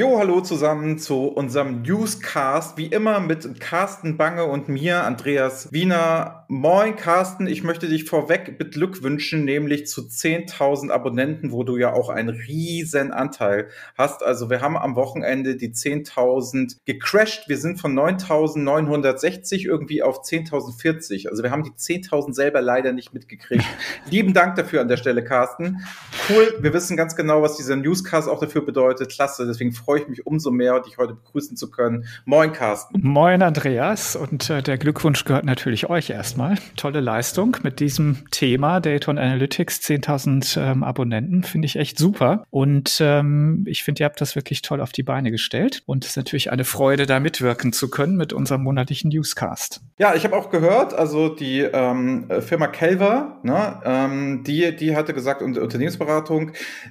Jo, 0.00 0.18
hallo 0.18 0.40
zusammen 0.40 0.98
zu 0.98 1.26
unserem 1.26 1.82
Newscast. 1.82 2.78
Wie 2.78 2.86
immer 2.86 3.20
mit 3.20 3.60
Carsten 3.60 4.16
Bange 4.16 4.46
und 4.46 4.66
mir, 4.66 5.04
Andreas 5.04 5.74
Wiener. 5.74 6.46
Moin, 6.48 6.96
Carsten. 6.96 7.46
Ich 7.46 7.62
möchte 7.62 7.86
dich 7.86 8.06
vorweg 8.06 8.56
beglückwünschen, 8.56 9.44
nämlich 9.44 9.86
zu 9.88 10.00
10.000 10.00 10.90
Abonnenten, 10.90 11.52
wo 11.52 11.64
du 11.64 11.76
ja 11.76 11.92
auch 11.92 12.08
einen 12.08 12.30
riesen 12.30 13.12
Anteil 13.12 13.68
hast. 13.98 14.22
Also 14.22 14.48
wir 14.48 14.62
haben 14.62 14.78
am 14.78 14.96
Wochenende 14.96 15.56
die 15.56 15.74
10.000 15.74 16.78
gecrashed. 16.86 17.50
Wir 17.50 17.58
sind 17.58 17.78
von 17.78 17.92
9.960 17.92 19.66
irgendwie 19.66 20.02
auf 20.02 20.22
10.040. 20.22 21.28
Also 21.28 21.42
wir 21.42 21.50
haben 21.50 21.62
die 21.62 21.72
10.000 21.72 22.32
selber 22.32 22.62
leider 22.62 22.92
nicht 22.92 23.12
mitgekriegt. 23.12 23.66
Lieben 24.10 24.32
Dank 24.32 24.54
dafür 24.54 24.80
an 24.80 24.88
der 24.88 24.96
Stelle, 24.96 25.22
Carsten. 25.22 25.84
Cool. 26.30 26.54
Wir 26.60 26.72
wissen 26.72 26.96
ganz 26.96 27.16
genau, 27.16 27.42
was 27.42 27.56
dieser 27.56 27.74
Newscast 27.74 28.28
auch 28.28 28.38
dafür 28.38 28.64
bedeutet. 28.64 29.10
Klasse. 29.10 29.46
Deswegen 29.46 29.72
freue 29.72 30.00
ich 30.00 30.08
mich 30.08 30.26
umso 30.26 30.50
mehr, 30.50 30.78
dich 30.80 30.96
heute 30.98 31.14
begrüßen 31.14 31.56
zu 31.56 31.70
können. 31.70 32.06
Moin, 32.24 32.52
Carsten. 32.52 33.00
Moin, 33.02 33.42
Andreas. 33.42 34.14
Und 34.14 34.48
äh, 34.48 34.62
der 34.62 34.78
Glückwunsch 34.78 35.24
gehört 35.24 35.44
natürlich 35.44 35.90
euch 35.90 36.10
erstmal. 36.10 36.56
Tolle 36.76 37.00
Leistung 37.00 37.56
mit 37.62 37.80
diesem 37.80 38.18
Thema 38.30 38.76
und 38.76 39.18
Analytics, 39.18 39.80
10.000 39.80 40.60
ähm, 40.60 40.84
Abonnenten, 40.84 41.42
finde 41.42 41.66
ich 41.66 41.76
echt 41.76 41.98
super. 41.98 42.44
Und 42.50 42.98
ähm, 43.00 43.64
ich 43.66 43.82
finde, 43.82 44.02
ihr 44.02 44.06
habt 44.06 44.20
das 44.20 44.36
wirklich 44.36 44.62
toll 44.62 44.80
auf 44.80 44.92
die 44.92 45.02
Beine 45.02 45.30
gestellt. 45.30 45.82
Und 45.86 46.04
es 46.04 46.10
ist 46.10 46.16
natürlich 46.16 46.52
eine 46.52 46.64
Freude, 46.64 47.06
da 47.06 47.18
mitwirken 47.18 47.72
zu 47.72 47.90
können 47.90 48.16
mit 48.16 48.32
unserem 48.32 48.62
monatlichen 48.62 49.10
Newscast. 49.10 49.80
Ja, 49.98 50.14
ich 50.14 50.24
habe 50.24 50.36
auch 50.36 50.50
gehört, 50.50 50.94
also 50.94 51.28
die 51.28 51.60
ähm, 51.60 52.28
Firma 52.40 52.68
Kelver, 52.68 53.38
ne, 53.42 53.80
ähm, 53.84 54.44
die, 54.44 54.74
die 54.76 54.94
hatte 54.94 55.12
gesagt, 55.12 55.42
Unternehmensberatung, 55.42 56.19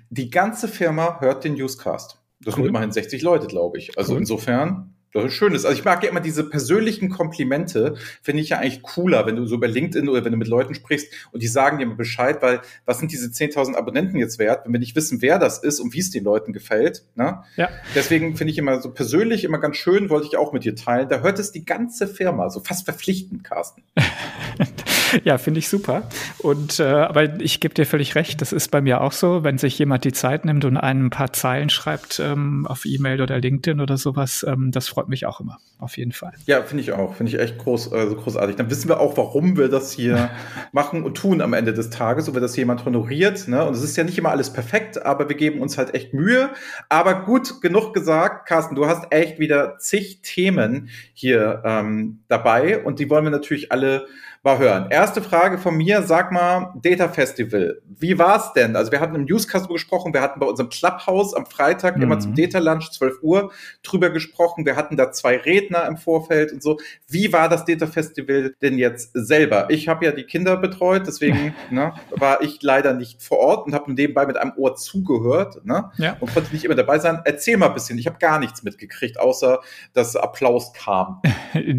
die 0.09 0.29
ganze 0.29 0.67
Firma 0.67 1.19
hört 1.19 1.43
den 1.43 1.55
Newscast. 1.55 2.19
Das 2.41 2.53
cool. 2.53 2.63
sind 2.63 2.69
immerhin 2.69 2.91
60 2.91 3.21
Leute, 3.21 3.47
glaube 3.47 3.77
ich. 3.77 3.97
Also 3.97 4.13
cool. 4.13 4.19
insofern, 4.19 4.93
das 5.11 5.25
ist 5.25 5.33
schön. 5.33 5.53
Also 5.53 5.69
ich 5.69 5.83
mag 5.83 6.03
ja 6.03 6.09
immer 6.09 6.19
diese 6.19 6.47
persönlichen 6.47 7.09
Komplimente, 7.09 7.95
finde 8.21 8.43
ich 8.43 8.49
ja 8.49 8.59
eigentlich 8.59 8.83
cooler, 8.83 9.25
wenn 9.25 9.35
du 9.35 9.45
so 9.45 9.55
über 9.55 9.67
LinkedIn 9.67 10.07
oder 10.07 10.23
wenn 10.23 10.31
du 10.31 10.37
mit 10.37 10.47
Leuten 10.47 10.75
sprichst 10.75 11.11
und 11.31 11.41
die 11.41 11.47
sagen 11.47 11.79
dir 11.79 11.87
mal 11.87 11.95
Bescheid, 11.95 12.41
weil 12.41 12.61
was 12.85 12.99
sind 12.99 13.11
diese 13.11 13.27
10.000 13.27 13.75
Abonnenten 13.75 14.17
jetzt 14.17 14.37
wert, 14.37 14.65
wenn 14.65 14.71
wir 14.71 14.79
nicht 14.79 14.95
wissen, 14.95 15.21
wer 15.21 15.39
das 15.39 15.63
ist 15.63 15.79
und 15.79 15.93
wie 15.93 15.99
es 15.99 16.11
den 16.11 16.23
Leuten 16.23 16.53
gefällt. 16.53 17.05
Ne? 17.15 17.43
Ja. 17.57 17.69
Deswegen 17.95 18.37
finde 18.37 18.51
ich 18.51 18.57
immer 18.59 18.81
so 18.81 18.91
persönlich 18.91 19.43
immer 19.43 19.57
ganz 19.57 19.77
schön, 19.77 20.09
wollte 20.09 20.27
ich 20.27 20.37
auch 20.37 20.53
mit 20.53 20.63
dir 20.63 20.75
teilen. 20.75 21.09
Da 21.09 21.21
hört 21.21 21.39
es 21.39 21.51
die 21.51 21.65
ganze 21.65 22.07
Firma, 22.07 22.49
so 22.49 22.59
fast 22.59 22.85
verpflichtend, 22.85 23.43
Carsten. 23.43 23.83
ja, 25.23 25.37
finde 25.37 25.59
ich 25.59 25.69
super. 25.69 26.03
Und 26.39 26.79
äh, 26.79 26.83
aber 26.83 27.39
ich 27.39 27.59
gebe 27.59 27.73
dir 27.73 27.85
völlig 27.85 28.15
recht, 28.15 28.41
das 28.41 28.51
ist 28.51 28.69
bei 28.71 28.81
mir 28.81 29.01
auch 29.01 29.11
so, 29.11 29.43
wenn 29.43 29.57
sich 29.57 29.77
jemand 29.79 30.03
die 30.03 30.13
Zeit 30.13 30.45
nimmt 30.45 30.65
und 30.65 30.77
ein 30.77 31.09
paar 31.09 31.33
Zeilen 31.33 31.69
schreibt 31.69 32.19
ähm, 32.19 32.65
auf 32.67 32.85
E-Mail 32.85 33.21
oder 33.21 33.39
LinkedIn 33.39 33.81
oder 33.81 33.97
sowas, 33.97 34.45
ähm, 34.47 34.71
das 34.71 34.87
freut 34.87 35.09
mich 35.09 35.25
auch 35.25 35.39
immer, 35.39 35.57
auf 35.79 35.97
jeden 35.97 36.11
Fall. 36.11 36.33
Ja, 36.45 36.61
finde 36.63 36.83
ich 36.83 36.91
auch, 36.91 37.15
finde 37.15 37.31
ich 37.31 37.39
echt 37.39 37.57
groß, 37.57 37.93
also 37.93 38.15
großartig. 38.15 38.55
Dann 38.55 38.69
wissen 38.69 38.89
wir 38.89 38.99
auch, 38.99 39.17
warum 39.17 39.57
wir 39.57 39.69
das 39.69 39.91
hier 39.91 40.29
machen 40.71 41.03
und 41.03 41.15
tun 41.15 41.41
am 41.41 41.53
Ende 41.53 41.73
des 41.73 41.89
Tages, 41.89 42.25
so 42.25 42.33
wird 42.33 42.43
das 42.43 42.55
jemand 42.55 42.85
honoriert. 42.85 43.47
Ne? 43.47 43.65
Und 43.65 43.73
es 43.73 43.83
ist 43.83 43.97
ja 43.97 44.03
nicht 44.03 44.17
immer 44.17 44.29
alles 44.29 44.51
perfekt, 44.51 45.05
aber 45.05 45.29
wir 45.29 45.35
geben 45.35 45.61
uns 45.61 45.77
halt 45.77 45.93
echt 45.93 46.13
Mühe. 46.13 46.49
Aber 46.89 47.25
gut, 47.25 47.61
genug 47.61 47.93
gesagt, 47.93 48.47
Carsten, 48.47 48.75
du 48.75 48.85
hast 48.85 49.07
echt 49.11 49.39
wieder 49.39 49.77
zig 49.79 50.21
Themen 50.21 50.89
hier 51.13 51.61
ähm, 51.65 52.19
dabei 52.27 52.83
und 52.83 52.99
die 52.99 53.09
wollen 53.09 53.23
wir 53.23 53.31
natürlich 53.31 53.71
alle 53.71 54.07
mal 54.43 54.57
hören. 54.57 54.87
Erste 54.89 55.21
Frage 55.21 55.57
von 55.57 55.75
mir, 55.75 56.01
sag 56.03 56.31
mal, 56.31 56.73
Data 56.81 57.09
Festival. 57.09 57.81
Wie 57.85 58.17
war's 58.17 58.53
denn? 58.53 58.75
Also 58.75 58.91
wir 58.91 59.01
hatten 59.01 59.15
im 59.15 59.25
Newscast 59.25 59.67
gesprochen, 59.67 60.13
wir 60.13 60.21
hatten 60.21 60.39
bei 60.39 60.45
unserem 60.45 60.69
Clubhouse 60.69 61.33
am 61.33 61.45
Freitag 61.45 61.97
mhm. 61.97 62.03
immer 62.03 62.19
zum 62.19 62.35
Data 62.35 62.59
Lunch 62.59 62.91
12 62.91 63.21
Uhr 63.21 63.51
drüber 63.83 64.09
gesprochen. 64.09 64.65
Wir 64.65 64.77
hatten 64.77 64.95
da 64.95 65.11
zwei 65.11 65.37
Redner 65.37 65.85
im 65.87 65.97
Vorfeld 65.97 66.53
und 66.53 66.63
so. 66.63 66.77
Wie 67.07 67.33
war 67.33 67.49
das 67.49 67.65
Data 67.65 67.85
Festival 67.85 68.55
denn 68.61 68.77
jetzt 68.77 69.11
selber? 69.13 69.69
Ich 69.69 69.89
habe 69.89 70.05
ja 70.05 70.11
die 70.11 70.23
Kinder 70.23 70.55
betreut, 70.55 71.05
deswegen 71.05 71.53
ne, 71.69 71.93
war 72.11 72.41
ich 72.41 72.61
leider 72.61 72.93
nicht 72.93 73.21
vor 73.21 73.39
Ort 73.39 73.67
und 73.67 73.73
habe 73.73 73.91
nebenbei 73.91 74.25
mit 74.25 74.37
einem 74.37 74.53
Ohr 74.55 74.75
zugehört 74.75 75.65
ne, 75.65 75.91
ja. 75.97 76.15
und 76.19 76.33
konnte 76.33 76.53
nicht 76.53 76.63
immer 76.63 76.75
dabei 76.75 76.99
sein. 76.99 77.19
Erzähl 77.25 77.57
mal 77.57 77.67
ein 77.67 77.73
bisschen. 77.73 77.97
Ich 77.97 78.07
habe 78.07 78.17
gar 78.19 78.39
nichts 78.39 78.63
mitgekriegt, 78.63 79.19
außer 79.19 79.59
dass 79.93 80.15
Applaus 80.15 80.73
kam. 80.73 81.21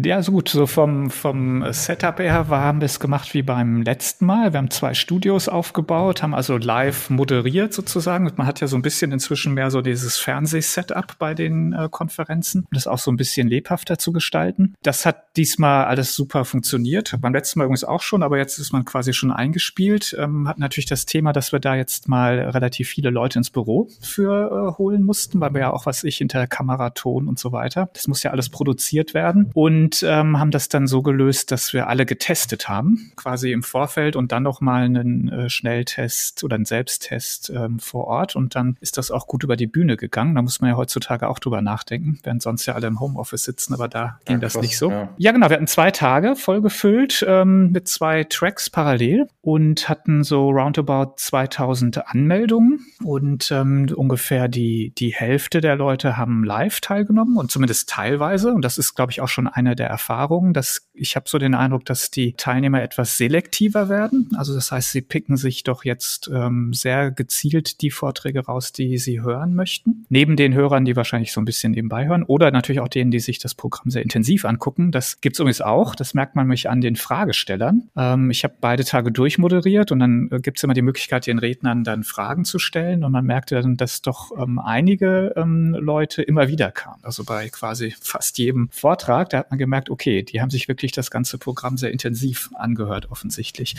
Ja, 0.03 0.21
so 0.21 0.33
gut. 0.33 0.49
So 0.49 0.67
vom, 0.67 1.09
vom 1.09 1.65
Setup 1.71 2.19
her 2.19 2.49
haben 2.59 2.81
wir 2.81 2.85
es 2.85 2.99
gemacht 2.99 3.33
wie 3.33 3.41
beim 3.41 3.81
letzten 3.81 4.25
Mal. 4.25 4.53
Wir 4.53 4.57
haben 4.57 4.69
zwei 4.69 4.93
Studios 4.93 5.47
aufgebaut, 5.47 6.21
haben 6.21 6.35
also 6.35 6.57
live 6.57 7.09
moderiert 7.09 7.73
sozusagen. 7.73 8.27
Und 8.27 8.37
man 8.37 8.47
hat 8.47 8.59
ja 8.59 8.67
so 8.67 8.75
ein 8.75 8.81
bisschen 8.81 9.11
inzwischen 9.11 9.53
mehr 9.53 9.71
so 9.71 9.81
dieses 9.81 10.17
Fernseh-Setup 10.17 11.17
bei 11.17 11.33
den 11.33 11.73
äh, 11.73 11.87
Konferenzen, 11.89 12.61
um 12.61 12.73
das 12.73 12.87
auch 12.87 12.99
so 12.99 13.11
ein 13.11 13.17
bisschen 13.17 13.47
lebhafter 13.47 13.97
zu 13.97 14.11
gestalten. 14.11 14.75
Das 14.83 15.05
hat 15.05 15.37
diesmal 15.37 15.85
alles 15.85 16.15
super 16.15 16.45
funktioniert. 16.45 17.15
Beim 17.21 17.33
letzten 17.33 17.59
Mal 17.59 17.65
übrigens 17.65 17.83
auch 17.83 18.01
schon, 18.01 18.23
aber 18.23 18.37
jetzt 18.37 18.57
ist 18.57 18.73
man 18.73 18.85
quasi 18.85 19.13
schon 19.13 19.31
eingespielt. 19.31 20.15
Ähm, 20.19 20.47
hat 20.47 20.59
natürlich 20.59 20.87
das 20.87 21.05
Thema, 21.05 21.33
dass 21.33 21.51
wir 21.51 21.59
da 21.59 21.75
jetzt 21.75 22.07
mal 22.07 22.39
relativ 22.39 22.89
viele 22.89 23.09
Leute 23.09 23.39
ins 23.39 23.49
Büro 23.49 23.89
für 24.01 24.73
äh, 24.73 24.77
holen 24.77 25.03
mussten, 25.03 25.39
weil 25.39 25.53
wir 25.53 25.61
ja 25.61 25.73
auch, 25.73 25.85
was 25.85 26.03
ich, 26.03 26.17
hinter 26.17 26.47
Kamera, 26.47 26.89
Ton 26.91 27.27
und 27.27 27.39
so 27.39 27.51
weiter. 27.51 27.89
Das 27.93 28.07
muss 28.07 28.23
ja 28.23 28.31
alles 28.31 28.49
produziert 28.49 29.13
werden. 29.13 29.49
Und 29.53 30.03
ähm, 30.03 30.39
haben 30.39 30.51
das 30.51 30.69
dann 30.69 30.87
so 30.87 31.01
gelöst, 31.01 31.51
dass 31.51 31.73
wir 31.73 31.87
alle 31.87 32.05
getestet 32.05 32.40
getestet 32.41 32.69
haben, 32.69 33.11
quasi 33.15 33.51
im 33.51 33.63
Vorfeld 33.63 34.15
und 34.15 34.31
dann 34.31 34.43
noch 34.43 34.61
mal 34.61 34.83
einen 34.83 35.29
äh, 35.29 35.49
Schnelltest 35.49 36.43
oder 36.43 36.55
einen 36.55 36.65
Selbsttest 36.65 37.51
ähm, 37.55 37.79
vor 37.79 38.05
Ort 38.07 38.35
und 38.35 38.55
dann 38.55 38.77
ist 38.81 38.97
das 38.97 39.11
auch 39.11 39.27
gut 39.27 39.43
über 39.43 39.55
die 39.55 39.67
Bühne 39.67 39.97
gegangen. 39.97 40.35
Da 40.35 40.41
muss 40.41 40.59
man 40.59 40.71
ja 40.71 40.75
heutzutage 40.75 41.27
auch 41.29 41.39
drüber 41.39 41.61
nachdenken, 41.61 42.19
während 42.23 42.41
sonst 42.41 42.65
ja 42.65 42.73
alle 42.73 42.87
im 42.87 42.99
Homeoffice 42.99 43.43
sitzen, 43.43 43.73
aber 43.73 43.87
da 43.87 44.19
ging 44.25 44.37
ja, 44.37 44.41
das 44.41 44.59
nicht 44.59 44.77
so. 44.77 44.89
Ja. 44.89 45.09
ja. 45.17 45.31
genau, 45.31 45.49
wir 45.49 45.55
hatten 45.55 45.67
zwei 45.67 45.91
Tage 45.91 46.35
voll 46.35 46.61
gefüllt 46.61 47.23
ähm, 47.27 47.71
mit 47.71 47.87
zwei 47.87 48.23
Tracks 48.23 48.69
parallel 48.69 49.27
und 49.41 49.87
hatten 49.87 50.23
so 50.23 50.49
roundabout 50.49 51.13
2000 51.17 52.07
Anmeldungen 52.07 52.85
und 53.03 53.51
ähm, 53.51 53.87
ungefähr 53.95 54.47
die, 54.47 54.93
die 54.97 55.13
Hälfte 55.13 55.61
der 55.61 55.75
Leute 55.75 56.17
haben 56.17 56.43
live 56.43 56.81
teilgenommen 56.81 57.37
und 57.37 57.51
zumindest 57.51 57.89
teilweise 57.89 58.53
und 58.53 58.63
das 58.63 58.77
ist, 58.77 58.95
glaube 58.95 59.11
ich, 59.11 59.21
auch 59.21 59.27
schon 59.27 59.47
eine 59.47 59.75
der 59.75 59.87
Erfahrungen, 59.87 60.53
dass 60.53 60.87
ich 60.93 61.15
habe 61.15 61.29
so 61.29 61.37
den 61.37 61.55
Eindruck, 61.55 61.85
dass 61.85 62.11
die 62.11 62.30
Teilnehmer 62.33 62.81
etwas 62.81 63.17
selektiver 63.17 63.89
werden. 63.89 64.29
Also 64.35 64.53
das 64.53 64.71
heißt, 64.71 64.91
sie 64.91 65.01
picken 65.01 65.37
sich 65.37 65.63
doch 65.63 65.83
jetzt 65.85 66.29
ähm, 66.33 66.73
sehr 66.73 67.11
gezielt 67.11 67.81
die 67.81 67.91
Vorträge 67.91 68.45
raus, 68.45 68.71
die 68.71 68.97
sie 68.97 69.21
hören 69.21 69.55
möchten. 69.55 70.05
Neben 70.09 70.35
den 70.35 70.53
Hörern, 70.53 70.85
die 70.85 70.95
wahrscheinlich 70.95 71.31
so 71.31 71.41
ein 71.41 71.45
bisschen 71.45 71.71
nebenbei 71.71 72.07
hören 72.07 72.23
oder 72.23 72.51
natürlich 72.51 72.79
auch 72.79 72.87
denen, 72.87 73.11
die 73.11 73.19
sich 73.19 73.39
das 73.39 73.55
Programm 73.55 73.89
sehr 73.89 74.03
intensiv 74.03 74.45
angucken. 74.45 74.91
Das 74.91 75.21
gibt's 75.21 75.39
übrigens 75.39 75.61
auch. 75.61 75.95
Das 75.95 76.13
merkt 76.13 76.35
man 76.35 76.47
mich 76.47 76.69
an 76.69 76.81
den 76.81 76.95
Fragestellern. 76.95 77.89
Ähm, 77.95 78.31
ich 78.31 78.43
habe 78.43 78.55
beide 78.59 78.83
Tage 78.83 79.11
durchmoderiert 79.11 79.91
und 79.91 79.99
dann 79.99 80.29
äh, 80.31 80.39
gibt's 80.39 80.63
immer 80.63 80.73
die 80.73 80.81
Möglichkeit, 80.81 81.27
den 81.27 81.39
Rednern 81.39 81.83
dann 81.83 82.03
Fragen 82.03 82.45
zu 82.45 82.59
stellen 82.59 83.03
und 83.03 83.11
man 83.11 83.25
merkte 83.25 83.61
dann, 83.61 83.77
dass 83.77 84.01
doch 84.01 84.31
ähm, 84.37 84.59
einige 84.59 85.33
ähm, 85.35 85.75
Leute 85.79 86.21
immer 86.21 86.47
wieder 86.47 86.71
kamen. 86.71 86.99
Also 87.03 87.23
bei 87.23 87.49
quasi 87.49 87.93
fast 87.99 88.37
jedem 88.37 88.69
Vortrag, 88.71 89.29
da 89.29 89.39
hat 89.39 89.51
man 89.51 89.59
gemerkt, 89.59 89.89
okay, 89.89 90.23
die 90.23 90.41
haben 90.41 90.49
sich 90.49 90.67
wirklich 90.67 90.91
das 90.91 91.11
ganze 91.11 91.37
Programm 91.37 91.77
sehr 91.77 91.91
intensiv 91.91 92.20
intensiv 92.21 92.49
angehört, 92.55 93.09
offensichtlich. 93.11 93.75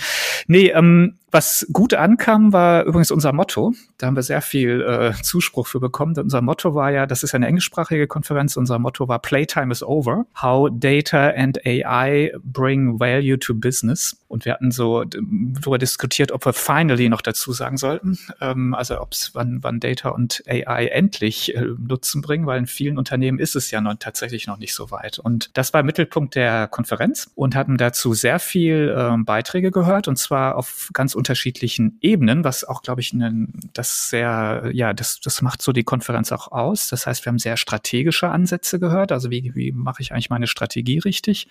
Nee, 0.47 0.69
ähm, 0.69 1.19
was 1.31 1.67
gut 1.73 1.95
ankam, 1.95 2.53
war 2.53 2.85
übrigens 2.85 3.11
unser 3.11 3.33
Motto. 3.33 3.73
Da 3.99 4.07
haben 4.07 4.17
wir 4.17 4.23
sehr 4.23 4.43
viel 4.43 4.83
äh, 4.83 5.13
Zuspruch 5.23 5.67
für 5.67 5.81
bekommen. 5.81 6.15
Unser 6.19 6.43
Motto 6.43 6.75
war 6.75 6.91
ja, 6.91 7.07
das 7.07 7.23
ist 7.23 7.35
eine 7.35 7.47
englischsprachige 7.47 8.07
Konferenz, 8.07 8.57
unser 8.57 8.79
Motto 8.79 9.09
war 9.09 9.21
Playtime 9.21 9.73
is 9.73 9.83
over. 9.83 10.27
How 10.41 10.69
Data 10.71 11.31
and 11.31 11.65
AI 11.65 12.33
bring 12.43 12.99
value 12.99 13.39
to 13.39 13.55
business. 13.55 14.17
Und 14.33 14.47
wir 14.47 14.55
hatten 14.55 14.71
so 14.71 15.05
darüber 15.05 15.77
diskutiert, 15.77 16.33
ob 16.33 16.47
wir 16.47 16.55
finally 16.55 17.11
noch 17.11 17.21
dazu 17.21 17.53
sagen 17.53 17.77
sollten. 17.77 18.19
Ähm, 18.41 18.73
also 18.73 18.99
ob 18.99 19.13
es 19.13 19.35
wann, 19.35 19.63
wann 19.63 19.79
Data 19.79 20.09
und 20.09 20.43
AI 20.49 20.87
endlich 20.87 21.55
äh, 21.55 21.67
Nutzen 21.79 22.23
bringen, 22.23 22.47
weil 22.47 22.59
in 22.59 22.67
vielen 22.67 22.97
Unternehmen 22.97 23.39
ist 23.39 23.57
es 23.57 23.71
ja 23.71 23.83
noch, 23.83 23.95
tatsächlich 23.99 24.47
noch 24.47 24.57
nicht 24.57 24.73
so 24.73 24.91
weit. 24.91 25.19
Und 25.19 25.51
das 25.53 25.75
war 25.75 25.83
Mittelpunkt 25.83 26.35
der 26.35 26.67
Konferenz 26.67 27.31
und 27.35 27.55
hatten 27.55 27.77
dazu 27.77 28.15
sehr 28.15 28.39
viel 28.39 28.95
äh, 28.97 29.23
Beiträge 29.23 29.71
gehört 29.71 30.09
und 30.09 30.17
zwar 30.17 30.57
auf 30.57 30.89
ganz 30.95 31.15
unterschiedlichen 31.15 31.99
Ebenen, 32.01 32.43
was 32.43 32.65
auch, 32.65 32.81
glaube 32.81 33.03
ich, 33.03 33.13
ne, 33.13 33.49
das 33.75 34.09
sehr, 34.09 34.71
ja, 34.73 34.95
das, 34.95 35.21
das 35.21 35.43
macht 35.43 35.61
so 35.61 35.73
die 35.73 35.85
Konferenz 35.85 36.33
auch 36.33 36.51
aus. 36.53 36.89
Das 36.89 37.07
heißt, 37.07 37.27
wir 37.27 37.31
haben 37.31 37.39
sehr 37.39 37.59
strategische 37.59 38.31
Ansätze 38.31 38.81
gehört. 38.81 39.13
Also 39.13 39.31
wie, 39.31 39.55
wie 39.55 39.73
mache 39.73 40.01
ich 40.01 40.13
eigentlich 40.13 40.31
meine 40.31 40.47
Strategie 40.47 41.01
richtig? 41.01 41.49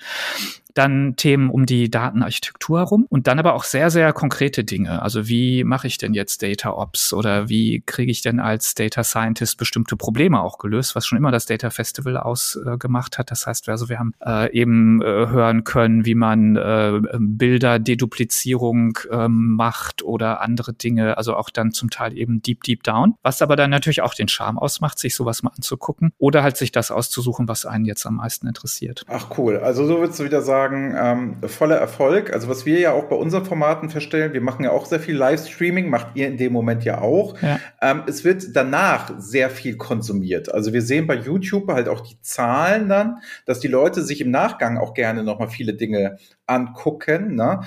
Dann 0.73 1.15
Themen 1.15 1.50
um 1.50 1.65
die 1.65 1.89
Datenarchitektur 1.89 2.79
herum 2.79 3.06
und 3.09 3.27
dann 3.27 3.39
aber 3.39 3.53
auch 3.53 3.63
sehr, 3.63 3.89
sehr 3.89 4.13
konkrete 4.13 4.63
Dinge. 4.63 5.01
Also 5.01 5.27
wie 5.27 5.63
mache 5.63 5.88
ich 5.88 5.97
denn 5.97 6.13
jetzt 6.13 6.41
Data 6.44 6.71
Ops 6.71 7.13
oder 7.13 7.50
wie 7.50 7.81
kriege 7.85 8.12
ich 8.12 8.21
denn 8.21 8.39
als 8.39 8.75
Data 8.75 9.03
Scientist 9.03 9.57
bestimmte 9.57 9.95
Probleme 9.95 10.41
auch 10.41 10.57
gelöst, 10.57 10.95
was 10.95 11.06
schon 11.06 11.18
immer 11.18 11.31
das 11.31 11.45
Data 11.45 11.69
Festival 11.69 12.18
ausgemacht 12.18 13.18
hat. 13.18 13.31
Das 13.31 13.47
heißt, 13.47 13.69
also 13.69 13.89
wir 13.89 14.00
haben 14.00 14.13
äh, 14.25 14.51
eben 14.53 15.01
äh, 15.01 15.06
hören 15.06 15.63
können, 15.63 16.06
wie 16.06 16.15
man 16.15 16.56
äh, 16.56 17.00
Bilder 17.19 17.79
Deduplizierung 17.79 18.97
ähm, 19.09 19.56
macht 19.56 20.03
oder 20.03 20.41
andere 20.41 20.73
Dinge, 20.73 21.18
also 21.18 21.35
auch 21.35 21.50
dann 21.50 21.71
zum 21.71 21.89
Teil 21.89 22.18
eben 22.18 22.41
deep, 22.41 22.63
deep 22.63 22.83
down, 22.83 23.15
was 23.21 23.41
aber 23.41 23.56
dann 23.56 23.69
natürlich 23.69 24.01
auch 24.01 24.13
den 24.13 24.27
Charme 24.27 24.57
ausmacht, 24.57 25.00
sich 25.00 25.15
sowas 25.15 25.44
mal 25.44 25.51
anzugucken 25.56 26.13
oder 26.18 26.44
halt 26.44 26.57
sich 26.57 26.71
das 26.71 26.91
auszusuchen, 26.91 27.47
was 27.47 27.65
einen 27.65 27.85
jetzt 27.85 28.06
am 28.06 28.18
meisten 28.18 28.47
interessiert. 28.47 29.06
Ach 29.07 29.38
cool, 29.38 29.57
also 29.57 29.85
so 29.85 30.00
würdest 30.00 30.19
du 30.19 30.23
wieder 30.23 30.41
sagen, 30.41 30.61
ähm, 30.69 31.38
voller 31.48 31.78
Erfolg. 31.78 32.34
Also 32.34 32.48
was 32.48 32.66
wir 32.66 32.80
ja 32.80 32.92
auch 32.92 33.06
bei 33.06 33.16
unseren 33.16 33.46
Formaten 33.46 33.90
feststellen, 33.90 34.34
wir 34.34 34.42
machen 34.42 34.63
ja 34.63 34.72
auch 34.72 34.86
sehr 34.86 35.00
viel 35.00 35.16
Livestreaming, 35.16 35.90
macht 35.90 36.16
ihr 36.16 36.28
in 36.28 36.38
dem 36.38 36.54
Moment 36.54 36.84
ja 36.84 37.02
auch. 37.02 37.36
Ja. 37.42 37.60
Ähm, 37.81 38.04
es 38.08 38.24
wird 38.24 38.56
danach 38.56 39.12
sehr 39.18 39.50
viel 39.50 39.78
konsumiert. 39.78 40.54
Also 40.54 40.74
wir 40.74 40.81
sehen 40.81 41.08
bei 41.08 41.16
YouTube 41.16 41.68
halt 41.69 41.88
auch 41.88 42.02
die 42.02 42.19
Zahlen 42.22 42.90
dann, 42.90 43.18
dass 43.46 43.60
die 43.60 43.68
Leute 43.68 44.04
sich 44.04 44.22
im 44.22 44.31
Nachgang 44.31 44.78
auch 44.78 44.94
gerne 44.94 45.24
nochmal 45.24 45.50
viele 45.50 45.74
Dinge 45.74 46.18
angucken. 46.46 47.36
Ne? 47.36 47.62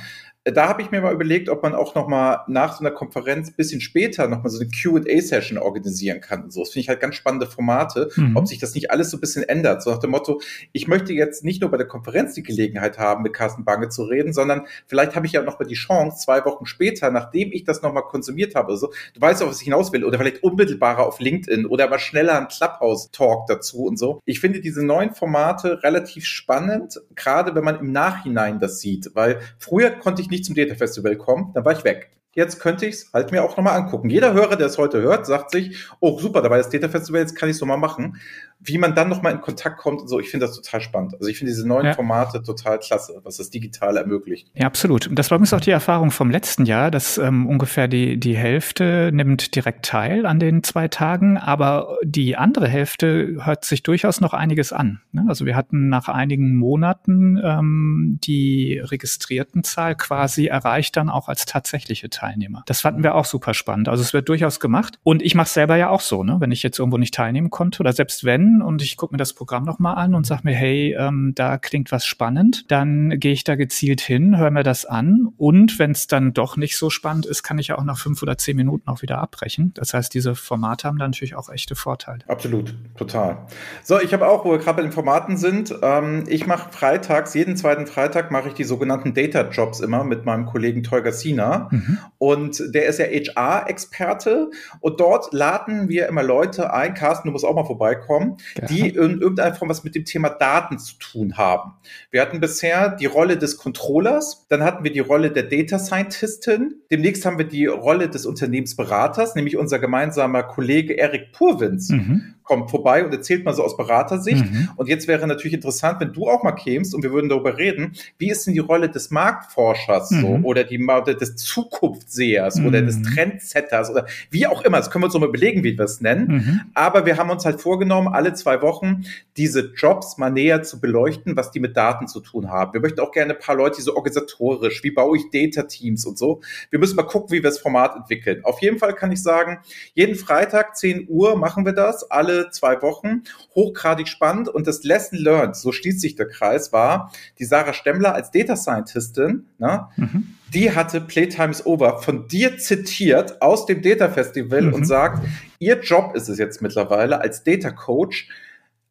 Da 0.45 0.69
habe 0.69 0.83
ich 0.83 0.91
mir 0.91 1.01
mal 1.01 1.15
überlegt, 1.15 1.49
ob 1.49 1.63
man 1.63 1.75
auch 1.75 1.95
noch 1.95 2.07
mal 2.07 2.45
nach 2.49 2.77
so 2.77 2.81
einer 2.81 2.91
Konferenz 2.91 3.51
bisschen 3.51 3.81
später 3.81 4.29
noch 4.29 4.43
mal 4.43 4.51
so 4.51 4.61
eine 4.61 4.69
Q&A-Session 4.69 5.57
organisieren 5.57 6.21
kann. 6.21 6.51
So, 6.51 6.61
das 6.61 6.71
finde 6.71 6.81
ich 6.81 6.89
halt 6.91 7.01
ganz 7.01 7.15
spannende 7.15 7.47
Formate, 7.47 8.11
mhm. 8.17 8.37
ob 8.37 8.47
sich 8.47 8.59
das 8.59 8.75
nicht 8.75 8.91
alles 8.91 9.11
so 9.11 9.17
ein 9.17 9.21
bisschen 9.21 9.43
ändert. 9.43 9.83
So 9.83 9.91
nach 9.91 9.99
dem 9.99 10.11
Motto, 10.11 10.43
ich 10.73 10.87
möchte 10.87 11.15
jetzt 11.15 11.45
nicht 11.45 11.63
nur 11.63 11.71
bei 11.71 11.79
der 11.79 11.87
Konferenz 11.87 12.35
die 12.35 12.43
Gelegenheit 12.43 12.99
haben, 12.99 13.23
mit 13.23 13.33
Carsten 13.33 13.65
Bange 13.65 13.89
zu 13.89 14.05
reden, 14.05 14.35
sondern 14.35 14.67
vielleicht 14.87 15.17
habe 15.17 15.25
ich 15.25 15.33
ja 15.33 15.43
noch 15.43 15.59
mal 15.59 15.65
die 15.65 15.75
Chance, 15.75 16.23
zwei 16.23 16.45
Wochen 16.45 16.67
später, 16.67 17.11
nachdem 17.11 17.51
ich 17.51 17.65
das 17.65 17.81
noch 17.81 17.95
mal 17.95 18.03
konsumiert 18.03 18.55
habe, 18.55 18.77
so, 18.77 18.93
du 19.15 19.21
weißt 19.21 19.43
auch, 19.43 19.49
was 19.49 19.61
ich 19.61 19.65
hinaus 19.65 19.93
will, 19.93 20.05
oder 20.05 20.19
vielleicht 20.19 20.43
unmittelbarer 20.43 21.07
auf 21.07 21.21
LinkedIn 21.21 21.65
oder 21.65 21.89
mal 21.89 21.99
schneller 21.99 22.39
ein 22.39 22.49
Clubhouse-Talk 22.49 23.47
dazu 23.47 23.85
und 23.85 23.99
so. 23.99 24.21
Ich 24.27 24.41
finde 24.41 24.61
diese 24.61 24.85
neuen 24.85 25.15
Formate 25.15 25.83
relativ 25.83 26.27
spannend, 26.27 27.01
gerade 27.15 27.55
wenn 27.55 27.65
man 27.65 27.79
im 27.79 27.93
Nachhinein 27.93 28.61
das 28.61 28.81
sieht, 28.81 29.11
weil 29.15 29.41
früher 29.59 29.91
konnte 29.91 30.21
ich 30.21 30.29
nicht 30.35 30.45
zum 30.45 30.55
Data 30.55 30.75
Festival 30.75 31.17
kommen, 31.17 31.53
dann 31.55 31.65
war 31.65 31.73
ich 31.73 31.85
weg 31.85 32.11
jetzt 32.35 32.61
könnte 32.61 32.87
ich 32.87 32.95
es 32.97 33.13
halt 33.13 33.33
mir 33.33 33.45
auch 33.45 33.57
nochmal 33.57 33.79
angucken. 33.79 34.11
Jeder 34.11 34.33
Hörer, 34.35 34.57
der 34.57 34.67
es 34.67 34.79
heute 34.79 35.01
hört, 35.01 35.27
sagt 35.27 35.53
sich, 35.53 35.87
oh 36.01 36.19
super, 36.19 36.43
da 36.43 36.51
war 36.51 36.59
das 36.59 36.69
Data 36.69 36.89
Festival, 36.89 37.21
jetzt 37.21 37.37
kann 37.37 37.49
ich 37.49 37.57
es 37.57 37.61
nochmal 37.61 37.79
machen. 37.79 38.21
Wie 38.65 38.79
man 38.79 38.95
dann 38.95 39.09
nochmal 39.09 39.33
in 39.33 39.41
Kontakt 39.41 39.79
kommt 39.79 40.01
und 40.01 40.09
so, 40.09 40.21
ich 40.21 40.31
finde 40.31 40.47
das 40.47 40.57
total 40.57 40.81
spannend. 40.81 41.15
Also 41.15 41.29
ich 41.29 41.39
finde 41.39 41.53
diese 41.53 41.67
neuen 41.67 41.87
ja. 41.87 41.95
Formate 41.95 42.43
total 42.43 42.79
klasse, 42.79 43.21
was 43.23 43.37
das 43.37 43.51
Digitale 43.51 44.01
ermöglicht. 44.01 44.51
Ja, 44.55 44.67
absolut. 44.67 45.07
Und 45.07 45.19
das 45.19 45.31
war 45.31 45.37
übrigens 45.37 45.53
auch 45.53 45.61
die 45.61 45.71
Erfahrung 45.71 46.11
vom 46.11 46.31
letzten 46.31 46.67
Jahr, 46.67 46.91
dass 46.91 47.19
ähm, 47.19 47.47
ungefähr 47.47 47.89
die, 47.89 48.19
die 48.19 48.37
Hälfte 48.37 49.11
nimmt 49.13 49.55
direkt 49.55 49.87
teil 49.87 50.27
an 50.27 50.41
den 50.41 50.63
zwei 50.63 50.89
Tagen, 50.89 51.39
aber 51.39 51.99
die 52.03 52.37
andere 52.37 52.69
Hälfte 52.69 53.39
hört 53.45 53.65
sich 53.65 53.83
durchaus 53.83 54.21
noch 54.21 54.35
einiges 54.35 54.73
an. 54.73 55.01
Ne? 55.13 55.25
Also 55.29 55.47
wir 55.47 55.57
hatten 55.57 55.89
nach 55.89 56.09
einigen 56.09 56.57
Monaten 56.57 57.39
ähm, 57.43 58.19
die 58.25 58.81
registrierten 58.83 59.63
Zahl 59.65 59.95
quasi 59.95 60.47
erreicht 60.47 60.97
dann 60.97 61.09
auch 61.09 61.29
als 61.29 61.47
tatsächliche 61.47 62.11
Teil. 62.11 62.25
Teilnehmer. 62.25 62.63
Das 62.67 62.81
fanden 62.81 63.03
wir 63.03 63.15
auch 63.15 63.25
super 63.25 63.55
spannend. 63.55 63.89
Also 63.89 64.03
es 64.03 64.13
wird 64.13 64.29
durchaus 64.29 64.61
gemacht. 64.61 64.99
Und 65.03 65.23
ich 65.23 65.35
mache 65.35 65.47
es 65.47 65.55
selber 65.55 65.77
ja 65.77 65.91
auch 65.91 66.01
so, 66.01 66.25
ne? 66.25 66.37
wenn 66.41 66.53
ich 66.53 66.63
jetzt 66.63 66.79
irgendwo 66.79 66.97
nicht 66.99 67.15
teilnehmen 67.15 67.51
konnte 67.51 67.81
oder 67.81 67.93
selbst 67.93 68.25
wenn 68.25 68.54
und 68.63 68.83
ich 68.83 68.97
gucke 68.97 69.15
mir 69.15 69.19
das 69.19 69.33
Programm 69.33 69.65
nochmal 69.65 69.97
an 69.97 70.15
und 70.15 70.27
sage 70.27 70.43
mir, 70.45 70.55
hey, 70.55 70.95
ähm, 70.99 71.33
da 71.35 71.59
klingt 71.59 71.93
was 71.93 72.07
spannend, 72.07 72.71
dann 72.71 73.19
gehe 73.19 73.33
ich 73.33 73.45
da 73.45 73.55
gezielt 73.55 74.01
hin, 74.01 74.39
höre 74.39 74.51
mir 74.51 74.63
das 74.63 74.87
an 74.87 75.29
und 75.37 75.79
wenn 75.79 75.93
es 75.93 76.07
dann 76.07 76.33
doch 76.33 76.57
nicht 76.57 76.77
so 76.77 76.91
spannend 76.91 77.27
ist, 77.27 77.43
kann 77.43 77.59
ich 77.59 77.69
ja 77.69 77.79
auch 77.79 77.85
nach 77.85 77.99
fünf 77.99 78.23
oder 78.23 78.39
zehn 78.39 78.57
Minuten 78.57 78.89
auch 78.89 79.03
wieder 79.03 79.19
abbrechen. 79.19 79.73
Das 79.75 79.95
heißt, 79.95 80.13
diese 80.15 80.35
Formate 80.35 80.89
haben 80.89 80.99
da 80.99 81.07
natürlich 81.07 81.35
auch 81.37 81.49
echte 81.49 81.75
Vorteile. 81.75 82.21
Absolut, 82.29 82.75
total. 82.97 83.47
So, 83.83 84.01
ich 84.01 84.13
habe 84.13 84.27
auch, 84.29 84.45
wo 84.45 84.53
wir 84.53 84.59
gerade 84.59 84.77
bei 84.77 84.83
den 84.83 84.93
Formaten 84.93 85.37
sind, 85.37 85.75
ähm, 85.83 86.25
ich 86.29 86.47
mache 86.47 86.73
freitags, 86.73 87.35
jeden 87.35 87.57
zweiten 87.57 87.87
Freitag 87.87 88.31
mache 88.31 88.49
ich 88.49 88.55
die 88.55 88.65
sogenannten 88.65 89.15
Data 89.15 89.49
Jobs 89.51 89.81
immer 89.81 90.05
mit 90.05 90.25
meinem 90.25 90.47
Kollegen 90.47 90.83
Tolga 90.83 91.13
Sina. 91.13 91.69
Mhm. 91.71 91.99
Und 92.19 92.75
der 92.75 92.87
ist 92.87 92.99
ja 92.99 93.07
HR-Experte. 93.07 94.51
Und 94.81 95.01
dort 95.01 95.33
laden 95.33 95.89
wir 95.89 96.09
immer 96.09 96.23
Leute 96.23 96.73
ein, 96.73 96.95
Carsten, 96.95 97.29
du 97.29 97.33
musst 97.33 97.45
auch 97.45 97.55
mal 97.55 97.65
vorbeikommen, 97.65 98.34
ja. 98.59 98.67
die 98.67 98.89
in 98.89 99.21
irgendeiner 99.21 99.55
Form 99.55 99.69
was 99.69 99.85
mit 99.85 99.95
dem 99.95 100.05
Thema 100.05 100.29
Daten 100.29 100.79
zu 100.79 100.99
tun 100.99 101.37
haben. 101.37 101.73
Wir 102.11 102.21
hatten 102.21 102.41
bisher 102.41 102.91
die 102.91 103.07
Rolle 103.07 103.37
des 103.37 103.57
Controllers, 103.57 104.47
dann 104.49 104.63
hatten 104.63 104.85
wir 104.85 104.93
die 104.93 105.01
Rolle 105.01 105.31
der 105.31 105.45
Data 105.45 105.79
Scientistin, 105.79 106.77
demnächst 106.91 107.25
haben 107.25 107.39
wir 107.39 107.47
die 107.47 107.67
Rolle 107.67 108.09
des 108.09 108.27
Unternehmensberaters, 108.27 109.35
nämlich 109.35 109.57
unser 109.57 109.79
gemeinsamer 109.79 110.43
Kollege 110.43 110.95
Erik 110.95 111.33
Purwins. 111.33 111.91
Mhm 111.91 112.35
kommt 112.45 112.71
vorbei 112.71 113.05
und 113.05 113.13
erzählt 113.13 113.45
mal 113.45 113.55
so 113.55 113.65
aus 113.65 113.77
Beratersicht. 113.77 114.45
Mhm. 114.45 114.69
Und 114.77 114.89
jetzt 114.89 115.09
wäre 115.09 115.27
natürlich 115.27 115.55
interessant, 115.55 115.99
wenn 116.01 116.13
du 116.13 116.29
auch 116.29 116.43
mal 116.43 116.53
kämst 116.53 116.95
und 116.95 117.03
wir 117.03 117.11
würden 117.11 117.31
darüber 117.31 117.57
reden, 117.57 117.93
wie 118.19 118.31
ist 118.31 118.47
denn 118.47 118.53
die 118.53 118.61
Rolle 118.61 118.91
des 118.91 119.11
Marktforschers 119.11 120.11
mhm. 120.11 120.21
so 120.21 120.29
oder 120.45 120.65
die 120.65 120.79
des 121.19 121.37
Zukunftssehers 121.37 122.61
oder 122.61 122.83
des. 122.83 122.95
Trendsetters 123.03 123.91
oder 123.91 124.07
wie 124.31 124.47
auch 124.47 124.63
immer. 124.63 124.77
Das 124.77 124.91
können 124.91 125.03
wir 125.03 125.07
uns 125.07 125.15
noch 125.15 125.21
mal 125.21 125.29
überlegen, 125.29 125.65
wie 125.65 125.77
wir 125.77 125.85
es 125.85 126.01
nennen. 126.01 126.27
Mhm. 126.29 126.61
Aber 126.75 127.07
wir 127.07 127.17
haben 127.17 127.31
uns 127.31 127.45
halt 127.45 127.61
vorgenommen, 127.61 128.09
alle 128.09 128.24
zwei 128.33 128.63
Wochen 128.63 129.05
diese 129.37 129.73
Jobs 129.75 130.17
mal 130.17 130.31
näher 130.31 130.63
zu 130.63 130.81
beleuchten, 130.81 131.37
was 131.37 131.51
die 131.51 131.61
mit 131.61 131.77
Daten 131.77 132.09
zu 132.09 132.21
tun 132.21 132.51
haben. 132.51 132.73
Wir 132.73 132.81
möchten 132.81 133.01
auch 133.01 133.13
gerne 133.13 133.35
ein 133.35 133.39
paar 133.39 133.57
Leute, 133.57 133.77
die 133.77 133.83
so 133.83 133.95
organisatorisch, 133.95 134.83
wie 134.83 134.93
baue 134.93 135.19
ich 135.19 135.31
Data-Teams 135.31 136.07
und 136.07 136.17
so. 136.17 136.41
Wir 136.71 136.79
müssen 136.79 136.97
mal 136.97 137.03
gucken, 137.03 137.31
wie 137.31 137.43
wir 137.43 137.51
das 137.51 137.59
Format 137.59 137.97
entwickeln. 137.97 138.45
Auf 138.45 138.63
jeden 138.63 138.79
Fall 138.79 138.95
kann 138.95 139.13
ich 139.13 139.23
sagen, 139.23 139.59
jeden 139.95 140.15
Freitag 140.15 140.77
10 140.77 141.09
Uhr 141.09 141.37
machen 141.37 141.67
wir 141.67 141.73
das. 141.73 142.11
Alle 142.11 142.25
alle 142.25 142.51
zwei 142.51 142.81
Wochen. 142.83 143.23
Hochgradig 143.55 144.09
spannend. 144.09 144.49
Und 144.49 144.67
das 144.67 144.85
Lesson 144.85 145.19
Learned, 145.19 145.57
so 145.57 145.73
schließt 145.73 146.01
sich 146.01 146.17
der 146.17 146.29
Kreis, 146.29 146.73
war 146.73 147.13
die 147.39 147.45
Sarah 147.45 147.73
Stemmler 147.73 148.15
als 148.15 148.31
Data 148.31 148.57
Scientistin. 148.57 149.47
Ne? 149.59 149.89
Mhm. 149.97 150.37
Die 150.55 150.75
hatte 150.75 151.01
Playtime 151.01 151.51
is 151.51 151.67
Over 151.67 152.01
von 152.01 152.29
dir 152.29 152.59
zitiert 152.59 153.43
aus 153.43 153.67
dem 153.67 153.83
Data 153.83 154.09
Festival 154.09 154.63
mhm. 154.63 154.75
und 154.75 154.85
sagt, 154.85 155.27
ihr 155.59 155.81
Job 155.81 156.15
ist 156.15 156.29
es 156.29 156.39
jetzt 156.39 156.63
mittlerweile 156.63 157.21
als 157.21 157.43
Data 157.43 157.71
Coach 157.71 158.29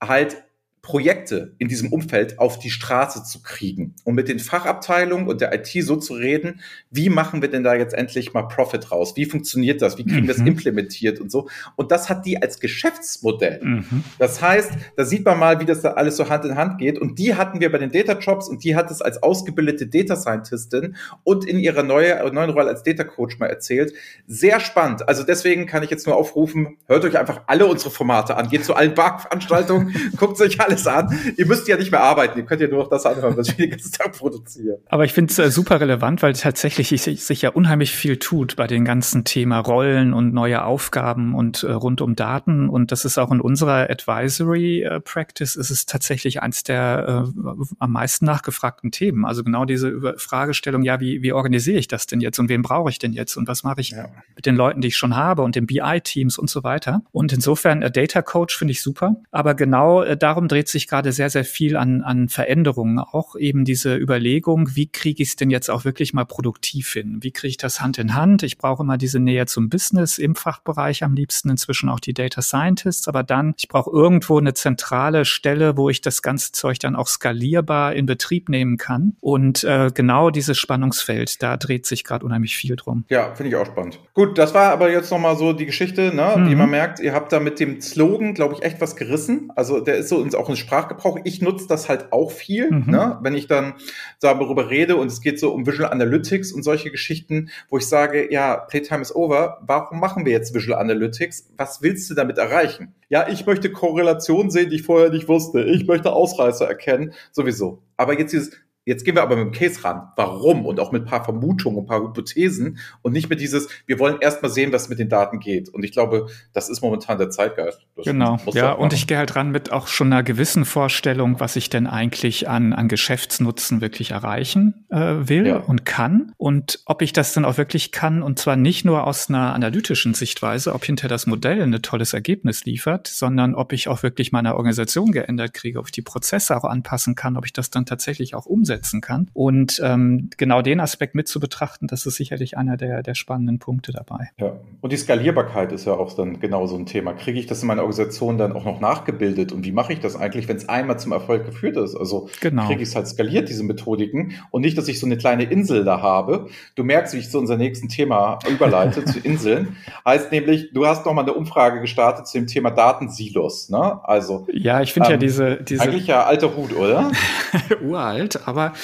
halt 0.02 0.44
Projekte 0.84 1.56
in 1.60 1.70
diesem 1.70 1.94
Umfeld 1.94 2.40
auf 2.40 2.60
die 2.60 2.70
Straße 2.70 3.24
zu 3.24 3.42
kriegen 3.42 3.96
und 4.04 4.16
mit 4.16 4.28
den 4.28 4.38
Fachabteilungen 4.38 5.30
und 5.30 5.40
der 5.40 5.54
IT 5.54 5.70
so 5.82 5.96
zu 5.96 6.14
reden, 6.14 6.60
wie 6.92 7.08
machen 7.08 7.42
wir 7.42 7.50
denn 7.50 7.64
da 7.64 7.74
jetzt 7.74 7.94
endlich 7.94 8.34
mal 8.34 8.44
Profit 8.44 8.92
raus? 8.92 9.14
Wie 9.16 9.24
funktioniert 9.24 9.82
das? 9.82 9.98
Wie 9.98 10.04
kriegen 10.04 10.28
wir 10.28 10.36
mhm. 10.36 10.40
das 10.40 10.40
implementiert 10.40 11.22
und 11.22 11.32
so? 11.32 11.48
Und 11.78 11.94
das 11.94 12.10
hat 12.10 12.26
die 12.26 12.42
als 12.42 12.60
Geschäftsmodell. 12.60 13.62
Mhm. 13.64 14.04
Das 14.20 14.42
heißt, 14.42 14.72
da 14.98 15.06
sieht 15.06 15.24
man 15.24 15.40
mal, 15.40 15.62
wie 15.62 15.66
das 15.66 15.80
da 15.80 15.94
alles 15.94 16.18
so 16.18 16.28
Hand 16.28 16.44
in 16.44 16.58
Hand 16.58 16.80
geht. 16.80 17.00
Und 17.00 17.18
die 17.18 17.34
hatten 17.36 17.62
wir 17.62 17.72
bei 17.72 17.78
den 17.78 17.94
Data 17.94 18.20
Jobs 18.20 18.50
und 18.50 18.66
die 18.66 18.76
hat 18.76 18.92
es 18.92 19.02
als 19.02 19.24
ausgebildete 19.24 19.88
Data 19.88 20.18
Scientistin 20.18 20.98
und 21.24 21.46
in 21.46 21.60
ihrer 21.60 21.84
neue, 21.84 22.30
neuen 22.34 22.50
Rolle 22.50 22.68
als 22.68 22.84
Data 22.84 23.06
Coach 23.06 23.40
mal 23.40 23.48
erzählt. 23.48 23.94
Sehr 24.28 24.60
spannend. 24.60 25.08
Also 25.08 25.24
deswegen 25.24 25.66
kann 25.66 25.82
ich 25.82 25.90
jetzt 25.90 26.08
nur 26.08 26.18
aufrufen, 26.18 26.76
hört 26.88 27.06
euch 27.06 27.18
einfach 27.18 27.44
alle 27.48 27.68
unsere 27.68 27.90
Formate 27.90 28.36
an, 28.36 28.50
geht 28.50 28.66
zu 28.66 28.76
allen 28.76 28.94
Barveranstaltungen, 28.94 29.96
guckt 30.18 30.42
euch 30.42 30.60
alle 30.60 30.73
alles 30.74 30.88
an. 30.88 31.18
Ihr 31.38 31.46
müsst 31.46 31.68
ja 31.68 31.78
nicht 31.78 31.92
mehr 31.92 32.02
arbeiten, 32.02 32.38
ihr 32.38 32.46
könnt 32.46 32.62
ja 32.62 32.68
nur 32.68 32.84
noch 32.84 32.90
das 32.90 33.06
anhören, 33.06 33.38
was 33.38 33.48
wir 33.50 33.56
den 33.56 33.72
ganzen 33.72 33.92
Tag 33.92 34.18
produzieren. 34.18 34.78
Aber 34.88 35.06
ich 35.06 35.14
finde 35.14 35.32
es 35.32 35.40
äh, 35.40 35.50
super 35.50 35.80
relevant, 35.80 36.22
weil 36.22 36.34
tatsächlich 36.34 36.90
sich, 36.90 37.42
ja 37.42 37.50
unheimlich 37.50 37.92
viel 37.92 38.18
tut 38.18 38.56
bei 38.56 38.68
den 38.68 38.86
ganzen 38.86 39.24
Thema 39.24 39.60
Rollen 39.60 40.14
und 40.14 40.34
neue 40.34 40.64
Aufgaben 40.64 41.36
und 41.36 41.64
äh, 41.64 41.72
rund 41.72 42.02
um 42.02 42.16
Daten. 42.16 42.70
Und 42.70 42.92
das 42.92 43.06
ist 43.06 43.18
auch 43.18 43.32
in 43.32 43.42
unserer 43.42 43.90
Advisory 43.90 44.84
äh, 44.84 45.00
Practice, 45.00 45.56
ist 45.56 45.70
es 45.70 45.86
tatsächlich 45.86 46.42
eins 46.42 46.64
der 46.64 47.26
äh, 47.36 47.52
am 47.80 47.92
meisten 47.92 48.26
nachgefragten 48.26 48.92
Themen. 48.92 49.26
Also 49.26 49.44
genau 49.44 49.66
diese 49.66 50.16
Fragestellung, 50.18 50.84
ja, 50.84 51.00
wie, 51.00 51.22
wie 51.22 51.34
organisiere 51.34 51.80
ich 51.80 51.88
das 51.88 52.08
denn 52.08 52.22
jetzt 52.22 52.40
und 52.40 52.50
wen 52.50 52.62
brauche 52.62 52.90
ich 52.90 53.00
denn 53.00 53.14
jetzt 53.14 53.36
und 53.38 53.48
was 53.48 53.64
mache 53.64 53.82
ich 53.82 53.92
ja. 53.92 54.08
mit 54.36 54.46
den 54.46 54.56
Leuten, 54.56 54.82
die 54.82 54.90
ich 54.90 54.98
schon 54.98 55.16
habe 55.16 55.42
und 55.42 55.56
den 55.56 55.66
BI-Teams 55.66 56.38
und 56.38 56.50
so 56.50 56.64
weiter. 56.64 57.02
Und 57.12 57.34
insofern, 57.34 57.82
äh, 57.82 57.92
Data 57.92 58.22
Coach 58.22 58.58
finde 58.58 58.72
ich 58.72 58.82
super. 58.82 59.16
Aber 59.32 59.56
genau 59.56 60.04
äh, 60.04 60.18
darum 60.18 60.48
dreht 60.48 60.63
dreht 60.64 60.70
sich 60.70 60.88
gerade 60.88 61.12
sehr, 61.12 61.30
sehr 61.30 61.44
viel 61.44 61.76
an, 61.76 62.02
an 62.04 62.30
Veränderungen. 62.30 62.98
Auch 62.98 63.36
eben 63.36 63.66
diese 63.66 63.98
Überlegung, 63.98 64.70
wie 64.76 64.88
kriege 64.88 65.22
ich 65.22 65.30
es 65.30 65.36
denn 65.36 65.50
jetzt 65.50 65.70
auch 65.70 65.84
wirklich 65.84 66.14
mal 66.14 66.24
produktiv 66.24 66.94
hin? 66.94 67.18
Wie 67.22 67.32
kriege 67.32 67.50
ich 67.50 67.58
das 67.58 67.82
Hand 67.82 67.98
in 67.98 68.16
Hand? 68.16 68.44
Ich 68.44 68.58
brauche 68.58 68.84
immer 68.84 68.98
diese 68.98 69.20
Nähe 69.20 69.46
zum 69.46 69.68
Business 69.68 70.18
im 70.18 70.36
Fachbereich 70.36 71.04
am 71.04 71.16
liebsten, 71.16 71.50
inzwischen 71.50 71.90
auch 71.90 72.00
die 72.00 72.14
Data 72.14 72.42
Scientists, 72.42 73.10
aber 73.10 73.24
dann, 73.24 73.56
ich 73.58 73.68
brauche 73.68 73.92
irgendwo 73.92 74.38
eine 74.38 74.54
zentrale 74.54 75.26
Stelle, 75.26 75.76
wo 75.76 75.90
ich 75.90 76.00
das 76.00 76.22
ganze 76.22 76.54
Zeug 76.54 76.80
dann 76.80 76.96
auch 76.96 77.08
skalierbar 77.08 77.94
in 77.94 78.06
Betrieb 78.06 78.48
nehmen 78.48 78.78
kann. 78.78 79.18
Und 79.20 79.66
äh, 79.66 79.92
genau 79.94 80.30
dieses 80.30 80.58
Spannungsfeld, 80.58 81.44
da 81.44 81.58
dreht 81.58 81.86
sich 81.86 82.06
gerade 82.06 82.26
unheimlich 82.26 82.56
viel 82.56 82.78
drum. 82.78 83.04
Ja, 83.10 83.36
finde 83.36 83.50
ich 83.50 83.56
auch 83.58 83.66
spannend. 83.66 84.00
Gut, 84.14 84.38
das 84.38 84.54
war 84.54 84.72
aber 84.72 84.90
jetzt 84.90 85.12
nochmal 85.12 85.36
so 85.36 85.52
die 85.52 85.66
Geschichte, 85.66 86.16
ne? 86.16 86.36
Mhm. 86.38 86.50
Wie 86.50 86.56
man 86.56 86.70
merkt, 86.70 87.02
ihr 87.02 87.14
habt 87.14 87.34
da 87.34 87.42
mit 87.42 87.60
dem 87.60 87.82
Slogan, 87.82 88.34
glaube 88.34 88.54
ich, 88.54 88.64
echt 88.64 88.80
was 88.80 88.96
gerissen. 88.96 89.52
Also 89.58 89.82
der 89.82 89.98
ist 89.98 90.08
so 90.08 90.18
uns 90.18 90.36
auch 90.36 90.48
gesprochenen 90.54 90.58
Sprachgebrauch. 90.58 91.20
Ich 91.24 91.42
nutze 91.42 91.68
das 91.68 91.90
halt 91.90 92.12
auch 92.12 92.32
viel, 92.32 92.72
mhm. 92.72 92.92
ne? 92.92 93.20
wenn 93.22 93.34
ich 93.34 93.48
dann 93.48 93.74
darüber 94.20 94.70
rede 94.70 94.96
und 94.96 95.08
es 95.08 95.22
geht 95.22 95.40
so 95.40 95.54
um 95.54 95.66
Visual 95.66 95.92
Analytics 95.92 96.52
und 96.52 96.64
solche 96.64 96.92
Geschichten, 96.92 97.50
wo 97.70 97.78
ich 97.78 97.88
sage, 97.88 98.32
ja, 98.32 98.58
Playtime 98.58 99.02
is 99.02 99.16
over. 99.16 99.60
Warum 99.66 100.00
machen 100.00 100.26
wir 100.26 100.32
jetzt 100.32 100.54
Visual 100.54 100.80
Analytics? 100.80 101.52
Was 101.58 101.82
willst 101.82 102.10
du 102.10 102.14
damit 102.14 102.38
erreichen? 102.38 102.94
Ja, 103.10 103.28
ich 103.28 103.46
möchte 103.46 103.72
Korrelationen 103.72 104.52
sehen, 104.52 104.70
die 104.70 104.78
ich 104.78 104.84
vorher 104.84 105.10
nicht 105.10 105.28
wusste. 105.28 105.64
Ich 105.64 105.86
möchte 105.88 106.14
Ausreißer 106.14 106.68
erkennen, 106.68 107.14
sowieso. 107.32 107.82
Aber 107.98 108.18
jetzt 108.18 108.34
dieses 108.34 108.52
Jetzt 108.86 109.06
gehen 109.06 109.16
wir 109.16 109.24
aber 109.24 109.38
mit 109.38 109.46
dem 109.46 109.52
Case 109.54 109.84
ran. 109.84 110.10
Warum? 110.18 110.66
Und 110.66 110.80
auch 110.80 110.92
mit 110.92 111.04
ein 111.04 111.06
paar 111.06 111.24
Vermutungen, 111.24 111.80
ein 111.80 111.86
paar 111.86 112.02
Hypothesen 112.02 112.80
und 113.02 113.14
nicht 113.14 113.30
mit 113.30 113.40
dieses, 113.40 113.70
wir 113.86 113.98
wollen 113.98 114.18
erst 114.20 114.42
mal 114.42 114.50
sehen, 114.50 114.74
was 114.74 114.90
mit 114.90 115.00
den 115.00 115.08
Daten 115.08 115.40
geht. 115.40 115.70
Und 115.70 115.84
ich 115.84 115.94
glaube, 115.94 116.28
das 116.52 116.70
ist 116.70 116.82
momentan 116.82 117.18
der 117.18 117.30
Zeitgeist. 117.30 117.80
Das 117.96 118.06
genau. 118.06 118.38
Ja, 118.52 118.74
und 118.74 118.92
ich 118.92 119.08
gehe 119.08 119.18
halt 119.18 119.38
ran 119.38 119.52
mit 119.52 119.72
auch 119.72 119.88
schon 119.88 120.12
einer 120.12 120.22
gewissen 120.22 120.66
Vorstellung, 120.66 121.40
was 121.40 121.56
ich 121.56 121.70
denn 121.70 121.88
eigentlich 121.88 122.50
an, 122.50 122.74
an 122.74 122.90
Geschäftsnutzen 122.90 123.80
wirklich 123.80 124.12
erreichen 124.12 124.86
äh, 124.90 124.98
will 124.98 125.48
ja. 125.48 125.58
und 125.58 125.86
kann. 125.86 126.34
Und 126.36 126.82
ob 126.86 127.02
ich 127.02 127.14
das 127.14 127.32
dann 127.34 127.46
auch 127.46 127.58
wirklich 127.58 127.94
kann, 127.94 128.22
und 128.22 128.38
zwar 128.38 128.58
nicht 128.58 128.84
nur 128.84 129.08
aus 129.08 129.30
einer 129.30 129.54
analytischen 129.54 130.14
Sichtweise, 130.14 130.74
ob 130.74 130.84
hinter 130.84 131.08
das 131.08 131.26
Modell 131.26 131.62
ein 131.62 131.82
tolles 131.82 132.12
Ergebnis 132.12 132.66
liefert, 132.66 133.08
sondern 133.08 133.56
ob 133.56 133.72
ich 133.72 133.88
auch 133.88 134.04
wirklich 134.04 134.34
meine 134.34 134.56
Organisation 134.56 135.14
geändert 135.14 135.54
kriege, 135.54 135.80
ob 135.80 135.86
ich 135.86 135.94
die 135.94 136.02
Prozesse 136.02 136.58
auch 136.58 136.66
anpassen 136.66 137.16
kann, 137.16 137.38
ob 137.38 137.46
ich 137.46 137.54
das 137.54 137.70
dann 137.70 137.86
tatsächlich 137.86 138.36
auch 138.36 138.46
umsetze 138.46 138.73
umsetzen 138.74 139.02
kann. 139.02 139.30
Und 139.34 139.82
ähm, 139.84 140.30
genau 140.38 140.62
den 140.62 140.80
Aspekt 140.80 141.16
mit 141.16 141.28
zu 141.28 141.40
betrachten, 141.40 141.88
das 141.88 142.06
ist 142.06 142.16
sicherlich 142.16 142.58
einer 142.58 142.78
der, 142.78 143.04
der 143.04 143.16
spannenden 143.16 143.60
Punkte 143.60 143.92
dabei. 143.92 144.30
Ja, 144.40 144.54
und 144.82 144.92
die 144.92 144.98
Skalierbarkeit 144.98 145.72
ist 145.72 145.86
ja 145.86 145.94
auch 145.94 146.14
dann 146.14 146.40
genau 146.40 146.66
so 146.68 146.76
ein 146.76 146.86
Thema. 146.86 147.14
Kriege 147.14 147.40
ich 147.40 147.46
das 147.46 147.62
in 147.62 147.68
meiner 147.68 147.82
Organisation 147.82 148.38
dann 148.38 148.54
auch 148.54 148.66
noch 148.66 148.80
nachgebildet? 148.80 149.52
Und 149.52 149.66
wie 149.66 149.72
mache 149.72 149.94
ich 149.94 150.00
das 150.00 150.16
eigentlich, 150.16 150.48
wenn 150.48 150.58
es 150.58 150.68
einmal 150.68 151.00
zum 151.00 151.12
Erfolg 151.12 151.46
geführt 151.46 151.78
ist? 151.78 151.96
Also 151.96 152.30
genau. 152.42 152.68
kriege 152.68 152.82
ich 152.82 152.90
es 152.90 152.96
halt 152.96 153.08
skaliert, 153.08 153.50
diese 153.50 153.64
Methodiken, 153.64 154.34
und 154.52 154.62
nicht, 154.62 154.78
dass 154.78 154.88
ich 154.88 155.00
so 155.00 155.06
eine 155.06 155.18
kleine 155.18 155.44
Insel 155.44 155.84
da 155.84 156.02
habe. 156.02 156.48
Du 156.76 156.84
merkst, 156.84 157.14
wie 157.14 157.20
ich 157.20 157.30
zu 157.30 157.40
unserem 157.40 157.60
nächsten 157.60 157.90
Thema 157.90 158.40
überleite, 158.50 159.06
zu 159.14 159.20
Inseln. 159.20 159.78
Heißt 160.06 160.32
nämlich, 160.32 160.72
du 160.74 160.86
hast 160.86 161.06
noch 161.06 161.14
mal 161.14 161.22
eine 161.22 161.34
Umfrage 161.34 161.82
gestartet 161.82 162.28
zu 162.28 162.38
dem 162.38 162.48
Thema 162.48 162.72
Datensilos. 162.72 163.70
Ne? 163.70 164.00
Also 164.04 164.48
ja, 164.52 164.82
ich 164.82 164.94
finde 164.94 165.10
ähm, 165.10 165.12
ja 165.14 165.18
diese, 165.18 165.58
diese 165.58 165.84
eigentlich 165.84 166.08
ja 166.08 166.24
alter 166.24 166.56
Hut, 166.56 166.76
oder? 166.76 167.12
Uralt, 167.84 168.48
aber 168.48 168.63
aber 168.64 168.76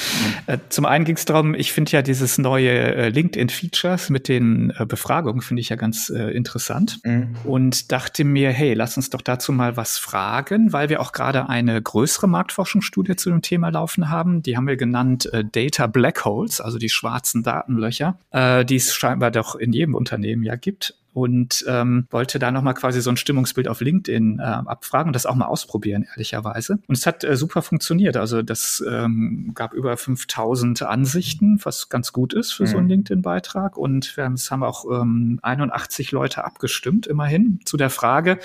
äh, 0.48 0.57
zum 0.69 0.86
einen 0.86 1.05
ging 1.05 1.15
es 1.15 1.25
darum, 1.25 1.55
ich 1.55 1.71
finde 1.71 1.91
ja 1.91 2.01
dieses 2.01 2.38
neue 2.38 2.69
äh, 2.69 3.09
LinkedIn-Features 3.09 4.09
mit 4.09 4.27
den 4.27 4.71
äh, 4.77 4.86
Befragungen, 4.86 5.41
finde 5.41 5.62
ich 5.62 5.69
ja 5.69 5.75
ganz 5.75 6.09
äh, 6.09 6.31
interessant. 6.31 7.00
Mhm. 7.03 7.36
Und 7.43 7.91
dachte 7.91 8.24
mir, 8.24 8.51
hey, 8.51 8.74
lass 8.74 8.98
uns 8.98 9.09
doch 9.09 9.21
dazu 9.21 9.51
mal 9.51 9.77
was 9.77 9.98
fragen, 9.98 10.74
weil 10.74 10.89
wir 10.89 11.01
auch 11.01 11.12
gerade 11.12 11.50
eine 11.50 11.81
größere 11.81 12.27
Marktforschungsstudie 12.27 13.15
zu 13.15 13.29
dem 13.29 13.41
Thema 13.41 13.69
laufen 13.69 14.09
haben. 14.09 14.41
Die 14.43 14.57
haben 14.57 14.67
wir 14.67 14.77
genannt 14.77 15.31
äh, 15.33 15.43
Data 15.43 15.88
Black 15.88 16.25
Holes, 16.25 16.62
also 16.62 16.77
die 16.77 16.89
schwarzen 16.89 17.43
Datenlöcher, 17.43 18.17
äh, 18.31 18.65
die 18.65 18.75
es 18.75 18.93
scheinbar 18.93 19.31
doch 19.31 19.55
in 19.55 19.74
jedem 19.74 19.95
Unternehmen 19.95 20.43
ja 20.43 20.55
gibt 20.55 20.95
und 21.13 21.66
ähm, 21.68 22.08
wollte 22.10 22.39
da 22.39 22.51
nochmal 22.51 22.74
quasi 22.74 23.01
so 23.01 23.10
ein 23.10 23.18
Stimmungsbild 23.18 23.68
auf 23.68 23.82
LinkedIn 23.82 24.39
äh, 24.39 24.44
abfragen 24.44 25.10
und 25.10 25.13
das 25.13 25.25
auch 25.25 25.36
mal 25.36 25.48
ausprobieren, 25.48 26.06
ehrlicherweise. 26.10 26.80
Und 26.88 26.98
es 26.98 27.06
hat 27.06 27.24
äh, 27.24 27.36
super 27.36 27.62
funktioniert. 27.62 28.18
Also 28.18 28.42
das 28.42 28.84
ähm, 28.88 29.51
gab 29.56 29.74
über 29.74 29.96
5000 29.98 30.84
Ansichten, 30.84 31.60
was 31.63 31.89
ganz 31.89 32.13
gut 32.13 32.34
ist 32.34 32.51
für 32.51 32.63
mhm. 32.63 32.68
so 32.68 32.78
einen 32.78 32.86
mhm. 32.86 32.92
LinkedIn-Beitrag. 32.92 33.78
Und 33.78 34.16
wir 34.18 34.25
haben, 34.25 34.34
es 34.34 34.51
haben 34.51 34.63
auch 34.63 34.86
ähm, 34.86 35.39
81 35.42 36.12
Leute 36.12 36.44
abgestimmt, 36.44 37.08
immerhin, 37.08 37.60
zu 37.66 37.78
der 37.78 37.89
Frage, 37.89 38.39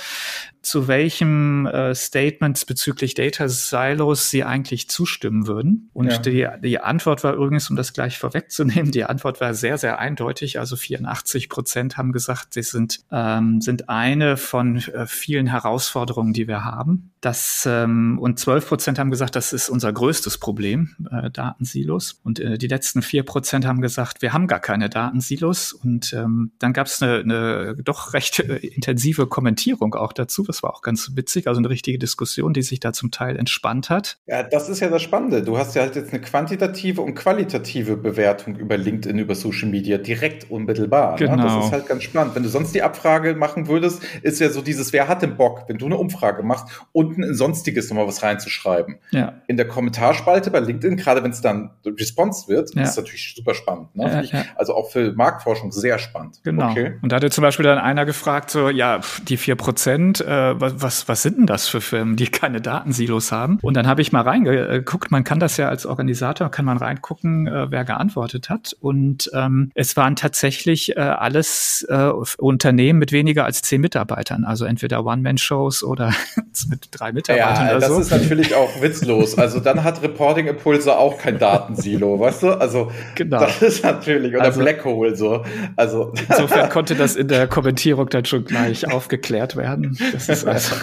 zu 0.65 0.89
welchem 0.89 1.67
äh, 1.67 1.95
Statements 1.95 2.65
bezüglich 2.65 3.15
Data 3.15 3.49
Silos 3.49 4.31
sie 4.31 4.45
eigentlich 4.45 4.89
zustimmen 4.89 5.47
würden. 5.47 5.91
Und 5.93 6.11
ja. 6.11 6.19
die, 6.19 6.49
die 6.63 6.81
Antwort 6.81 7.23
war 7.23 7.35
übrigens, 7.35 7.69
um 7.69 7.77
das 7.77 7.93
gleich 7.93 8.19
vorwegzunehmen, 8.19 8.91
die 8.91 9.05
Antwort 9.05 9.41
war 9.41 9.55
sehr, 9.55 9.79
sehr 9.79 9.99
eindeutig. 9.99 10.59
Also 10.59 10.77
84 10.77 11.49
Prozent 11.49 11.97
haben 11.97 12.13
gesagt, 12.13 12.54
sie 12.55 12.63
sind, 12.63 13.01
ähm, 13.11 13.61
sind 13.61 13.89
eine 13.89 14.37
von 14.37 14.77
äh, 14.77 15.07
vielen 15.07 15.47
Herausforderungen, 15.47 16.33
die 16.33 16.49
wir 16.49 16.65
haben. 16.65 17.11
Das, 17.21 17.67
ähm, 17.71 18.19
und 18.21 18.39
12 18.39 18.69
Prozent 18.69 18.99
haben 18.99 19.11
gesagt, 19.11 19.37
das 19.37 19.53
ist 19.53 19.69
unser 19.69 19.93
größtes 19.93 20.39
Problem, 20.39 20.95
äh, 21.11 21.31
Datensilos. 21.31 22.21
Und 22.23 22.39
äh, 22.39 22.59
die 22.59 22.69
letzten 22.69 23.03
vier 23.03 23.25
Prozent 23.25 23.67
haben 23.67 23.81
gesagt, 23.81 24.23
wir 24.23 24.33
haben 24.33 24.47
gar 24.47 24.61
keine 24.61 24.89
Datensilos. 24.89 25.73
Und 25.73 26.13
ähm, 26.13 26.53
dann 26.59 26.73
gab 26.73 26.87
es 26.87 27.03
eine, 27.03 27.21
eine 27.21 27.77
doch 27.83 28.13
recht 28.13 28.41
äh, 28.41 28.57
intensive 28.57 29.27
Kommentierung 29.27 29.95
auch 29.95 30.13
dazu 30.13 30.45
das 30.55 30.63
war 30.63 30.75
auch 30.75 30.83
ganz 30.83 31.13
witzig, 31.15 31.49
also 31.49 31.59
eine 31.59 31.69
richtige 31.69 31.99
Diskussion, 31.99 32.53
die 32.53 32.63
sich 32.63 32.81
da 32.81 32.93
zum 32.93 33.11
Teil 33.11 33.37
entspannt 33.37 33.91
hat. 33.91 34.19
Ja, 34.27 34.43
das 34.43 34.69
ist 34.69 34.81
ja 34.81 34.89
das 34.89 35.03
Spannende. 35.03 35.43
Du 35.43 35.59
hast 35.59 35.75
ja 35.75 35.83
halt 35.83 35.97
jetzt 35.97 36.13
eine 36.13 36.21
quantitative 36.23 37.01
und 37.01 37.15
qualitative 37.15 37.97
Bewertung 37.97 38.57
über 38.57 38.77
LinkedIn, 38.77 39.19
über 39.19 39.35
Social 39.35 39.69
Media 39.69 39.99
direkt 39.99 40.51
unmittelbar. 40.51 41.17
Genau. 41.17 41.37
Ne? 41.37 41.43
Das 41.43 41.53
genau. 41.53 41.67
ist 41.67 41.73
halt 41.73 41.87
ganz 41.87 42.03
spannend. 42.05 42.35
Wenn 42.35 42.44
du 42.45 42.49
sonst 42.49 42.75
die 42.75 42.83
Abfrage 42.83 43.35
machen 43.35 43.67
würdest, 43.67 44.03
ist 44.23 44.41
ja 44.41 44.51
so 44.51 44.63
dieses, 44.63 44.93
wer 44.93 45.09
hat 45.09 45.23
den 45.23 45.37
Bock, 45.37 45.65
wenn 45.67 45.79
du 45.79 45.87
eine 45.87 45.97
Umfrage 45.97 46.43
machst, 46.43 46.67
unten 46.93 47.23
in 47.23 47.35
Sonstiges 47.35 47.91
nochmal 47.91 48.07
was 48.07 48.23
reinzuschreiben. 48.23 48.97
Ja. 49.11 49.35
In 49.49 49.57
der 49.57 49.67
Kommentarspalte 49.67 50.51
bei 50.51 50.61
LinkedIn, 50.61 50.97
gerade 50.97 51.25
wenn 51.25 51.33
es 51.33 51.41
dann 51.41 51.71
Response 51.85 52.49
wird, 52.49 52.75
ja. 52.75 52.83
ist 52.83 52.97
natürlich 52.97 53.35
super 53.35 53.55
spannend. 53.55 53.97
Ne? 53.97 54.05
Ja, 54.05 54.21
ich, 54.21 54.33
also 54.57 54.75
auch 54.75 54.91
für 54.91 55.13
Marktforschung 55.13 55.73
sehr 55.73 55.99
spannend. 55.99 56.41
Genau. 56.45 56.71
Okay. 56.71 56.95
Und 57.03 57.11
da 57.11 57.17
hatte 57.17 57.31
zum 57.31 57.43
Beispiel 57.43 57.65
dann 57.65 57.79
einer 57.79 58.05
gefragt, 58.05 58.51
so, 58.51 58.69
ja, 58.69 59.01
die 59.27 59.37
vier 59.37 59.57
Prozent, 59.57 60.21
äh, 60.21 60.45
äh, 60.45 60.55
was, 60.59 61.09
was 61.09 61.23
sind 61.23 61.39
denn 61.39 61.47
das 61.47 61.69
für 61.69 61.81
Firmen, 61.81 62.17
die 62.17 62.27
keine 62.29 62.61
Datensilos 62.61 63.33
haben? 63.33 63.59
Und 63.63 63.75
dann 63.75 63.87
habe 63.87 64.03
ich 64.03 64.13
mal 64.13 64.23
reingeguckt, 64.23 65.11
man 65.11 65.25
kann 65.25 65.41
das 65.41 65.57
ja 65.57 65.69
als 65.69 65.87
Organisator, 65.87 66.51
kann 66.51 66.65
man 66.65 66.77
reingucken, 66.77 67.47
äh, 67.47 67.71
wer 67.71 67.85
geantwortet 67.85 68.51
hat. 68.51 68.77
Und 68.81 69.31
ähm, 69.35 69.71
es 69.75 69.97
waren 69.97 70.17
tatsächlich 70.17 70.97
äh, 70.97 71.01
alles 71.01 71.87
äh, 71.89 72.11
Unternehmen 72.39 72.99
mit 72.99 73.13
weniger 73.13 73.45
als 73.45 73.63
zehn 73.63 73.81
Mitarbeitern, 73.81 74.45
also 74.45 74.65
entweder 74.65 75.05
One-Man-Shows 75.05 75.85
oder 75.85 76.13
mit 76.69 76.89
drei 76.91 77.13
Mitarbeitern. 77.13 77.67
Ja, 77.67 77.79
das 77.79 77.89
so. 77.89 78.01
ist 78.01 78.11
natürlich 78.11 78.55
auch 78.55 78.83
witzlos. 78.83 79.39
Also 79.39 79.61
dann 79.61 79.85
hat 79.85 80.03
Reporting 80.03 80.47
Impulse 80.47 80.97
auch 80.97 81.19
kein 81.19 81.39
Datensilo, 81.39 82.19
weißt 82.19 82.43
du? 82.43 82.49
Also 82.51 82.91
genau. 83.15 83.41
das 83.41 83.63
ist 83.63 83.85
natürlich, 83.85 84.35
oder 84.35 84.45
also, 84.45 84.61
Black 84.61 84.85
Hole 84.85 85.17
so. 85.17 85.45
Also 85.77 86.13
insofern 86.29 86.69
konnte 86.71 86.95
das 86.95 87.17
in 87.17 87.29
der 87.29 87.47
Kommentierung 87.47 88.09
dann 88.09 88.25
schon 88.25 88.45
gleich 88.45 88.91
aufgeklärt 88.91 89.57
werden. 89.57 89.97
Das 90.13 90.27
das 90.27 90.45
also 90.47 90.77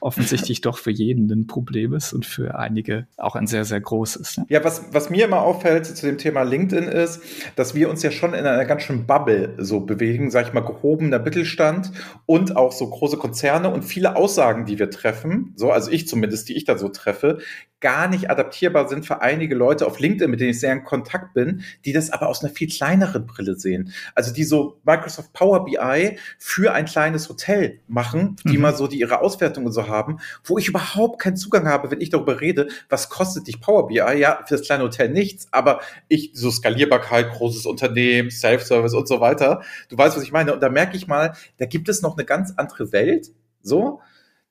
offensichtlich 0.00 0.60
doch 0.60 0.78
für 0.78 0.90
jeden 0.90 1.30
ein 1.30 1.46
Problem 1.46 1.92
ist 1.94 2.12
und 2.12 2.26
für 2.26 2.58
einige 2.58 3.06
auch 3.16 3.36
ein 3.36 3.46
sehr, 3.46 3.64
sehr 3.64 3.80
großes. 3.80 4.38
Ne? 4.38 4.46
Ja, 4.48 4.64
was, 4.64 4.84
was 4.92 5.10
mir 5.10 5.24
immer 5.24 5.42
auffällt 5.42 5.86
zu 5.86 6.06
dem 6.06 6.18
Thema 6.18 6.42
LinkedIn 6.42 6.84
ist, 6.84 7.22
dass 7.56 7.74
wir 7.74 7.88
uns 7.90 8.02
ja 8.02 8.10
schon 8.10 8.34
in 8.34 8.46
einer 8.46 8.64
ganz 8.64 8.82
schönen 8.82 9.06
Bubble 9.06 9.54
so 9.58 9.80
bewegen, 9.80 10.30
sag 10.30 10.46
ich 10.46 10.52
mal, 10.52 10.60
gehobener 10.94 11.18
Mittelstand 11.18 11.90
und 12.26 12.56
auch 12.56 12.72
so 12.72 12.88
große 12.88 13.16
Konzerne 13.16 13.70
und 13.70 13.82
viele 13.82 14.16
Aussagen, 14.16 14.64
die 14.64 14.78
wir 14.78 14.90
treffen, 14.90 15.52
so, 15.56 15.70
also 15.70 15.90
ich 15.90 16.06
zumindest, 16.06 16.48
die 16.48 16.56
ich 16.56 16.64
da 16.64 16.78
so 16.78 16.88
treffe, 16.88 17.38
gar 17.84 18.08
nicht 18.08 18.30
adaptierbar 18.30 18.88
sind 18.88 19.04
für 19.04 19.20
einige 19.20 19.54
Leute 19.54 19.86
auf 19.86 20.00
LinkedIn, 20.00 20.30
mit 20.30 20.40
denen 20.40 20.52
ich 20.52 20.60
sehr 20.60 20.72
in 20.72 20.84
Kontakt 20.84 21.34
bin, 21.34 21.64
die 21.84 21.92
das 21.92 22.08
aber 22.10 22.30
aus 22.30 22.42
einer 22.42 22.50
viel 22.50 22.66
kleineren 22.66 23.26
Brille 23.26 23.56
sehen. 23.56 23.92
Also 24.14 24.32
die 24.32 24.44
so 24.44 24.80
Microsoft 24.84 25.34
Power 25.34 25.66
BI 25.66 26.18
für 26.38 26.72
ein 26.72 26.86
kleines 26.86 27.28
Hotel 27.28 27.80
machen, 27.86 28.36
die 28.44 28.56
mhm. 28.56 28.62
mal 28.62 28.74
so 28.74 28.86
die 28.86 28.98
ihre 28.98 29.20
Auswertungen 29.20 29.70
so 29.70 29.86
haben, 29.86 30.16
wo 30.44 30.56
ich 30.56 30.66
überhaupt 30.66 31.20
keinen 31.20 31.36
Zugang 31.36 31.68
habe, 31.68 31.90
wenn 31.90 32.00
ich 32.00 32.08
darüber 32.08 32.40
rede, 32.40 32.68
was 32.88 33.10
kostet 33.10 33.48
dich 33.48 33.60
Power 33.60 33.86
BI? 33.88 33.96
Ja, 33.96 34.42
für 34.46 34.56
das 34.56 34.66
kleine 34.66 34.84
Hotel 34.84 35.10
nichts, 35.10 35.46
aber 35.50 35.82
ich, 36.08 36.30
so 36.32 36.50
Skalierbarkeit, 36.50 37.32
großes 37.32 37.66
Unternehmen, 37.66 38.30
Self-Service 38.30 38.94
und 38.94 39.06
so 39.06 39.20
weiter. 39.20 39.60
Du 39.90 39.98
weißt, 39.98 40.16
was 40.16 40.22
ich 40.22 40.32
meine. 40.32 40.54
Und 40.54 40.62
da 40.62 40.70
merke 40.70 40.96
ich 40.96 41.06
mal, 41.06 41.34
da 41.58 41.66
gibt 41.66 41.90
es 41.90 42.00
noch 42.00 42.16
eine 42.16 42.24
ganz 42.24 42.54
andere 42.56 42.92
Welt, 42.92 43.30
so, 43.60 44.00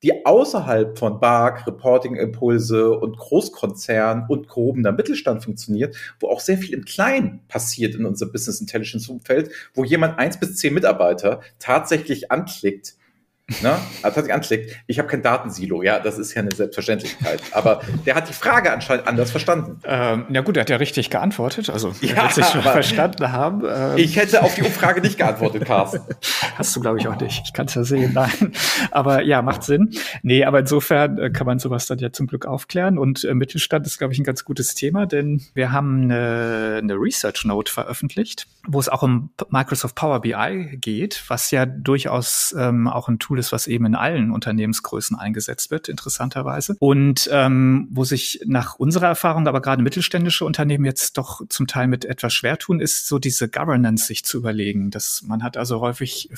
die 0.03 0.25
außerhalb 0.25 0.99
von 0.99 1.19
BARC, 1.19 1.65
Reporting-Impulse 1.65 2.91
und 2.91 3.17
Großkonzern 3.17 4.25
und 4.27 4.49
gehobener 4.49 4.91
Mittelstand 4.91 5.43
funktioniert, 5.43 5.95
wo 6.19 6.27
auch 6.27 6.41
sehr 6.41 6.57
viel 6.57 6.73
im 6.73 6.85
Kleinen 6.85 7.41
passiert 7.47 7.95
in 7.95 8.05
unserem 8.05 8.31
Business 8.33 8.59
Intelligence-Umfeld, 8.59 9.49
wo 9.73 9.83
jemand 9.83 10.19
eins 10.19 10.39
bis 10.39 10.57
zehn 10.57 10.73
Mitarbeiter 10.73 11.41
tatsächlich 11.57 12.31
anklickt, 12.31 12.95
Ne? 13.61 13.77
Also 14.01 14.17
hat 14.17 14.25
sich 14.25 14.33
anklickt, 14.33 14.75
ich 14.87 14.99
habe 14.99 15.07
kein 15.07 15.21
Datensilo, 15.21 15.83
ja, 15.83 15.99
das 15.99 16.17
ist 16.17 16.33
ja 16.33 16.41
eine 16.41 16.53
Selbstverständlichkeit. 16.53 17.41
Aber 17.51 17.81
der 18.05 18.15
hat 18.15 18.29
die 18.29 18.33
Frage 18.33 18.71
anscheinend 18.71 19.07
anders 19.07 19.31
verstanden. 19.31 19.79
Ähm, 19.85 20.25
ja 20.29 20.41
gut, 20.41 20.57
er 20.57 20.61
hat 20.61 20.69
ja 20.69 20.77
richtig 20.77 21.09
geantwortet, 21.09 21.69
also 21.69 21.93
er 22.01 22.07
ja, 22.07 22.23
wird 22.23 22.33
sich 22.33 22.45
verstanden 22.45 23.31
haben. 23.31 23.63
Ähm. 23.65 23.97
Ich 23.97 24.15
hätte 24.15 24.41
auf 24.41 24.55
die 24.55 24.63
Umfrage 24.63 25.01
nicht 25.01 25.17
geantwortet, 25.17 25.65
Carsten. 25.65 26.01
Hast 26.55 26.75
du, 26.75 26.79
glaube 26.79 26.99
ich, 26.99 27.07
auch 27.07 27.19
nicht. 27.19 27.43
Ich 27.45 27.53
kann 27.53 27.65
es 27.65 27.75
ja 27.75 27.83
sehen, 27.83 28.11
nein. 28.13 28.53
Aber 28.91 29.21
ja, 29.23 29.41
macht 29.41 29.63
Sinn. 29.63 29.91
Nee, 30.21 30.45
aber 30.45 30.59
insofern 30.59 31.17
äh, 31.17 31.29
kann 31.29 31.47
man 31.47 31.59
sowas 31.59 31.87
dann 31.87 31.99
ja 31.99 32.11
zum 32.11 32.27
Glück 32.27 32.45
aufklären. 32.45 32.97
Und 32.97 33.23
äh, 33.23 33.33
Mittelstand 33.33 33.85
ist, 33.87 33.97
glaube 33.97 34.13
ich, 34.13 34.19
ein 34.19 34.23
ganz 34.23 34.45
gutes 34.45 34.75
Thema, 34.75 35.05
denn 35.05 35.41
wir 35.53 35.71
haben 35.71 36.03
eine, 36.03 36.79
eine 36.81 36.93
Research 36.95 37.45
Note 37.45 37.71
veröffentlicht, 37.71 38.47
wo 38.67 38.79
es 38.79 38.89
auch 38.89 39.03
um 39.03 39.31
Microsoft 39.49 39.95
Power 39.95 40.21
BI 40.21 40.77
geht, 40.79 41.23
was 41.27 41.51
ja 41.51 41.65
durchaus 41.65 42.55
ähm, 42.57 42.87
auch 42.87 43.09
ein 43.09 43.19
Tool 43.19 43.39
ist, 43.39 43.42
ist, 43.43 43.51
was 43.51 43.67
eben 43.67 43.85
in 43.85 43.95
allen 43.95 44.31
Unternehmensgrößen 44.31 45.17
eingesetzt 45.17 45.69
wird, 45.69 45.89
interessanterweise. 45.89 46.75
Und 46.79 47.29
ähm, 47.31 47.87
wo 47.91 48.03
sich 48.05 48.39
nach 48.45 48.75
unserer 48.75 49.07
Erfahrung 49.07 49.47
aber 49.47 49.61
gerade 49.61 49.83
mittelständische 49.83 50.45
Unternehmen 50.45 50.85
jetzt 50.85 51.17
doch 51.17 51.41
zum 51.49 51.67
Teil 51.67 51.87
mit 51.87 52.05
etwas 52.05 52.33
schwer 52.33 52.57
tun, 52.57 52.79
ist 52.79 53.07
so 53.07 53.19
diese 53.19 53.49
Governance 53.49 54.05
sich 54.05 54.23
zu 54.23 54.37
überlegen. 54.37 54.89
Dass 54.91 55.23
man 55.23 55.43
hat 55.43 55.57
also 55.57 55.81
häufig 55.81 56.29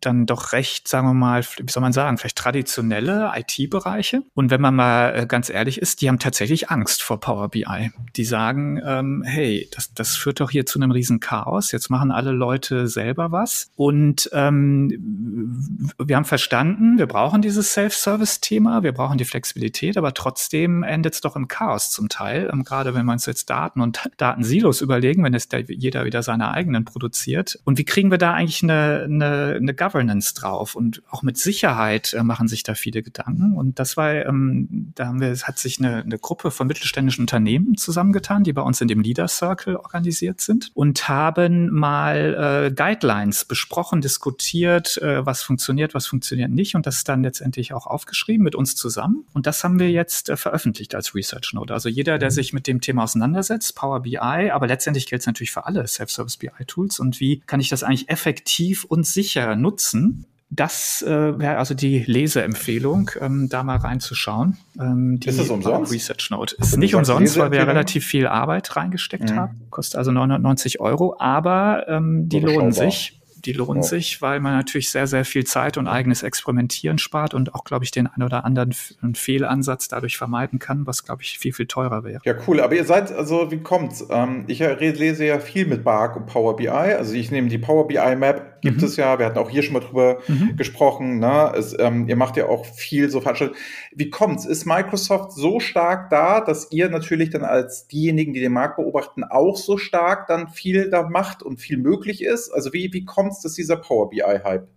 dann 0.00 0.26
doch 0.26 0.52
recht, 0.52 0.86
sagen 0.86 1.08
wir 1.08 1.14
mal, 1.14 1.42
wie 1.42 1.70
soll 1.70 1.80
man 1.80 1.92
sagen, 1.92 2.18
vielleicht 2.18 2.38
traditionelle 2.38 3.32
IT-Bereiche. 3.34 4.22
Und 4.34 4.50
wenn 4.50 4.60
man 4.60 4.74
mal 4.74 5.14
äh, 5.14 5.26
ganz 5.26 5.50
ehrlich 5.50 5.80
ist, 5.80 6.00
die 6.00 6.08
haben 6.08 6.18
tatsächlich 6.18 6.70
Angst 6.70 7.02
vor 7.02 7.18
Power 7.20 7.48
BI. 7.48 7.90
Die 8.16 8.24
sagen, 8.24 8.80
ähm, 8.84 9.22
hey, 9.26 9.68
das, 9.74 9.92
das 9.94 10.16
führt 10.16 10.40
doch 10.40 10.50
hier 10.50 10.66
zu 10.66 10.78
einem 10.78 10.92
riesen 10.92 11.18
Chaos. 11.20 11.72
Jetzt 11.72 11.90
machen 11.90 12.10
alle 12.12 12.30
Leute 12.30 12.86
selber 12.86 13.32
was. 13.32 13.70
Und 13.76 14.30
ähm, 14.32 15.90
wir 16.10 16.16
haben 16.16 16.24
verstanden, 16.24 16.98
wir 16.98 17.06
brauchen 17.06 17.40
dieses 17.40 17.72
Self-Service-Thema, 17.72 18.82
wir 18.82 18.90
brauchen 18.90 19.16
die 19.16 19.24
Flexibilität, 19.24 19.96
aber 19.96 20.12
trotzdem 20.12 20.82
endet 20.82 21.14
es 21.14 21.20
doch 21.20 21.36
im 21.36 21.46
Chaos 21.46 21.92
zum 21.92 22.08
Teil. 22.08 22.50
Ähm, 22.52 22.64
gerade 22.64 22.94
wenn 22.94 23.06
wir 23.06 23.12
uns 23.12 23.26
jetzt 23.26 23.48
Daten 23.48 23.80
und 23.80 24.10
Datensilos 24.16 24.80
überlegen, 24.80 25.22
wenn 25.22 25.34
es 25.34 25.48
da 25.48 25.58
jeder 25.58 26.04
wieder 26.04 26.24
seine 26.24 26.50
eigenen 26.50 26.84
produziert. 26.84 27.60
Und 27.62 27.78
wie 27.78 27.84
kriegen 27.84 28.10
wir 28.10 28.18
da 28.18 28.34
eigentlich 28.34 28.64
eine, 28.64 29.04
eine, 29.04 29.54
eine 29.56 29.72
Governance 29.72 30.34
drauf? 30.34 30.74
Und 30.74 31.00
auch 31.10 31.22
mit 31.22 31.38
Sicherheit 31.38 32.12
äh, 32.12 32.24
machen 32.24 32.48
sich 32.48 32.64
da 32.64 32.74
viele 32.74 33.04
Gedanken. 33.04 33.52
Und 33.56 33.78
das 33.78 33.96
war, 33.96 34.12
ähm, 34.12 34.90
da 34.96 35.06
haben 35.06 35.20
wir, 35.20 35.32
hat 35.32 35.60
sich 35.60 35.78
eine, 35.78 36.02
eine 36.02 36.18
Gruppe 36.18 36.50
von 36.50 36.66
mittelständischen 36.66 37.22
Unternehmen 37.22 37.76
zusammengetan, 37.76 38.42
die 38.42 38.52
bei 38.52 38.62
uns 38.62 38.80
in 38.80 38.88
dem 38.88 39.00
Leader 39.00 39.28
Circle 39.28 39.76
organisiert 39.76 40.40
sind 40.40 40.72
und 40.74 41.08
haben 41.08 41.70
mal 41.70 42.66
äh, 42.66 42.74
Guidelines 42.74 43.44
besprochen, 43.44 44.00
diskutiert, 44.00 44.98
äh, 44.98 45.24
was 45.24 45.44
funktioniert, 45.44 45.94
was 45.94 45.99
funktioniert 46.06 46.50
nicht 46.50 46.74
und 46.74 46.86
das 46.86 47.04
dann 47.04 47.22
letztendlich 47.22 47.72
auch 47.72 47.86
aufgeschrieben 47.86 48.44
mit 48.44 48.54
uns 48.54 48.76
zusammen. 48.76 49.24
Und 49.32 49.46
das 49.46 49.64
haben 49.64 49.78
wir 49.78 49.90
jetzt 49.90 50.28
äh, 50.28 50.36
veröffentlicht 50.36 50.94
als 50.94 51.14
Research 51.14 51.52
Note. 51.54 51.72
Also 51.72 51.88
jeder, 51.88 52.18
der 52.18 52.30
sich 52.30 52.52
mit 52.52 52.66
dem 52.66 52.80
Thema 52.80 53.04
auseinandersetzt, 53.04 53.74
Power 53.76 54.00
BI, 54.00 54.18
aber 54.18 54.66
letztendlich 54.66 55.06
gilt 55.06 55.20
es 55.20 55.26
natürlich 55.26 55.52
für 55.52 55.66
alle 55.66 55.86
Self-Service 55.86 56.36
BI 56.36 56.50
Tools 56.66 56.98
und 56.98 57.20
wie 57.20 57.40
kann 57.46 57.60
ich 57.60 57.68
das 57.68 57.82
eigentlich 57.82 58.08
effektiv 58.08 58.84
und 58.84 59.06
sicher 59.06 59.56
nutzen? 59.56 60.26
Das 60.52 61.00
äh, 61.02 61.38
wäre 61.38 61.58
also 61.58 61.74
die 61.74 62.00
Leseempfehlung, 62.00 63.12
ähm, 63.20 63.48
da 63.48 63.62
mal 63.62 63.76
reinzuschauen. 63.76 64.56
Ähm, 64.80 65.20
die 65.20 65.28
ist 65.28 65.38
das 65.38 65.48
umsonst? 65.48 65.92
Research 65.92 66.28
Note 66.30 66.56
ist 66.56 66.76
nicht 66.76 66.96
umsonst, 66.96 67.38
weil 67.38 67.52
wir 67.52 67.68
relativ 67.68 68.04
viel 68.04 68.26
Arbeit 68.26 68.74
reingesteckt 68.74 69.30
mhm. 69.30 69.36
haben. 69.36 69.60
Kostet 69.70 69.98
also 69.98 70.10
990 70.10 70.80
Euro, 70.80 71.14
aber 71.20 71.86
ähm, 71.88 72.28
die 72.28 72.40
lohnen 72.40 72.72
sich 72.72 73.19
die 73.44 73.52
lohnen 73.52 73.82
ja. 73.82 73.88
sich, 73.88 74.22
weil 74.22 74.40
man 74.40 74.56
natürlich 74.56 74.90
sehr, 74.90 75.06
sehr 75.06 75.24
viel 75.24 75.44
Zeit 75.44 75.76
und 75.76 75.86
eigenes 75.86 76.22
Experimentieren 76.22 76.98
spart 76.98 77.34
und 77.34 77.54
auch, 77.54 77.64
glaube 77.64 77.84
ich, 77.84 77.90
den 77.90 78.06
ein 78.06 78.22
oder 78.22 78.44
anderen 78.44 78.72
Fehlansatz 79.14 79.88
dadurch 79.88 80.16
vermeiden 80.16 80.58
kann, 80.58 80.86
was, 80.86 81.04
glaube 81.04 81.22
ich, 81.22 81.38
viel, 81.38 81.52
viel 81.52 81.66
teurer 81.66 82.04
wäre. 82.04 82.20
Ja, 82.24 82.34
cool. 82.46 82.60
Aber 82.60 82.74
ihr 82.74 82.84
seid, 82.84 83.12
also 83.12 83.50
wie 83.50 83.60
kommt's? 83.60 84.04
Ähm, 84.10 84.44
ich 84.46 84.60
lese 84.60 85.24
ja 85.24 85.38
viel 85.38 85.66
mit 85.66 85.84
Bark 85.84 86.16
und 86.16 86.26
Power 86.26 86.56
BI. 86.56 86.68
Also 86.68 87.14
ich 87.14 87.30
nehme 87.30 87.48
die 87.48 87.58
Power 87.58 87.86
BI 87.86 88.16
Map, 88.16 88.49
gibt 88.60 88.78
mhm. 88.78 88.84
es 88.84 88.96
ja. 88.96 89.18
Wir 89.18 89.26
hatten 89.26 89.38
auch 89.38 89.50
hier 89.50 89.62
schon 89.62 89.74
mal 89.74 89.80
drüber 89.80 90.18
mhm. 90.26 90.56
gesprochen. 90.56 91.18
Ne? 91.18 91.52
Es, 91.56 91.74
ähm, 91.78 92.08
ihr 92.08 92.16
macht 92.16 92.36
ja 92.36 92.46
auch 92.46 92.66
viel 92.66 93.08
so 93.10 93.20
Veranstaltungen. 93.20 93.60
Wie 93.92 94.10
kommt's? 94.10 94.44
Ist 94.44 94.66
Microsoft 94.66 95.32
so 95.32 95.60
stark 95.60 96.10
da, 96.10 96.40
dass 96.40 96.72
ihr 96.72 96.90
natürlich 96.90 97.30
dann 97.30 97.44
als 97.44 97.86
diejenigen, 97.86 98.32
die 98.32 98.40
den 98.40 98.52
Markt 98.52 98.76
beobachten, 98.76 99.22
auch 99.24 99.56
so 99.56 99.78
stark 99.78 100.26
dann 100.26 100.48
viel 100.48 100.90
da 100.90 101.08
macht 101.08 101.42
und 101.42 101.60
viel 101.60 101.78
möglich 101.78 102.24
ist? 102.24 102.50
Also 102.50 102.72
wie, 102.72 102.92
wie 102.92 103.04
kommt 103.04 103.20
kommst, 103.20 103.44
dass 103.44 103.54
dieser 103.54 103.76
Power 103.76 104.08
BI-Hype 104.08 104.68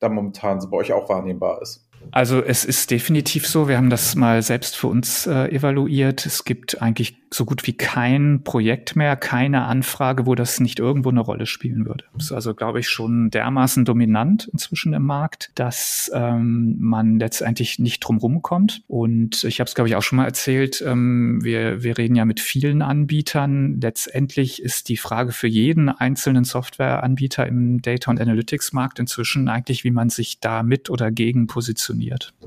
da 0.00 0.08
momentan 0.08 0.60
so 0.60 0.70
bei 0.70 0.78
euch 0.78 0.92
auch 0.92 1.08
wahrnehmbar 1.08 1.60
ist? 1.60 1.86
Also 2.10 2.42
es 2.42 2.64
ist 2.64 2.90
definitiv 2.90 3.46
so, 3.46 3.68
wir 3.68 3.76
haben 3.76 3.90
das 3.90 4.14
mal 4.14 4.42
selbst 4.42 4.76
für 4.76 4.88
uns 4.88 5.26
äh, 5.26 5.48
evaluiert. 5.48 6.26
Es 6.26 6.44
gibt 6.44 6.82
eigentlich 6.82 7.16
so 7.34 7.44
gut 7.44 7.66
wie 7.66 7.72
kein 7.72 8.42
Projekt 8.44 8.96
mehr, 8.96 9.16
keine 9.16 9.64
Anfrage, 9.64 10.26
wo 10.26 10.34
das 10.34 10.60
nicht 10.60 10.78
irgendwo 10.78 11.08
eine 11.08 11.20
Rolle 11.20 11.46
spielen 11.46 11.86
würde. 11.86 12.04
Das 12.14 12.26
ist 12.26 12.32
also, 12.32 12.54
glaube 12.54 12.80
ich, 12.80 12.88
schon 12.88 13.30
dermaßen 13.30 13.84
dominant 13.84 14.48
inzwischen 14.52 14.92
im 14.92 15.04
Markt, 15.04 15.50
dass 15.54 16.10
ähm, 16.14 16.76
man 16.78 17.18
letztendlich 17.18 17.78
nicht 17.78 18.00
drum 18.00 18.42
kommt. 18.42 18.82
Und 18.88 19.44
ich 19.44 19.60
habe 19.60 19.68
es, 19.68 19.74
glaube 19.74 19.88
ich, 19.88 19.96
auch 19.96 20.02
schon 20.02 20.16
mal 20.16 20.26
erzählt, 20.26 20.82
ähm, 20.86 21.40
wir, 21.42 21.82
wir 21.82 21.98
reden 21.98 22.14
ja 22.14 22.24
mit 22.24 22.40
vielen 22.40 22.82
Anbietern. 22.82 23.80
Letztendlich 23.80 24.62
ist 24.62 24.88
die 24.88 24.96
Frage 24.96 25.32
für 25.32 25.48
jeden 25.48 25.88
einzelnen 25.88 26.44
Softwareanbieter 26.44 27.46
im 27.46 27.82
Data- 27.82 28.10
und 28.10 28.20
Analytics-Markt 28.20 28.98
inzwischen 28.98 29.48
eigentlich, 29.48 29.84
wie 29.84 29.90
man 29.90 30.10
sich 30.10 30.40
da 30.40 30.62
mit 30.62 30.90
oder 30.90 31.10
gegen 31.10 31.46
positioniert. 31.46 31.91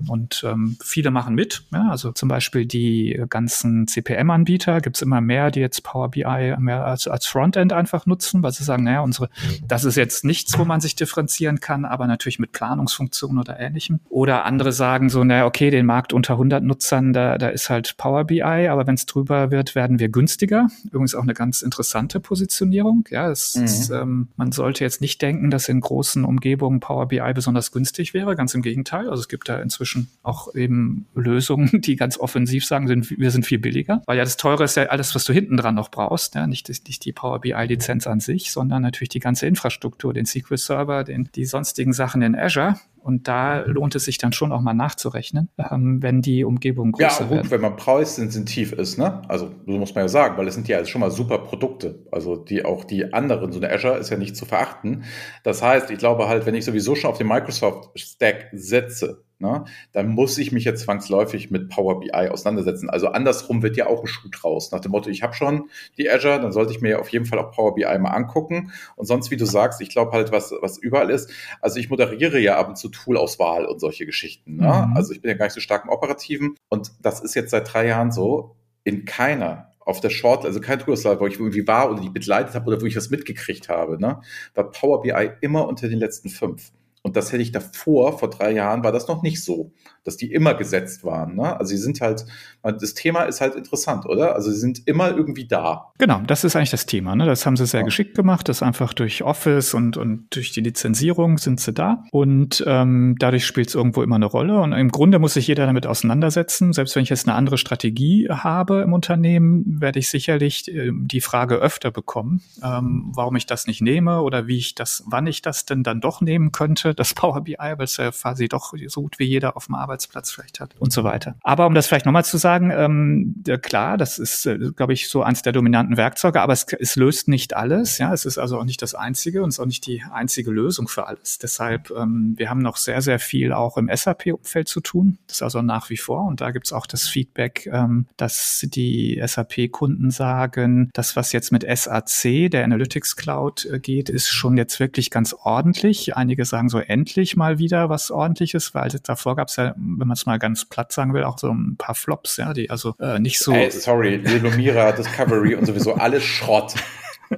Und 0.08 0.44
ähm, 0.46 0.78
viele 0.82 1.12
machen 1.12 1.36
mit, 1.36 1.64
ja, 1.72 1.90
also 1.90 2.12
zum 2.12 2.30
Beispiel 2.30 2.66
die 2.66 3.22
ganzen 3.30 3.88
CPM-Anbieter, 3.88 4.46
Anbieter 4.46 4.82
gibt 4.82 4.96
es 4.96 5.02
immer 5.02 5.22
mehr, 5.22 5.52
die 5.52 5.60
jetzt 5.60 5.84
Power 5.84 6.10
BI 6.10 6.56
mehr 6.60 6.86
als, 6.86 7.08
als 7.08 7.26
Frontend 7.26 7.74
einfach 7.74 8.06
nutzen, 8.06 8.42
weil 8.42 8.52
sie 8.52 8.64
sagen, 8.64 8.84
naja, 8.84 9.02
unsere, 9.02 9.30
das 9.68 9.84
ist 9.84 9.96
jetzt 9.96 10.24
nichts, 10.24 10.58
wo 10.58 10.66
man 10.66 10.80
sich 10.82 10.96
differenzieren 10.96 11.60
kann, 11.60 11.84
aber 11.84 12.08
natürlich 12.08 12.40
mit 12.40 12.52
Planungsfunktionen 12.52 13.40
oder 13.40 13.60
ähnlichem. 13.60 14.00
Oder 14.10 14.46
andere 14.46 14.72
sagen 14.72 15.10
so, 15.10 15.24
naja, 15.24 15.46
okay, 15.46 15.72
den 15.72 15.86
Markt 15.86 16.14
unter 16.14 16.34
100 16.34 16.64
Nutzern, 16.64 17.12
da, 17.12 17.38
da 17.38 17.50
ist 17.50 17.70
halt 17.70 17.98
Power 17.98 18.24
BI, 18.24 18.42
aber 18.42 18.88
wenn 18.88 18.96
es 18.96 19.06
drüber 19.06 19.52
wird, 19.52 19.76
werden 19.76 20.00
wir 20.00 20.10
günstiger. 20.10 20.68
Übrigens 20.86 21.16
auch 21.16 21.24
eine 21.24 21.34
ganz 21.34 21.62
interessante 21.62 22.22
Positionierung. 22.22 23.06
Ja, 23.10 23.30
es, 23.30 23.56
mhm. 23.56 23.64
es, 23.64 23.90
ähm, 23.90 24.28
man 24.38 24.52
sollte 24.52 24.84
jetzt 24.84 25.02
nicht 25.02 25.22
denken, 25.22 25.52
dass 25.52 25.68
in 25.68 25.82
großen 25.82 26.24
Umgebungen 26.24 26.80
Power 26.80 27.08
BI 27.08 27.34
besonders 27.34 27.72
günstig 27.72 28.14
wäre. 28.14 28.36
Ganz 28.36 28.54
im 28.54 28.62
Gegenteil. 28.62 29.10
Also 29.10 29.22
es 29.22 29.28
gibt 29.28 29.35
da 29.44 29.60
inzwischen 29.60 30.10
auch 30.24 30.54
eben 30.56 31.08
Lösungen, 31.16 31.70
die 31.82 31.96
ganz 31.96 32.18
offensiv 32.18 32.66
sagen, 32.66 32.88
sind, 32.88 33.10
wir 33.10 33.32
sind 33.32 33.46
viel 33.46 33.60
billiger, 33.60 34.02
weil 34.06 34.18
ja 34.18 34.24
das 34.24 34.38
teure 34.38 34.64
ist 34.64 34.78
ja 34.78 34.86
alles, 34.86 35.14
was 35.16 35.26
du 35.26 35.34
hinten 35.34 35.58
dran 35.58 35.76
noch 35.76 35.92
brauchst. 35.92 36.36
Ja? 36.36 36.48
Nicht, 36.48 36.70
nicht 36.70 37.04
die 37.06 37.12
Power 37.12 37.40
BI-Lizenz 37.42 38.08
an 38.08 38.20
sich, 38.20 38.52
sondern 38.52 38.82
natürlich 38.82 39.10
die 39.10 39.20
ganze 39.20 39.48
Infrastruktur, 39.48 40.14
den 40.14 40.26
SQL-Server, 40.26 41.04
den, 41.04 41.30
die 41.36 41.46
sonstigen 41.46 41.94
Sachen 41.94 42.22
in 42.22 42.36
Azure. 42.36 42.80
Und 43.06 43.28
da 43.28 43.60
lohnt 43.60 43.94
es 43.94 44.06
sich 44.06 44.18
dann 44.18 44.34
schon 44.34 44.52
auch 44.52 44.62
mal 44.62 44.74
nachzurechnen, 44.74 45.50
ähm, 45.60 46.02
wenn 46.02 46.24
die 46.24 46.44
Umgebung 46.44 46.92
größer 46.92 47.20
ja, 47.22 47.26
gut, 47.28 47.30
werden. 47.30 47.52
wenn 47.52 47.62
man 47.62 47.76
preisinsensitiv 47.76 48.72
ist, 48.72 48.98
ne? 48.98 49.22
Also 49.28 49.52
so 49.68 49.74
muss 49.74 49.94
man 49.94 50.06
ja 50.06 50.08
sagen, 50.08 50.38
weil 50.38 50.48
es 50.48 50.56
sind 50.56 50.68
ja 50.68 50.84
schon 50.86 51.02
mal 51.02 51.12
super 51.12 51.38
Produkte. 51.38 52.00
Also 52.12 52.36
die 52.36 52.66
auch 52.66 52.84
die 52.84 53.14
anderen, 53.14 53.52
so 53.52 53.60
eine 53.60 53.72
Azure 53.72 54.00
ist 54.00 54.10
ja 54.10 54.18
nicht 54.18 54.36
zu 54.36 54.46
verachten. 54.48 55.04
Das 55.44 55.62
heißt, 55.62 55.92
ich 55.92 56.00
glaube 56.00 56.28
halt, 56.28 56.48
wenn 56.48 56.56
ich 56.56 56.66
sowieso 56.66 56.96
schon 56.96 57.12
auf 57.12 57.20
den 57.20 57.28
Microsoft 57.28 57.92
Stack 57.94 58.48
setze, 58.54 59.24
ne, 59.46 59.66
dann 59.92 60.10
muss 60.10 60.38
ich 60.38 60.52
mich 60.52 60.64
jetzt 60.64 60.84
zwangsläufig 60.84 61.52
mit 61.52 61.70
Power 61.70 62.00
BI 62.00 62.12
auseinandersetzen. 62.12 62.90
Also 62.90 63.10
andersrum 63.10 63.62
wird 63.62 63.78
ja 63.78 63.88
auch 63.88 64.02
ein 64.02 64.08
Schuh 64.08 64.30
draus. 64.30 64.72
Nach 64.72 64.80
dem 64.80 64.92
Motto, 64.92 65.10
ich 65.10 65.24
habe 65.24 65.34
schon 65.34 65.70
die 65.98 66.10
Azure, 66.10 66.40
dann 66.40 66.52
sollte 66.52 66.72
ich 66.72 66.82
mir 66.82 66.90
ja 66.90 67.00
auf 67.00 67.10
jeden 67.10 67.26
Fall 67.26 67.40
auch 67.40 67.52
Power 67.52 67.76
BI 67.76 67.98
mal 68.00 68.12
angucken. 68.12 68.72
Und 68.96 69.06
sonst, 69.06 69.32
wie 69.32 69.38
du 69.38 69.46
sagst, 69.46 69.82
ich 69.82 69.90
glaube 69.90 70.12
halt, 70.12 70.32
was, 70.32 70.54
was 70.62 70.78
überall 70.78 71.10
ist. 71.10 71.32
Also 71.62 71.80
ich 71.80 71.90
moderiere 71.90 72.40
ja 72.40 72.58
ab 72.58 72.70
und 72.70 72.78
zu 72.78 72.90
Toolauswahl 72.90 73.66
und 73.66 73.80
solche 73.80 74.06
Geschichten. 74.06 74.58
Ne? 74.58 74.88
Mhm. 74.88 74.98
Also 74.98 75.14
ich 75.14 75.22
bin 75.22 75.30
ja 75.30 75.38
gar 75.38 75.46
nicht 75.46 75.54
so 75.54 75.62
stark 75.62 75.86
im 75.86 75.92
Operativen. 75.92 76.56
Und 76.70 76.92
das 77.02 77.22
ist 77.22 77.36
jetzt 77.36 77.52
seit 77.52 77.72
drei 77.72 77.88
Jahren 77.88 78.12
so. 78.12 78.56
In 78.84 79.06
keiner 79.06 79.72
auf 79.80 80.00
der 80.00 80.10
Short, 80.10 80.46
also 80.46 80.60
kein 80.60 80.80
Toolauswahl, 80.80 81.20
wo 81.20 81.28
ich 81.28 81.40
irgendwie 81.40 81.68
war 81.68 81.92
oder 81.92 82.02
die 82.02 82.10
begleitet 82.10 82.56
habe 82.56 82.68
oder 82.68 82.82
wo 82.82 82.86
ich 82.86 82.96
was 82.96 83.10
mitgekriegt 83.10 83.70
habe, 83.70 84.00
ne, 84.00 84.22
war 84.54 84.72
Power 84.72 85.02
BI 85.02 85.32
immer 85.42 85.68
unter 85.68 85.88
den 85.88 86.00
letzten 86.00 86.30
fünf. 86.30 86.72
Und 87.06 87.16
das 87.16 87.32
hätte 87.32 87.44
ich 87.44 87.52
davor, 87.52 88.18
vor 88.18 88.32
drei 88.32 88.52
Jahren, 88.52 88.84
war 88.84 88.92
das 88.92 89.08
noch 89.08 89.22
nicht 89.22 89.44
so, 89.44 89.72
dass 90.04 90.18
die 90.18 90.34
immer 90.34 90.56
gesetzt 90.56 91.04
waren. 91.04 91.36
Ne? 91.36 91.56
Also 91.56 91.70
sie 91.70 91.78
sind 91.78 92.02
halt, 92.02 92.26
das 92.64 92.96
Thema 92.96 93.26
ist 93.26 93.42
halt 93.42 93.54
interessant, 93.54 94.08
oder? 94.08 94.34
Also 94.34 94.52
sie 94.52 94.58
sind 94.58 94.88
immer 94.88 95.16
irgendwie 95.16 95.48
da. 95.48 95.92
Genau, 96.00 96.22
das 96.26 96.44
ist 96.44 96.56
eigentlich 96.56 96.72
das 96.72 96.88
Thema. 96.88 97.16
Ne? 97.16 97.28
Das 97.28 97.46
haben 97.46 97.58
sie 97.58 97.68
sehr 97.68 97.82
ja. 97.82 97.86
geschickt 97.86 98.16
gemacht. 98.16 98.50
Das 98.50 98.64
einfach 98.64 98.92
durch 98.92 99.22
Office 99.22 99.76
und, 99.76 99.98
und 99.98 100.36
durch 100.36 100.52
die 100.52 100.62
Lizenzierung 100.62 101.38
sind 101.38 101.60
sie 101.60 101.74
da. 101.74 102.04
Und 102.12 102.64
ähm, 102.66 103.18
dadurch 103.20 103.46
spielt 103.46 103.68
es 103.68 103.76
irgendwo 103.76 104.02
immer 104.02 104.16
eine 104.16 104.26
Rolle. 104.26 104.60
Und 104.60 104.74
im 104.74 104.90
Grunde 104.90 105.20
muss 105.20 105.36
sich 105.36 105.46
jeder 105.46 105.68
damit 105.68 105.86
auseinandersetzen. 105.86 106.74
Selbst 106.74 106.96
wenn 106.96 107.04
ich 107.04 107.10
jetzt 107.10 107.28
eine 107.28 107.38
andere 107.38 107.60
Strategie 107.60 108.30
habe 108.32 108.82
im 108.82 108.94
Unternehmen, 108.94 109.80
werde 109.80 110.00
ich 110.00 110.10
sicherlich 110.10 110.74
äh, 110.74 110.90
die 110.92 111.22
Frage 111.22 111.58
öfter 111.58 111.92
bekommen, 111.92 112.42
ähm, 112.64 113.12
warum 113.14 113.36
ich 113.36 113.46
das 113.46 113.68
nicht 113.68 113.84
nehme 113.84 114.24
oder 114.24 114.48
wie 114.48 114.58
ich 114.58 114.74
das, 114.74 115.04
wann 115.06 115.28
ich 115.28 115.44
das 115.44 115.68
denn 115.68 115.84
dann 115.84 116.02
doch 116.02 116.20
nehmen 116.20 116.52
könnte 116.52 116.95
das 116.96 117.14
Power 117.14 117.42
BI, 117.42 117.56
ja 117.98 118.12
quasi 118.12 118.48
doch 118.48 118.74
so 118.88 119.02
gut 119.02 119.20
wie 119.20 119.26
jeder 119.26 119.56
auf 119.56 119.68
dem 119.68 119.76
Arbeitsplatz 119.76 120.32
vielleicht 120.32 120.60
hat 120.60 120.76
und 120.80 120.92
so 120.92 121.04
weiter. 121.04 121.36
Aber 121.42 121.68
um 121.68 121.74
das 121.74 121.88
vielleicht 121.88 122.06
nochmal 122.06 122.26
zu 122.26 122.38
sagen, 122.38 122.72
ähm, 122.72 123.44
ja, 123.46 123.58
klar, 123.58 123.98
das 123.98 124.20
ist, 124.20 124.46
äh, 124.46 124.58
glaube 124.76 124.94
ich, 124.94 125.10
so 125.10 125.24
eins 125.24 125.42
der 125.42 125.54
dominanten 125.54 125.98
Werkzeuge, 125.98 126.42
aber 126.42 126.54
es, 126.54 126.66
es 126.80 126.96
löst 126.96 127.28
nicht 127.28 127.56
alles. 127.56 127.98
Ja, 127.98 128.14
es 128.14 128.26
ist 128.26 128.38
also 128.38 128.60
auch 128.60 128.64
nicht 128.64 128.82
das 128.82 128.96
einzige 128.96 129.44
und 129.44 129.50
es 129.50 129.56
ist 129.56 129.60
auch 129.60 129.66
nicht 129.66 129.86
die 129.86 130.04
einzige 130.12 130.52
Lösung 130.52 130.88
für 130.88 131.08
alles. 131.08 131.38
Deshalb, 131.38 131.92
ähm, 131.92 132.34
wir 132.38 132.50
haben 132.50 132.60
noch 132.62 132.78
sehr, 132.78 133.02
sehr 133.02 133.20
viel 133.20 133.54
auch 133.54 133.78
im 133.78 133.90
SAP-Umfeld 133.94 134.68
zu 134.68 134.82
tun. 134.82 135.18
Das 135.28 135.38
ist 135.38 135.42
also 135.44 135.62
nach 135.62 135.90
wie 135.90 135.98
vor 135.98 136.26
und 136.26 136.42
da 136.42 136.52
gibt 136.52 136.66
es 136.66 136.74
auch 136.74 136.88
das 136.88 137.08
Feedback, 137.08 137.70
ähm, 137.72 138.08
dass 138.18 138.66
die 138.68 139.22
SAP-Kunden 139.24 140.12
sagen, 140.12 140.90
das, 140.94 141.16
was 141.16 141.32
jetzt 141.32 141.52
mit 141.52 141.64
SAC, 141.64 142.50
der 142.50 142.64
Analytics 142.64 143.16
Cloud, 143.16 143.66
äh, 143.66 143.80
geht, 143.80 144.10
ist 144.10 144.30
schon 144.30 144.58
jetzt 144.58 144.80
wirklich 144.80 145.12
ganz 145.12 145.34
ordentlich. 145.34 146.16
Einige 146.16 146.46
sagen 146.46 146.70
so 146.70 146.80
endlich 146.88 147.36
mal 147.36 147.60
wieder 147.60 147.90
was 147.90 148.12
ordentliches, 148.12 148.74
weil 148.74 148.90
davor 149.04 149.36
gab 149.36 149.50
es 149.50 149.56
ja, 149.56 149.74
wenn 149.76 150.08
man 150.08 150.12
es 150.12 150.26
mal 150.26 150.40
ganz 150.40 150.66
platt 150.66 150.92
sagen 150.92 151.14
will, 151.14 151.24
auch 151.24 151.38
so 151.38 151.52
ein 151.52 151.76
paar 151.78 151.96
Flops, 151.96 152.38
ja, 152.38 152.54
die 152.54 152.70
also 152.70 152.96
äh, 153.00 153.20
nicht 153.20 153.40
so. 153.40 153.52
Ey, 153.52 153.72
sorry, 153.72 154.18
Lumira, 154.18 154.92
Discovery 154.94 155.56
und 155.56 155.66
sowieso 155.66 155.96
alles 155.96 156.24
Schrott. 156.24 156.76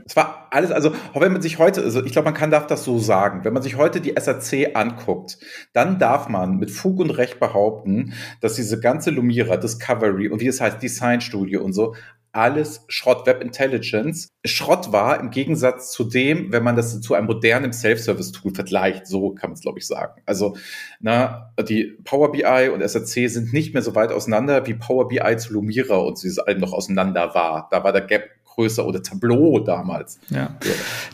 Es 0.05 0.15
war 0.15 0.47
alles, 0.51 0.71
also 0.71 0.93
wenn 1.13 1.31
man 1.31 1.41
sich 1.41 1.59
heute, 1.59 1.81
also 1.81 2.03
ich 2.03 2.11
glaube, 2.11 2.25
man 2.25 2.33
kann 2.33 2.51
darf 2.51 2.67
das 2.67 2.83
so 2.83 2.99
sagen, 2.99 3.45
wenn 3.45 3.53
man 3.53 3.63
sich 3.63 3.77
heute 3.77 4.01
die 4.01 4.13
SAC 4.19 4.75
anguckt, 4.75 5.37
dann 5.73 5.97
darf 5.97 6.27
man 6.27 6.57
mit 6.57 6.71
Fug 6.71 6.99
und 6.99 7.11
Recht 7.11 7.39
behaupten, 7.39 8.13
dass 8.41 8.55
diese 8.55 8.79
ganze 8.79 9.11
Lumira, 9.11 9.57
Discovery 9.57 10.27
und 10.29 10.41
wie 10.41 10.47
es 10.47 10.59
heißt, 10.59 10.81
Design 10.81 11.21
Studio 11.21 11.63
und 11.63 11.73
so, 11.73 11.95
alles 12.37 12.85
Schrott 12.87 13.25
Web 13.25 13.41
Intelligence 13.41 14.29
Schrott 14.45 14.91
war 14.91 15.19
im 15.19 15.31
Gegensatz 15.31 15.91
zu 15.91 16.03
dem, 16.03 16.51
wenn 16.51 16.63
man 16.63 16.75
das 16.75 17.01
zu 17.01 17.13
einem 17.13 17.27
modernen 17.27 17.73
Self-Service-Tool 17.73 18.53
vergleicht, 18.53 19.07
so 19.07 19.31
kann 19.31 19.49
man 19.49 19.55
es, 19.55 19.61
glaube 19.61 19.79
ich, 19.79 19.87
sagen. 19.87 20.21
Also 20.25 20.55
na, 20.99 21.53
die 21.67 21.97
Power 22.03 22.31
BI 22.31 22.69
und 22.73 22.87
SAC 22.87 23.29
sind 23.29 23.53
nicht 23.53 23.73
mehr 23.73 23.81
so 23.81 23.95
weit 23.95 24.11
auseinander, 24.11 24.67
wie 24.67 24.75
Power 24.75 25.07
BI 25.07 25.37
zu 25.37 25.53
Lumira 25.53 25.97
und 25.97 26.17
sie 26.17 26.31
allem 26.45 26.59
noch 26.59 26.73
auseinander 26.73 27.33
war. 27.33 27.67
Da 27.71 27.83
war 27.83 27.91
der 27.91 28.03
Gap 28.03 28.29
größer 28.57 28.85
oder 28.85 29.03
Tableau 29.03 29.59
damals. 29.59 30.19
Ja. 30.29 30.37
ja. 30.37 30.49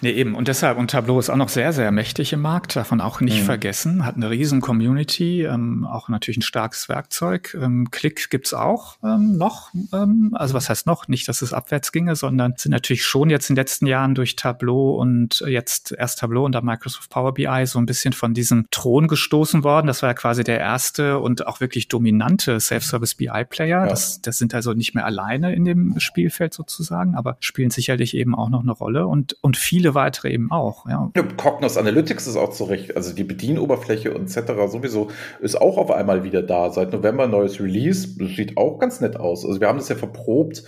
Nee, 0.02 0.12
eben. 0.12 0.34
Und 0.34 0.48
deshalb, 0.48 0.78
und 0.78 0.90
Tableau 0.92 1.20
ist 1.20 1.30
auch 1.30 1.36
noch 1.36 1.50
sehr, 1.50 1.74
sehr 1.74 1.92
mächtig 1.92 2.32
im 2.32 2.42
Markt, 2.42 2.76
davon 2.76 3.02
auch 3.02 3.20
nicht 3.20 3.42
mhm. 3.42 3.46
vergessen, 3.46 4.06
hat 4.06 4.16
eine 4.16 4.30
riesen 4.30 4.62
Community, 4.62 5.44
ähm, 5.44 5.86
auch 5.86 6.08
natürlich 6.08 6.38
ein 6.38 6.42
starkes 6.42 6.88
Werkzeug. 6.88 7.56
Ähm, 7.62 7.92
Click 7.92 8.30
gibt's 8.30 8.54
auch 8.54 8.98
ähm, 9.04 9.38
noch. 9.38 9.72
Ähm, 9.92 10.32
also 10.34 10.54
was 10.54 10.70
heißt 10.70 10.88
noch? 10.88 11.10
Nicht, 11.10 11.28
dass 11.28 11.42
es 11.42 11.54
abwärts 11.54 11.92
ginge, 11.92 12.16
sondern 12.16 12.54
sind 12.58 12.72
natürlich 12.72 13.04
schon 13.04 13.30
jetzt 13.30 13.50
in 13.50 13.56
den 13.56 13.62
letzten 13.62 13.88
Jahren 13.88 14.16
durch 14.16 14.38
Tableau 14.38 14.96
und 14.96 15.44
jetzt 15.46 15.92
erst 15.92 16.20
Tableau 16.20 16.46
und 16.46 16.54
dann 16.54 16.64
Microsoft 16.64 17.10
Power 17.10 17.34
BI 17.34 17.66
so 17.66 17.78
ein 17.78 17.86
bisschen 17.86 18.14
von 18.14 18.34
diesem 18.34 18.68
Thron 18.72 19.10
gestoßen 19.10 19.66
worden. 19.66 19.88
Das 19.88 20.02
war 20.02 20.10
ja 20.12 20.14
quasi 20.14 20.46
der 20.46 20.60
erste 20.60 21.20
und 21.20 21.46
auch 21.46 21.60
wirklich 21.60 21.90
dominante 21.90 22.58
Self-Service 22.60 23.16
BI-Player. 23.16 23.68
Ja. 23.68 23.86
Das, 23.86 24.22
das 24.22 24.38
sind 24.38 24.54
also 24.54 24.72
nicht 24.74 24.96
mehr 24.96 25.06
alleine 25.06 25.54
in 25.54 25.66
dem 25.66 26.00
Spielfeld 26.00 26.54
sozusagen, 26.54 27.16
aber 27.16 27.33
spielen 27.40 27.70
sicherlich 27.70 28.16
eben 28.16 28.36
auch 28.36 28.50
noch 28.50 28.62
eine 28.62 28.72
Rolle 28.72 29.08
und, 29.08 29.38
und 29.42 29.58
viele 29.58 29.96
weitere 29.96 30.32
eben 30.32 30.52
auch. 30.52 30.88
Ja. 30.88 31.12
Cognos 31.38 31.78
Analytics 31.78 32.28
ist 32.28 32.38
auch 32.38 32.52
zurecht, 32.52 32.96
also 32.96 33.14
die 33.14 33.24
Bedienoberfläche 33.24 34.10
etc. 34.14 34.54
sowieso 34.68 35.10
ist 35.40 35.60
auch 35.60 35.78
auf 35.78 35.92
einmal 35.92 36.24
wieder 36.24 36.42
da. 36.42 36.72
Seit 36.72 36.94
November 36.94 37.28
neues 37.28 37.60
Release, 37.60 38.18
das 38.18 38.36
sieht 38.36 38.58
auch 38.58 38.80
ganz 38.80 39.02
nett 39.02 39.18
aus. 39.18 39.46
Also 39.46 39.60
wir 39.60 39.68
haben 39.68 39.78
das 39.78 39.90
ja 39.90 39.96
verprobt 39.96 40.64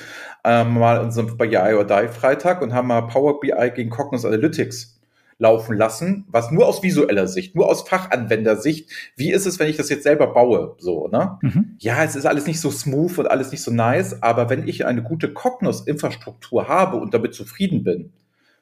ähm, 0.45 0.75
mal 0.75 0.97
in 0.97 1.05
unserem 1.05 1.37
bei 1.37 1.47
Die 1.47 2.07
Freitag 2.07 2.61
und 2.61 2.73
haben 2.73 2.87
mal 2.87 3.01
Power 3.01 3.39
BI 3.39 3.71
gegen 3.75 3.89
Cognos 3.89 4.25
Analytics 4.25 4.94
laufen 5.37 5.75
lassen, 5.75 6.25
was 6.29 6.51
nur 6.51 6.65
aus 6.65 6.81
visueller 6.81 7.27
Sicht, 7.27 7.55
nur 7.55 7.67
aus 7.67 7.87
Fachanwendersicht, 7.87 8.89
wie 9.17 9.31
ist 9.31 9.45
es, 9.45 9.59
wenn 9.59 9.69
ich 9.69 9.75
das 9.75 9.89
jetzt 9.89 10.03
selber 10.03 10.27
baue, 10.27 10.75
so, 10.77 11.07
ne? 11.09 11.37
Mhm. 11.41 11.75
Ja, 11.79 12.03
es 12.03 12.15
ist 12.15 12.25
alles 12.25 12.47
nicht 12.47 12.61
so 12.61 12.71
smooth 12.71 13.17
und 13.19 13.27
alles 13.29 13.51
nicht 13.51 13.61
so 13.61 13.71
nice, 13.71 14.21
aber 14.23 14.49
wenn 14.49 14.67
ich 14.67 14.85
eine 14.85 15.03
gute 15.03 15.33
Cognos-Infrastruktur 15.33 16.67
habe 16.69 16.97
und 16.97 17.13
damit 17.13 17.33
zufrieden 17.33 17.83
bin, 17.83 18.13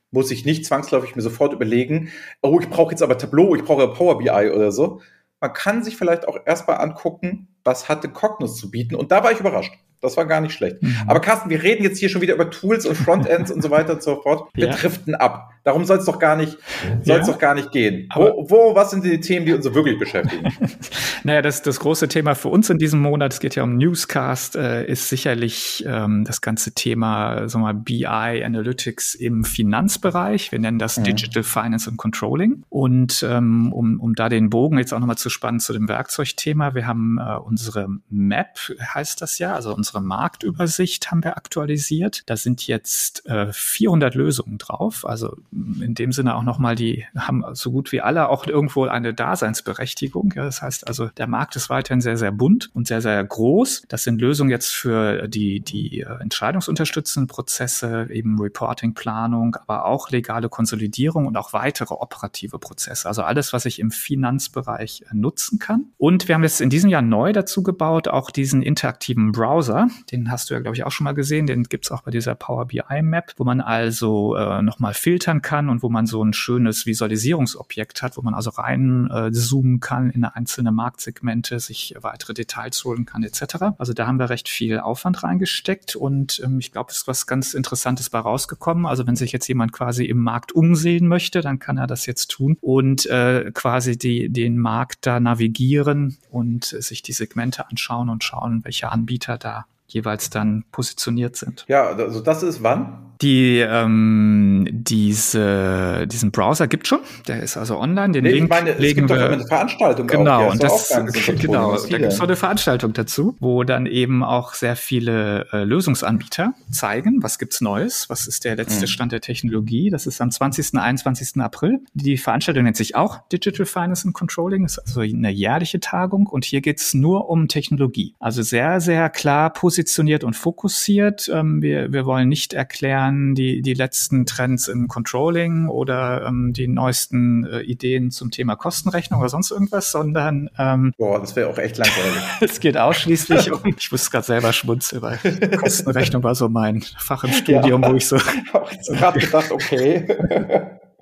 muss 0.09 0.31
ich 0.31 0.45
nicht 0.45 0.65
zwangsläufig 0.65 1.15
mir 1.15 1.21
sofort 1.21 1.53
überlegen, 1.53 2.09
oh, 2.41 2.59
ich 2.59 2.69
brauche 2.69 2.91
jetzt 2.91 3.03
aber 3.03 3.17
Tableau, 3.17 3.55
ich 3.55 3.63
brauche 3.63 3.87
Power 3.89 4.17
BI 4.17 4.51
oder 4.51 4.71
so. 4.71 5.01
Man 5.41 5.53
kann 5.53 5.83
sich 5.83 5.97
vielleicht 5.97 6.27
auch 6.27 6.37
erstmal 6.45 6.77
angucken, 6.77 7.49
was 7.63 7.89
hatte 7.89 8.09
Cognos 8.09 8.57
zu 8.57 8.71
bieten 8.71 8.95
und 8.95 9.11
da 9.11 9.23
war 9.23 9.31
ich 9.31 9.39
überrascht. 9.39 9.73
Das 10.03 10.17
war 10.17 10.25
gar 10.25 10.41
nicht 10.41 10.53
schlecht. 10.53 10.83
Mhm. 10.83 10.97
Aber 11.07 11.21
Carsten, 11.21 11.49
wir 11.49 11.63
reden 11.63 11.81
jetzt 11.81 11.97
hier 11.97 12.09
schon 12.09 12.21
wieder 12.21 12.33
über 12.33 12.49
Tools 12.49 12.85
und 12.85 12.95
Frontends 12.95 13.49
und 13.51 13.61
so 13.61 13.69
weiter 13.71 13.93
und 13.93 14.03
so 14.03 14.21
fort. 14.21 14.49
Wir 14.53 14.67
ja. 14.67 14.73
driften 14.73 15.15
ab. 15.15 15.51
Darum 15.63 15.85
soll 15.85 15.97
es 15.97 16.05
doch 16.05 16.19
gar 16.19 16.35
nicht, 16.35 16.57
soll 17.03 17.19
es 17.19 17.27
ja. 17.27 17.33
doch 17.33 17.39
gar 17.39 17.55
nicht 17.55 17.71
gehen. 17.71 18.09
Wo, 18.13 18.45
wo, 18.49 18.75
was 18.75 18.91
sind 18.91 19.05
die 19.05 19.19
Themen, 19.21 19.45
die 19.45 19.53
uns 19.53 19.63
so 19.63 19.73
wirklich 19.73 19.97
beschäftigen? 19.97 20.51
naja, 21.23 21.41
das, 21.41 21.61
das 21.61 21.79
große 21.79 22.09
Thema 22.09 22.35
für 22.35 22.49
uns 22.49 22.69
in 22.69 22.77
diesem 22.77 23.01
Monat, 23.01 23.33
es 23.33 23.39
geht 23.39 23.55
ja 23.55 23.63
um 23.63 23.77
Newscast, 23.77 24.57
äh, 24.57 24.85
ist 24.85 25.07
sicherlich 25.07 25.83
ähm, 25.87 26.25
das 26.25 26.41
ganze 26.41 26.73
Thema, 26.73 27.47
sagen 27.47 27.63
wir 27.63 27.73
mal, 27.73 27.79
BI 27.79 28.05
Analytics 28.05 29.15
im 29.15 29.45
Finanzbereich. 29.45 30.51
Wir 30.51 30.59
nennen 30.59 30.79
das 30.79 30.97
mhm. 30.97 31.05
Digital 31.05 31.43
Finance 31.43 31.89
and 31.89 31.97
Controlling. 31.97 32.63
Und 32.67 33.25
ähm, 33.27 33.71
um, 33.71 34.01
um 34.01 34.15
da 34.15 34.27
den 34.27 34.49
Bogen 34.49 34.77
jetzt 34.77 34.93
auch 34.93 34.99
nochmal 34.99 35.17
zu 35.17 35.29
spannen 35.29 35.61
zu 35.61 35.71
dem 35.71 35.87
Werkzeugthema, 35.87 36.75
wir 36.75 36.87
haben 36.87 37.19
äh, 37.19 37.37
unsere 37.37 37.87
Map, 38.09 38.57
heißt 38.93 39.21
das 39.21 39.39
ja, 39.39 39.55
also 39.55 39.73
unsere 39.73 40.01
Marktübersicht 40.01 41.09
haben 41.09 41.23
wir 41.23 41.37
aktualisiert. 41.37 42.23
Da 42.25 42.35
sind 42.35 42.67
jetzt 42.67 43.25
äh, 43.27 43.47
400 43.53 44.15
Lösungen 44.15 44.57
drauf. 44.57 45.05
Also 45.05 45.37
in 45.81 45.93
dem 45.95 46.11
Sinne 46.11 46.35
auch 46.35 46.43
nochmal, 46.43 46.75
die 46.75 47.05
haben 47.15 47.43
so 47.53 47.71
gut 47.71 47.91
wie 47.91 48.01
alle 48.01 48.29
auch 48.29 48.47
irgendwo 48.47 48.85
eine 48.85 49.13
Daseinsberechtigung. 49.13 50.33
Ja, 50.35 50.43
das 50.43 50.61
heißt 50.61 50.87
also, 50.87 51.07
der 51.17 51.27
Markt 51.27 51.55
ist 51.55 51.69
weiterhin 51.69 52.01
sehr, 52.01 52.17
sehr 52.17 52.31
bunt 52.31 52.69
und 52.73 52.87
sehr, 52.87 53.01
sehr 53.01 53.23
groß. 53.23 53.83
Das 53.87 54.03
sind 54.03 54.21
Lösungen 54.21 54.49
jetzt 54.49 54.73
für 54.73 55.27
die, 55.27 55.59
die 55.59 56.01
äh, 56.01 56.21
entscheidungsunterstützenden 56.21 57.27
Prozesse, 57.27 58.07
eben 58.09 58.39
Reporting, 58.39 58.93
Planung, 58.93 59.55
aber 59.55 59.85
auch 59.85 60.09
legale 60.09 60.49
Konsolidierung 60.49 61.27
und 61.27 61.37
auch 61.37 61.53
weitere 61.53 61.93
operative 61.93 62.59
Prozesse. 62.59 63.07
Also 63.07 63.23
alles, 63.23 63.53
was 63.53 63.65
ich 63.65 63.79
im 63.79 63.91
Finanzbereich 63.91 65.03
äh, 65.09 65.15
nutzen 65.15 65.59
kann. 65.59 65.85
Und 65.97 66.27
wir 66.27 66.35
haben 66.35 66.43
jetzt 66.43 66.61
in 66.61 66.69
diesem 66.69 66.89
Jahr 66.89 67.01
neu 67.01 67.33
dazu 67.33 67.63
gebaut, 67.63 68.07
auch 68.07 68.31
diesen 68.31 68.61
interaktiven 68.61 69.31
Browser. 69.31 69.87
Den 70.11 70.31
hast 70.31 70.49
du 70.49 70.55
ja, 70.55 70.59
glaube 70.59 70.75
ich, 70.75 70.83
auch 70.83 70.91
schon 70.91 71.05
mal 71.05 71.13
gesehen. 71.13 71.45
Den 71.45 71.63
gibt's 71.63 71.91
auch 71.91 72.01
bei 72.01 72.11
dieser 72.11 72.35
Power 72.35 72.65
BI 72.65 73.01
Map, 73.01 73.33
wo 73.37 73.43
man 73.43 73.61
also 73.61 74.35
äh, 74.35 74.61
nochmal 74.61 74.93
filtern 74.93 75.41
kann 75.43 75.69
und 75.69 75.83
wo 75.83 75.89
man 75.89 76.07
so 76.07 76.23
ein 76.23 76.33
schönes 76.33 76.87
Visualisierungsobjekt 76.87 78.01
hat, 78.01 78.17
wo 78.17 78.23
man 78.23 78.33
also 78.33 78.49
rein 78.49 79.07
äh, 79.11 79.31
kann 79.79 80.09
in 80.09 80.25
einzelne 80.25 80.71
Marktsegmente, 80.71 81.59
sich 81.59 81.95
weitere 82.01 82.33
Details 82.33 82.83
holen 82.83 83.05
kann 83.05 83.21
etc. 83.23 83.75
Also 83.77 83.93
da 83.93 84.07
haben 84.07 84.17
wir 84.17 84.31
recht 84.31 84.49
viel 84.49 84.79
Aufwand 84.79 85.21
reingesteckt 85.21 85.95
und 85.95 86.41
ähm, 86.43 86.57
ich 86.59 86.71
glaube, 86.71 86.89
es 86.89 86.97
ist 86.97 87.07
was 87.07 87.27
ganz 87.27 87.53
Interessantes 87.53 88.09
bei 88.09 88.19
rausgekommen. 88.19 88.87
Also 88.87 89.05
wenn 89.05 89.15
sich 89.15 89.31
jetzt 89.31 89.47
jemand 89.47 89.71
quasi 89.71 90.05
im 90.05 90.17
Markt 90.17 90.51
umsehen 90.53 91.07
möchte, 91.07 91.41
dann 91.41 91.59
kann 91.59 91.77
er 91.77 91.85
das 91.85 92.07
jetzt 92.07 92.31
tun 92.31 92.57
und 92.61 93.05
äh, 93.05 93.51
quasi 93.53 93.97
die, 93.97 94.29
den 94.29 94.57
Markt 94.57 95.05
da 95.05 95.19
navigieren 95.19 96.17
und 96.31 96.65
sich 96.65 97.03
die 97.03 97.13
Segmente 97.13 97.69
anschauen 97.69 98.09
und 98.09 98.23
schauen, 98.23 98.63
welche 98.63 98.91
Anbieter 98.91 99.37
da 99.37 99.65
jeweils 99.87 100.29
dann 100.29 100.63
positioniert 100.71 101.35
sind. 101.35 101.65
Ja, 101.67 101.87
also 101.87 102.21
das 102.21 102.43
ist 102.43 102.63
wann? 102.63 103.13
Die, 103.21 103.59
ähm, 103.59 104.67
diese, 104.69 106.05
diesen 106.07 106.31
Browser 106.31 106.67
gibt 106.67 106.87
schon, 106.87 106.99
der 107.27 107.41
ist 107.41 107.55
also 107.55 107.79
online. 107.79 108.11
Den 108.11 108.23
nee, 108.25 108.31
Link 108.31 108.43
ich 108.45 108.49
meine, 108.49 108.73
legen 108.73 108.83
es 108.83 108.95
gibt 108.95 109.09
wir, 109.11 109.27
doch 109.27 109.33
eine 109.33 109.47
Veranstaltung 109.47 110.07
genau, 110.07 110.51
und 110.51 110.61
das, 110.61 110.89
genau, 111.39 111.77
da 111.77 111.97
gibt 111.97 112.11
es 112.11 112.17
noch 112.17 112.25
eine 112.25 112.35
Veranstaltung 112.35 112.91
dazu, 112.91 113.37
wo 113.39 113.63
dann 113.63 113.85
eben 113.85 114.23
auch 114.23 114.53
sehr 114.55 114.75
viele 114.75 115.47
äh, 115.53 115.63
Lösungsanbieter 115.63 116.53
zeigen, 116.69 117.23
was 117.23 117.39
gibt's 117.39 117.61
Neues, 117.61 118.09
was 118.09 118.27
ist 118.27 118.43
der 118.43 118.57
letzte 118.57 118.81
mhm. 118.81 118.87
Stand 118.87 119.11
der 119.13 119.21
Technologie. 119.21 119.89
Das 119.89 120.05
ist 120.05 120.19
am 120.19 120.29
20. 120.29 120.73
21. 120.73 121.39
April. 121.41 121.79
Die 121.93 122.17
Veranstaltung 122.17 122.63
nennt 122.65 122.75
sich 122.75 122.95
auch 122.95 123.19
Digital 123.31 123.65
Finance 123.65 124.05
and 124.05 124.13
Controlling, 124.13 124.65
ist 124.65 124.79
also 124.79 124.99
eine 124.99 125.29
jährliche 125.29 125.79
Tagung 125.79 126.27
und 126.27 126.43
hier 126.43 126.59
geht's 126.59 126.93
nur 126.93 127.29
um 127.29 127.47
Technologie. 127.47 128.15
Also 128.19 128.41
sehr, 128.41 128.81
sehr 128.81 129.09
klar 129.09 129.53
positioniert 129.73 130.23
und 130.23 130.35
fokussiert. 130.35 131.31
Ähm, 131.33 131.63
wir, 131.63 131.91
wir 131.91 132.05
wollen 132.05 132.29
nicht 132.29 132.53
erklären, 132.53 133.33
die, 133.33 133.63
die 133.63 133.73
letzten 133.73 134.27
Trends 134.27 134.67
im 134.67 134.87
Controlling 134.87 135.67
oder 135.67 136.27
ähm, 136.27 136.53
die 136.53 136.67
neuesten 136.67 137.43
äh, 137.43 137.61
Ideen 137.61 138.11
zum 138.11 138.29
Thema 138.29 138.55
Kostenrechnung 138.55 139.19
oder 139.19 139.29
sonst 139.29 139.49
irgendwas, 139.49 139.91
sondern 139.91 140.51
ähm, 140.59 140.93
Boah, 140.99 141.19
das 141.19 141.35
wäre 141.35 141.49
auch 141.49 141.57
echt 141.57 141.79
langweilig. 141.79 142.21
es 142.41 142.59
geht 142.59 142.77
ausschließlich 142.77 143.51
um, 143.51 143.61
ich 143.75 143.91
muss 143.91 144.11
gerade 144.11 144.27
selber 144.27 144.53
schmunzeln, 144.53 145.01
weil 145.01 145.17
Kostenrechnung 145.57 146.21
war 146.21 146.35
so 146.35 146.49
mein 146.49 146.83
Fach 146.99 147.23
im 147.23 147.31
Studium, 147.31 147.81
ja, 147.81 147.89
wo 147.91 147.95
ich 147.95 148.07
so. 148.07 148.17
Ich 148.17 149.01
habe 149.01 149.19
gedacht, 149.19 149.49
okay. 149.49 150.05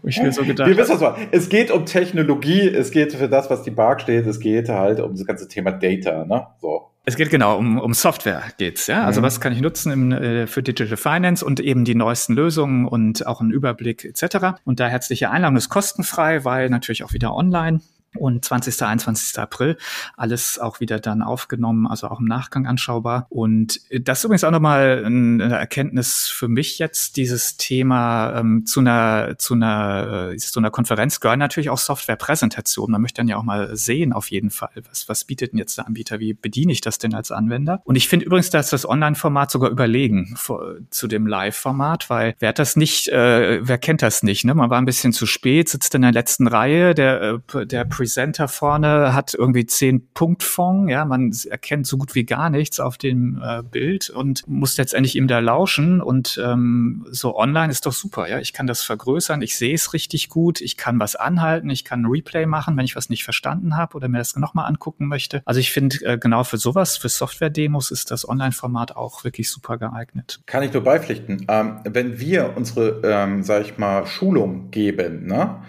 ich 0.02 0.22
mir 0.22 0.32
so 0.32 0.46
gedacht. 0.46 0.70
Wir 0.70 0.78
wissen 0.78 1.02
was. 1.02 1.20
Es 1.32 1.50
geht 1.50 1.72
um 1.72 1.86
Technologie, 1.86 2.70
es 2.70 2.92
geht 2.92 3.12
für 3.12 3.28
das, 3.28 3.50
was 3.50 3.64
die 3.64 3.72
Bark 3.72 4.00
steht, 4.00 4.26
es 4.28 4.40
geht 4.40 4.70
halt 4.70 5.02
um 5.02 5.14
das 5.14 5.26
ganze 5.26 5.50
Thema 5.50 5.72
Data, 5.74 6.24
ne? 6.24 6.48
So. 6.62 6.91
Es 7.12 7.18
geht 7.18 7.30
genau 7.30 7.58
um, 7.58 7.78
um 7.78 7.94
Software 7.94 8.44
geht's, 8.58 8.88
ja. 8.88 9.04
Also 9.04 9.20
mhm. 9.20 9.26
was 9.26 9.42
kann 9.42 9.52
ich 9.52 9.60
nutzen 9.60 9.92
im, 9.92 10.12
äh, 10.14 10.48
für 10.48 10.64
Digital 10.64 10.96
Finance 10.96 11.44
und 11.44 11.60
eben 11.60 11.84
die 11.84 11.94
neuesten 11.94 12.34
Lösungen 12.34 12.88
und 12.88 13.28
auch 13.28 13.42
einen 13.42 13.52
Überblick 13.52 14.06
etc. 14.06 14.62
Und 14.64 14.80
da 14.80 14.88
herzliche 14.88 15.30
Einladung 15.30 15.58
ist 15.58 15.68
kostenfrei, 15.68 16.46
weil 16.46 16.70
natürlich 16.70 17.04
auch 17.04 17.12
wieder 17.12 17.36
online. 17.36 17.82
Und 18.18 18.44
20. 18.44 18.82
21. 18.82 19.40
April. 19.40 19.78
Alles 20.18 20.60
auch 20.60 20.80
wieder 20.80 21.00
dann 21.00 21.22
aufgenommen, 21.22 21.88
also 21.88 22.08
auch 22.08 22.20
im 22.20 22.26
Nachgang 22.26 22.68
anschaubar. 22.68 23.26
Und 23.30 23.82
das 23.92 24.20
ist 24.20 24.26
übrigens 24.26 24.44
auch 24.44 24.52
nochmal 24.52 25.04
eine 25.06 25.54
Erkenntnis 25.56 26.28
für 26.28 26.48
mich 26.48 26.80
jetzt, 26.80 27.18
dieses 27.18 27.58
Thema 27.58 28.38
ähm, 28.38 28.66
zu 28.66 28.82
einer, 28.82 29.38
zu 29.38 29.54
einer, 29.54 30.32
äh, 30.34 30.38
zu 30.38 30.60
einer 30.60 30.72
Konferenz 30.72 31.20
gehören 31.20 31.40
natürlich 31.40 31.70
auch 31.70 31.78
Softwarepräsentationen. 31.78 32.92
Man 32.92 33.02
möchte 33.02 33.22
dann 33.22 33.28
ja 33.28 33.38
auch 33.38 33.44
mal 33.44 33.76
sehen, 33.76 34.14
auf 34.14 34.30
jeden 34.32 34.50
Fall, 34.50 34.70
was, 34.90 35.08
was 35.08 35.24
bietet 35.24 35.52
denn 35.52 35.60
jetzt 35.60 35.78
der 35.78 35.88
Anbieter, 35.88 36.20
wie 36.20 36.34
bediene 36.34 36.72
ich 36.72 36.82
das 36.82 36.98
denn 36.98 37.14
als 37.14 37.32
Anwender? 37.32 37.82
Und 37.86 37.96
ich 37.96 38.08
finde 38.08 38.26
übrigens, 38.26 38.50
dass 38.50 38.70
das 38.70 38.88
Online-Format 38.88 39.52
sogar 39.52 39.70
überlegen 39.70 40.36
vor, 40.36 40.76
zu 40.90 41.08
dem 41.08 41.28
Live-Format, 41.28 42.10
weil 42.10 42.36
wer 42.40 42.50
hat 42.50 42.60
das 42.60 42.76
nicht, 42.76 43.08
äh, 43.10 43.66
wer 43.66 43.78
kennt 43.78 44.02
das 44.02 44.24
nicht? 44.24 44.46
Ne? 44.46 44.54
Man 44.54 44.70
war 44.70 44.80
ein 44.80 44.86
bisschen 44.86 45.14
zu 45.14 45.26
spät, 45.26 45.70
sitzt 45.70 45.96
in 45.96 46.02
der 46.02 46.12
letzten 46.12 46.48
Reihe, 46.48 46.94
der, 46.94 47.40
äh, 47.54 47.66
der 47.66 47.86
Presenter 48.02 48.48
vorne 48.48 49.14
hat 49.14 49.36
irgendwie 49.36 49.68
zehn 49.68 50.08
Punktfond, 50.16 50.90
ja, 50.90 51.06
man 51.06 51.32
erkennt 51.48 51.86
so 51.86 52.00
gut 52.00 52.16
wie 52.16 52.24
gar 52.24 52.50
nichts 52.50 52.80
auf 52.80 52.98
dem 52.98 53.40
äh, 53.44 53.62
Bild 53.62 54.10
und 54.10 54.42
muss 54.48 54.76
letztendlich 54.78 55.16
ihm 55.16 55.28
da 55.28 55.38
lauschen 55.38 56.02
und 56.02 56.42
ähm, 56.44 57.06
so 57.12 57.38
online 57.38 57.72
ist 57.72 57.86
doch 57.86 57.94
super, 57.94 58.28
ja, 58.28 58.40
ich 58.40 58.54
kann 58.54 58.66
das 58.66 58.82
vergrößern, 58.82 59.44
ich 59.44 59.56
sehe 59.56 59.76
es 59.76 59.94
richtig 59.94 60.30
gut, 60.30 60.62
ich 60.62 60.78
kann 60.78 61.00
was 61.00 61.16
anhalten, 61.16 61.70
ich 61.70 61.86
kann 61.86 62.02
ein 62.02 62.06
Replay 62.08 62.48
machen, 62.48 62.76
wenn 62.76 62.86
ich 62.86 62.96
was 62.96 63.10
nicht 63.10 63.24
verstanden 63.24 63.78
habe 63.78 63.96
oder 63.96 64.08
mir 64.08 64.18
das 64.18 64.36
nochmal 64.36 64.66
angucken 64.66 65.06
möchte. 65.06 65.44
Also 65.46 65.60
ich 65.60 65.72
finde, 65.72 66.04
äh, 66.04 66.18
genau 66.18 66.44
für 66.44 66.58
sowas, 66.58 66.98
für 66.98 67.10
Software-Demos 67.10 67.92
ist 67.92 68.10
das 68.10 68.28
Online-Format 68.28 68.96
auch 68.96 69.24
wirklich 69.24 69.52
super 69.52 69.78
geeignet. 69.78 70.42
Kann 70.48 70.64
ich 70.64 70.74
nur 70.74 70.84
beipflichten. 70.84 71.46
Ähm, 71.48 71.82
wenn 71.84 72.20
wir 72.20 72.58
unsere, 72.58 73.02
ähm, 73.04 73.44
sag 73.44 73.62
ich 73.62 73.78
mal, 73.78 74.08
Schulung 74.08 74.72
geben, 74.72 75.28
ne? 75.28 75.62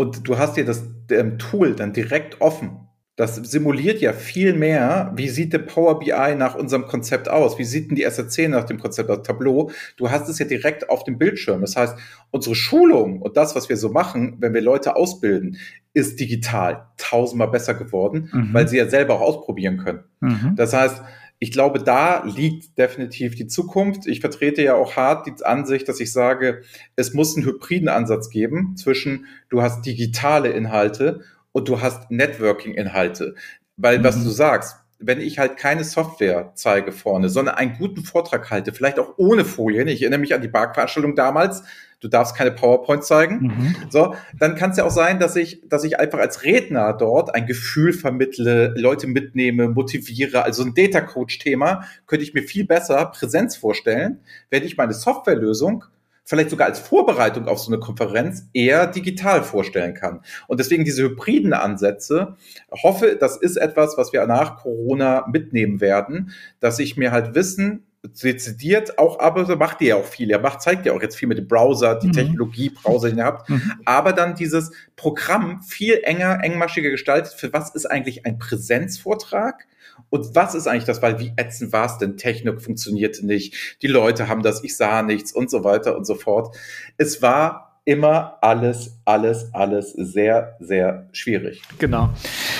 Und 0.00 0.26
du 0.26 0.38
hast 0.38 0.56
dir 0.56 0.64
das 0.64 0.82
ähm, 1.10 1.38
Tool 1.38 1.74
dann 1.74 1.92
direkt 1.92 2.40
offen. 2.40 2.88
Das 3.16 3.36
simuliert 3.36 4.00
ja 4.00 4.14
viel 4.14 4.54
mehr, 4.54 5.12
wie 5.14 5.28
sieht 5.28 5.52
der 5.52 5.58
Power 5.58 5.98
BI 5.98 6.34
nach 6.38 6.54
unserem 6.54 6.86
Konzept 6.86 7.28
aus? 7.28 7.58
Wie 7.58 7.64
sieht 7.64 7.90
denn 7.90 7.96
die 7.96 8.04
SRC 8.04 8.48
nach 8.48 8.64
dem 8.64 8.80
Konzept 8.80 9.10
aus 9.10 9.22
Tableau? 9.24 9.70
Du 9.98 10.10
hast 10.10 10.26
es 10.30 10.38
ja 10.38 10.46
direkt 10.46 10.88
auf 10.88 11.04
dem 11.04 11.18
Bildschirm. 11.18 11.60
Das 11.60 11.76
heißt, 11.76 11.98
unsere 12.30 12.54
Schulung 12.54 13.20
und 13.20 13.36
das, 13.36 13.54
was 13.54 13.68
wir 13.68 13.76
so 13.76 13.90
machen, 13.90 14.38
wenn 14.38 14.54
wir 14.54 14.62
Leute 14.62 14.96
ausbilden, 14.96 15.58
ist 15.92 16.18
digital 16.18 16.86
tausendmal 16.96 17.50
besser 17.50 17.74
geworden, 17.74 18.30
mhm. 18.32 18.54
weil 18.54 18.68
sie 18.68 18.78
ja 18.78 18.88
selber 18.88 19.16
auch 19.16 19.20
ausprobieren 19.20 19.76
können. 19.76 20.04
Mhm. 20.20 20.54
Das 20.56 20.72
heißt, 20.72 21.02
ich 21.42 21.52
glaube, 21.52 21.82
da 21.82 22.22
liegt 22.24 22.76
definitiv 22.76 23.34
die 23.34 23.46
Zukunft. 23.46 24.06
Ich 24.06 24.20
vertrete 24.20 24.62
ja 24.62 24.74
auch 24.74 24.96
hart 24.96 25.26
die 25.26 25.42
Ansicht, 25.42 25.88
dass 25.88 25.98
ich 25.98 26.12
sage, 26.12 26.62
es 26.96 27.14
muss 27.14 27.34
einen 27.34 27.46
hybriden 27.46 27.88
Ansatz 27.88 28.28
geben 28.28 28.76
zwischen, 28.76 29.24
du 29.48 29.62
hast 29.62 29.86
digitale 29.86 30.50
Inhalte 30.50 31.22
und 31.52 31.68
du 31.68 31.80
hast 31.80 32.10
Networking-Inhalte. 32.10 33.34
Weil, 33.78 34.00
mhm. 34.00 34.04
was 34.04 34.22
du 34.22 34.28
sagst, 34.28 34.76
wenn 35.00 35.20
ich 35.20 35.38
halt 35.38 35.56
keine 35.56 35.84
Software 35.84 36.52
zeige 36.54 36.92
vorne, 36.92 37.28
sondern 37.28 37.54
einen 37.56 37.76
guten 37.78 38.04
Vortrag 38.04 38.50
halte, 38.50 38.72
vielleicht 38.72 38.98
auch 38.98 39.14
ohne 39.16 39.44
Folien. 39.44 39.88
Ich 39.88 40.02
erinnere 40.02 40.20
mich 40.20 40.34
an 40.34 40.42
die 40.42 40.48
Bark-Veranstaltung 40.48 41.16
damals 41.16 41.62
du 42.00 42.08
darfst 42.08 42.34
keine 42.34 42.50
PowerPoint 42.50 43.04
zeigen. 43.04 43.40
Mhm. 43.42 43.76
So, 43.90 44.14
dann 44.38 44.56
kann 44.56 44.70
es 44.70 44.78
ja 44.78 44.84
auch 44.84 44.90
sein, 44.90 45.20
dass 45.20 45.36
ich, 45.36 45.62
dass 45.68 45.84
ich 45.84 46.00
einfach 46.00 46.18
als 46.18 46.42
Redner 46.44 46.92
dort 46.94 47.34
ein 47.34 47.46
Gefühl 47.46 47.92
vermittle, 47.92 48.74
Leute 48.76 49.06
mitnehme, 49.06 49.68
motiviere. 49.68 50.44
Also 50.44 50.64
ein 50.64 50.74
Data 50.74 51.00
Coach-Thema 51.00 51.84
könnte 52.06 52.24
ich 52.24 52.34
mir 52.34 52.42
viel 52.42 52.66
besser 52.66 53.04
Präsenz 53.06 53.56
vorstellen, 53.56 54.20
wenn 54.48 54.64
ich 54.64 54.76
meine 54.76 54.94
Softwarelösung 54.94 55.84
vielleicht 56.30 56.50
sogar 56.50 56.68
als 56.68 56.78
Vorbereitung 56.78 57.48
auf 57.48 57.58
so 57.58 57.72
eine 57.72 57.80
Konferenz 57.80 58.48
eher 58.52 58.86
digital 58.86 59.42
vorstellen 59.42 59.94
kann. 59.94 60.20
Und 60.46 60.60
deswegen 60.60 60.84
diese 60.84 61.02
hybriden 61.02 61.52
Ansätze, 61.52 62.36
hoffe, 62.70 63.16
das 63.18 63.36
ist 63.36 63.56
etwas, 63.56 63.98
was 63.98 64.12
wir 64.12 64.24
nach 64.26 64.56
Corona 64.58 65.26
mitnehmen 65.26 65.80
werden, 65.80 66.30
dass 66.60 66.78
ich 66.78 66.96
mir 66.96 67.10
halt 67.10 67.34
Wissen 67.34 67.89
dezidiert 68.02 68.98
auch, 68.98 69.20
aber 69.20 69.56
macht 69.56 69.80
ihr 69.82 69.88
ja 69.88 69.96
auch 69.96 70.06
viel. 70.06 70.30
Er 70.30 70.40
macht, 70.40 70.62
zeigt 70.62 70.86
ja 70.86 70.92
auch 70.92 71.02
jetzt 71.02 71.16
viel 71.16 71.28
mit 71.28 71.38
dem 71.38 71.48
Browser, 71.48 71.96
die 71.96 72.08
mhm. 72.08 72.12
Technologie, 72.12 72.70
Browser, 72.70 73.10
den 73.10 73.18
ihr 73.18 73.24
habt. 73.24 73.48
Mhm. 73.48 73.72
Aber 73.84 74.12
dann 74.12 74.34
dieses 74.34 74.72
Programm 74.96 75.62
viel 75.62 76.00
enger, 76.02 76.42
engmaschiger 76.42 76.90
gestaltet. 76.90 77.34
Für 77.34 77.52
was 77.52 77.74
ist 77.74 77.86
eigentlich 77.86 78.24
ein 78.24 78.38
Präsenzvortrag? 78.38 79.66
Und 80.08 80.34
was 80.34 80.54
ist 80.54 80.66
eigentlich 80.66 80.84
das? 80.84 81.02
Weil 81.02 81.20
wie 81.20 81.32
ätzend 81.36 81.72
war 81.72 81.86
es 81.86 81.98
denn? 81.98 82.16
Technik 82.16 82.62
funktionierte 82.62 83.26
nicht. 83.26 83.76
Die 83.82 83.86
Leute 83.86 84.28
haben 84.28 84.42
das, 84.42 84.64
ich 84.64 84.76
sah 84.76 85.02
nichts 85.02 85.32
und 85.32 85.50
so 85.50 85.62
weiter 85.62 85.96
und 85.96 86.06
so 86.06 86.14
fort. 86.14 86.56
Es 86.96 87.20
war 87.20 87.69
immer 87.84 88.38
alles, 88.42 89.00
alles, 89.04 89.52
alles 89.54 89.92
sehr, 89.92 90.56
sehr 90.60 91.08
schwierig. 91.12 91.62
Genau. 91.78 92.10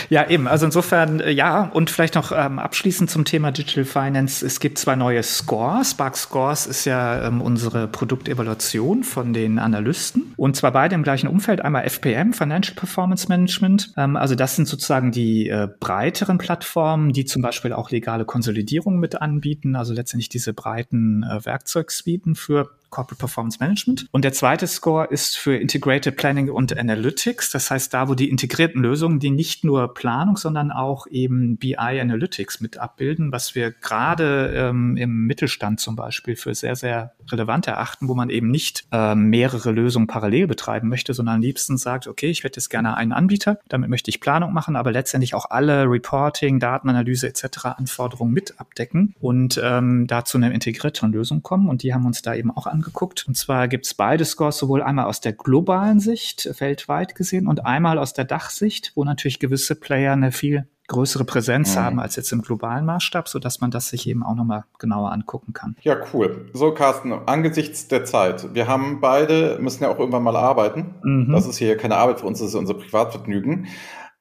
Ja, 0.09 0.28
eben. 0.28 0.48
Also 0.48 0.66
insofern, 0.66 1.20
äh, 1.20 1.30
ja, 1.30 1.70
und 1.72 1.90
vielleicht 1.90 2.14
noch 2.14 2.33
ähm, 2.33 2.59
abschließend 2.59 3.11
zum 3.11 3.24
Thema 3.24 3.52
Digital 3.52 3.85
Finance. 3.85 4.44
Es 4.44 4.61
gibt 4.61 4.78
zwei 4.78 4.96
neue 4.96 5.22
Scores. 5.22 5.92
Spark 5.92 6.16
Scores 6.16 6.66
ist 6.66 6.85
ja 6.87 7.26
ähm, 7.26 7.42
unsere 7.42 7.87
Produktevaluation 7.87 9.04
von 9.04 9.33
den 9.33 9.59
Analysten. 9.59 10.35
Und 10.37 10.56
zwar 10.56 10.72
beide 10.72 10.94
im 10.94 11.02
gleichen 11.02 11.28
Umfeld. 11.28 11.61
Einmal 11.61 11.85
FPM, 11.85 12.33
Financial 12.33 12.74
Performance 12.74 13.28
Management. 13.28 13.92
Ähm, 13.96 14.16
also 14.16 14.35
das 14.35 14.56
sind 14.56 14.66
sozusagen 14.66 15.12
die 15.12 15.48
äh, 15.48 15.68
breiteren 15.78 16.38
Plattformen, 16.38 17.12
die 17.12 17.26
zum 17.26 17.42
Beispiel 17.42 17.72
auch 17.72 17.90
legale 17.90 18.24
Konsolidierung 18.24 18.98
mit 18.98 19.20
anbieten. 19.20 19.76
Also 19.76 19.92
letztendlich 19.92 20.30
diese 20.30 20.54
breiten 20.54 21.22
äh, 21.22 21.44
Werkzeugsuiten 21.44 22.35
für 22.35 22.70
Corporate 22.90 23.18
Performance 23.18 23.59
Management. 23.61 24.07
Und 24.11 24.24
der 24.24 24.33
zweite 24.33 24.66
Score 24.66 25.07
ist 25.07 25.37
für 25.37 25.57
Integrated 25.57 26.16
Planning 26.16 26.50
und 26.50 26.76
Analytics. 26.76 27.50
Das 27.50 27.70
heißt, 27.70 27.94
da, 27.94 28.09
wo 28.09 28.14
die 28.14 28.29
integrierten 28.29 28.83
Lösungen, 28.83 29.20
die 29.20 29.31
nicht 29.31 29.64
nur 29.64 29.94
Planung, 29.94 30.37
sondern 30.37 30.70
auch 30.70 31.07
eben 31.07 31.57
BI 31.57 31.76
Analytics 31.76 32.61
mit 32.61 32.79
abbilden, 32.79 33.33
was 33.33 33.55
wir 33.55 33.70
gerade 33.70 34.53
ähm, 34.55 34.96
im 34.96 35.26
Mittelstand 35.26 35.81
zum 35.81 35.96
Beispiel 35.96 36.37
für 36.37 36.55
sehr, 36.55 36.76
sehr 36.76 37.12
relevant 37.31 37.66
erachten, 37.66 38.09
wo 38.09 38.14
man 38.14 38.31
eben 38.31 38.50
nicht 38.50 38.87
äh, 38.92 39.14
mehrere 39.14 39.70
Lösungen 39.70 40.07
parallel 40.07 40.46
betreiben 40.46 40.88
möchte, 40.88 41.14
sondern 41.14 41.37
am 41.37 41.42
liebsten 41.42 41.76
sagt, 41.76 42.07
okay, 42.07 42.31
ich 42.31 42.44
hätte 42.44 42.59
jetzt 42.59 42.70
gerne 42.70 42.96
einen 42.96 43.12
Anbieter, 43.12 43.59
damit 43.68 43.88
möchte 43.90 44.11
ich 44.11 44.20
Planung 44.20 44.53
machen, 44.53 44.76
aber 44.76 44.92
letztendlich 44.92 45.35
auch 45.35 45.50
alle 45.50 45.85
Reporting, 45.85 46.59
Datenanalyse 46.59 47.29
etc. 47.29 47.66
Anforderungen 47.76 48.33
mit 48.33 48.59
abdecken 48.59 49.14
und 49.20 49.61
ähm, 49.62 50.07
dazu 50.07 50.38
eine 50.38 50.53
integrierten 50.53 51.12
Lösung 51.12 51.42
kommen. 51.42 51.68
Und 51.68 51.83
die 51.83 51.94
haben 51.94 52.07
uns 52.07 52.22
da 52.22 52.35
eben 52.35 52.50
auch 52.50 52.66
an 52.66 52.79
angeguckt. 52.80 53.26
Und 53.28 53.36
zwar 53.36 53.68
gibt 53.68 53.86
es 53.86 53.94
beide 53.94 54.24
Scores 54.24 54.58
sowohl 54.58 54.82
einmal 54.82 55.06
aus 55.06 55.20
der 55.20 55.32
globalen 55.32 56.00
Sicht, 56.00 56.48
weltweit 56.60 57.14
gesehen, 57.14 57.46
und 57.46 57.66
einmal 57.66 57.98
aus 57.98 58.14
der 58.14 58.24
Dachsicht, 58.24 58.92
wo 58.94 59.04
natürlich 59.04 59.38
gewisse 59.38 59.74
Player 59.74 60.12
eine 60.12 60.32
viel 60.32 60.66
größere 60.88 61.24
Präsenz 61.24 61.76
mhm. 61.76 61.80
haben 61.80 62.00
als 62.00 62.16
jetzt 62.16 62.32
im 62.32 62.42
globalen 62.42 62.84
Maßstab, 62.84 63.28
so 63.28 63.38
dass 63.38 63.60
man 63.60 63.70
das 63.70 63.88
sich 63.88 64.08
eben 64.08 64.24
auch 64.24 64.34
nochmal 64.34 64.64
genauer 64.78 65.12
angucken 65.12 65.52
kann. 65.52 65.76
Ja, 65.82 65.96
cool. 66.12 66.50
So, 66.52 66.74
Carsten, 66.74 67.12
angesichts 67.12 67.86
der 67.86 68.04
Zeit, 68.04 68.54
wir 68.54 68.66
haben 68.66 69.00
beide, 69.00 69.58
müssen 69.60 69.84
ja 69.84 69.88
auch 69.88 69.98
irgendwann 70.00 70.24
mal 70.24 70.34
arbeiten. 70.34 70.96
Mhm. 71.04 71.32
Das 71.32 71.46
ist 71.46 71.58
hier 71.58 71.76
keine 71.76 71.96
Arbeit 71.96 72.20
für 72.20 72.26
uns, 72.26 72.40
das 72.40 72.48
ist 72.48 72.54
unser 72.56 72.74
Privatvergnügen. 72.74 73.68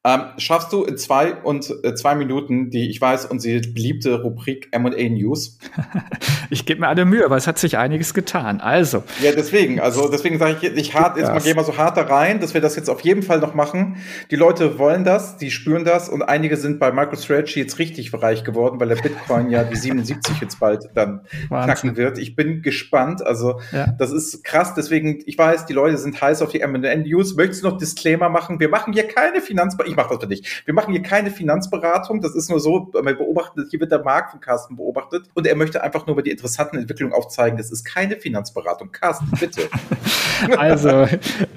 Ähm, 0.10 0.22
schaffst 0.38 0.74
du 0.74 0.84
in 0.86 0.98
zwei 0.98 1.36
und 1.36 1.72
äh, 1.84 1.94
zwei 1.94 2.16
Minuten 2.16 2.70
die, 2.70 2.90
ich 2.90 3.00
weiß, 3.00 3.26
unsere 3.26 3.60
beliebte 3.60 4.22
Rubrik 4.22 4.68
M&A 4.72 5.10
News? 5.10 5.60
ich 6.50 6.66
gebe 6.66 6.82
mir 6.82 6.88
alle 6.88 7.06
Mühe, 7.06 7.24
aber 7.26 7.38
es 7.38 7.48
hat 7.48 7.60
sich 7.60 7.78
einiges 7.78 8.14
getan. 8.14 8.60
Also. 8.60 9.04
Ja, 9.22 9.32
deswegen, 9.34 9.80
also 9.80 10.10
deswegen 10.10 10.40
sage 10.40 10.58
ich 10.62 10.74
nicht 10.74 10.94
hart, 10.94 11.18
jetzt 11.18 11.28
mal 11.28 11.42
gehen 11.42 11.58
wir 11.58 11.64
so 11.64 11.78
hart 11.78 11.98
da 11.98 12.04
rein, 12.04 12.40
dass 12.40 12.54
wir 12.54 12.62
das 12.62 12.76
jetzt 12.76 12.90
auf 12.90 13.02
jeden 13.02 13.24
Fall 13.24 13.40
noch 13.40 13.54
machen. 13.54 13.98
Die 14.32 14.36
Leute 14.36 14.80
wollen 14.80 15.04
das, 15.04 15.38
die 15.38 15.52
spüren 15.52 15.86
das 15.86 16.10
und 16.10 16.24
einige 16.24 16.58
sind 16.58 16.80
bei 16.80 16.92
MicroStrategy 16.92 17.60
jetzt 17.60 17.78
richtig 17.78 18.12
reich 18.14 18.44
geworden, 18.44 18.80
weil 18.80 18.88
der 18.88 18.96
Bitcoin 18.96 19.50
ja 19.50 19.64
die 19.64 19.76
77 19.80 20.42
jetzt 20.42 20.60
bald 20.60 20.90
dann 20.96 21.22
Wahnsinn. 21.50 21.66
knacken 21.66 21.98
wird. 21.98 22.18
Ich 22.18 22.36
bin 22.36 22.62
gespannt. 22.62 23.26
Also 23.26 23.60
ja. 23.72 23.94
das 23.98 24.12
ist 24.12 24.44
krass. 24.44 24.74
Deswegen, 24.74 25.22
ich 25.26 25.38
weiß, 25.38 25.66
die 25.66 25.74
Leute 25.74 25.98
sind 25.98 26.20
heiß 26.20 26.42
auf 26.42 26.52
die 26.52 26.62
M&A 26.62 26.96
News. 26.96 27.36
Möchtest 27.36 27.64
du 27.64 27.70
noch 27.70 27.78
Disclaimer 27.78 28.30
machen? 28.30 28.60
Wir 28.60 28.70
machen 28.70 28.94
hier 28.94 29.08
keine 29.08 29.42
Finanzberatung 29.42 29.90
ich 29.90 29.98
mache 30.00 30.16
das 30.16 30.24
für 30.24 30.28
dich. 30.28 30.64
Wir 30.66 30.74
machen 30.74 30.92
hier 30.94 31.02
keine 31.02 31.32
Finanzberatung, 31.32 32.22
das 32.22 32.36
ist 32.36 32.50
nur 32.50 32.60
so, 32.60 32.92
man 32.94 33.18
beobachtet, 33.18 33.68
hier 33.70 33.80
wird 33.80 33.92
der 33.92 34.04
Markt 34.04 34.32
von 34.32 34.40
Carsten 34.40 34.76
beobachtet 34.76 35.26
und 35.34 35.46
er 35.46 35.56
möchte 35.56 35.84
einfach 35.84 36.08
nur 36.08 36.16
über 36.16 36.24
die 36.24 36.32
interessanten 36.32 36.78
Entwicklungen 36.78 37.14
aufzeigen. 37.14 37.58
Das 37.58 37.72
ist 37.72 37.84
keine 37.84 38.16
Finanzberatung. 38.18 38.92
Carsten, 38.92 39.30
bitte. 39.40 39.70
also, 40.58 41.08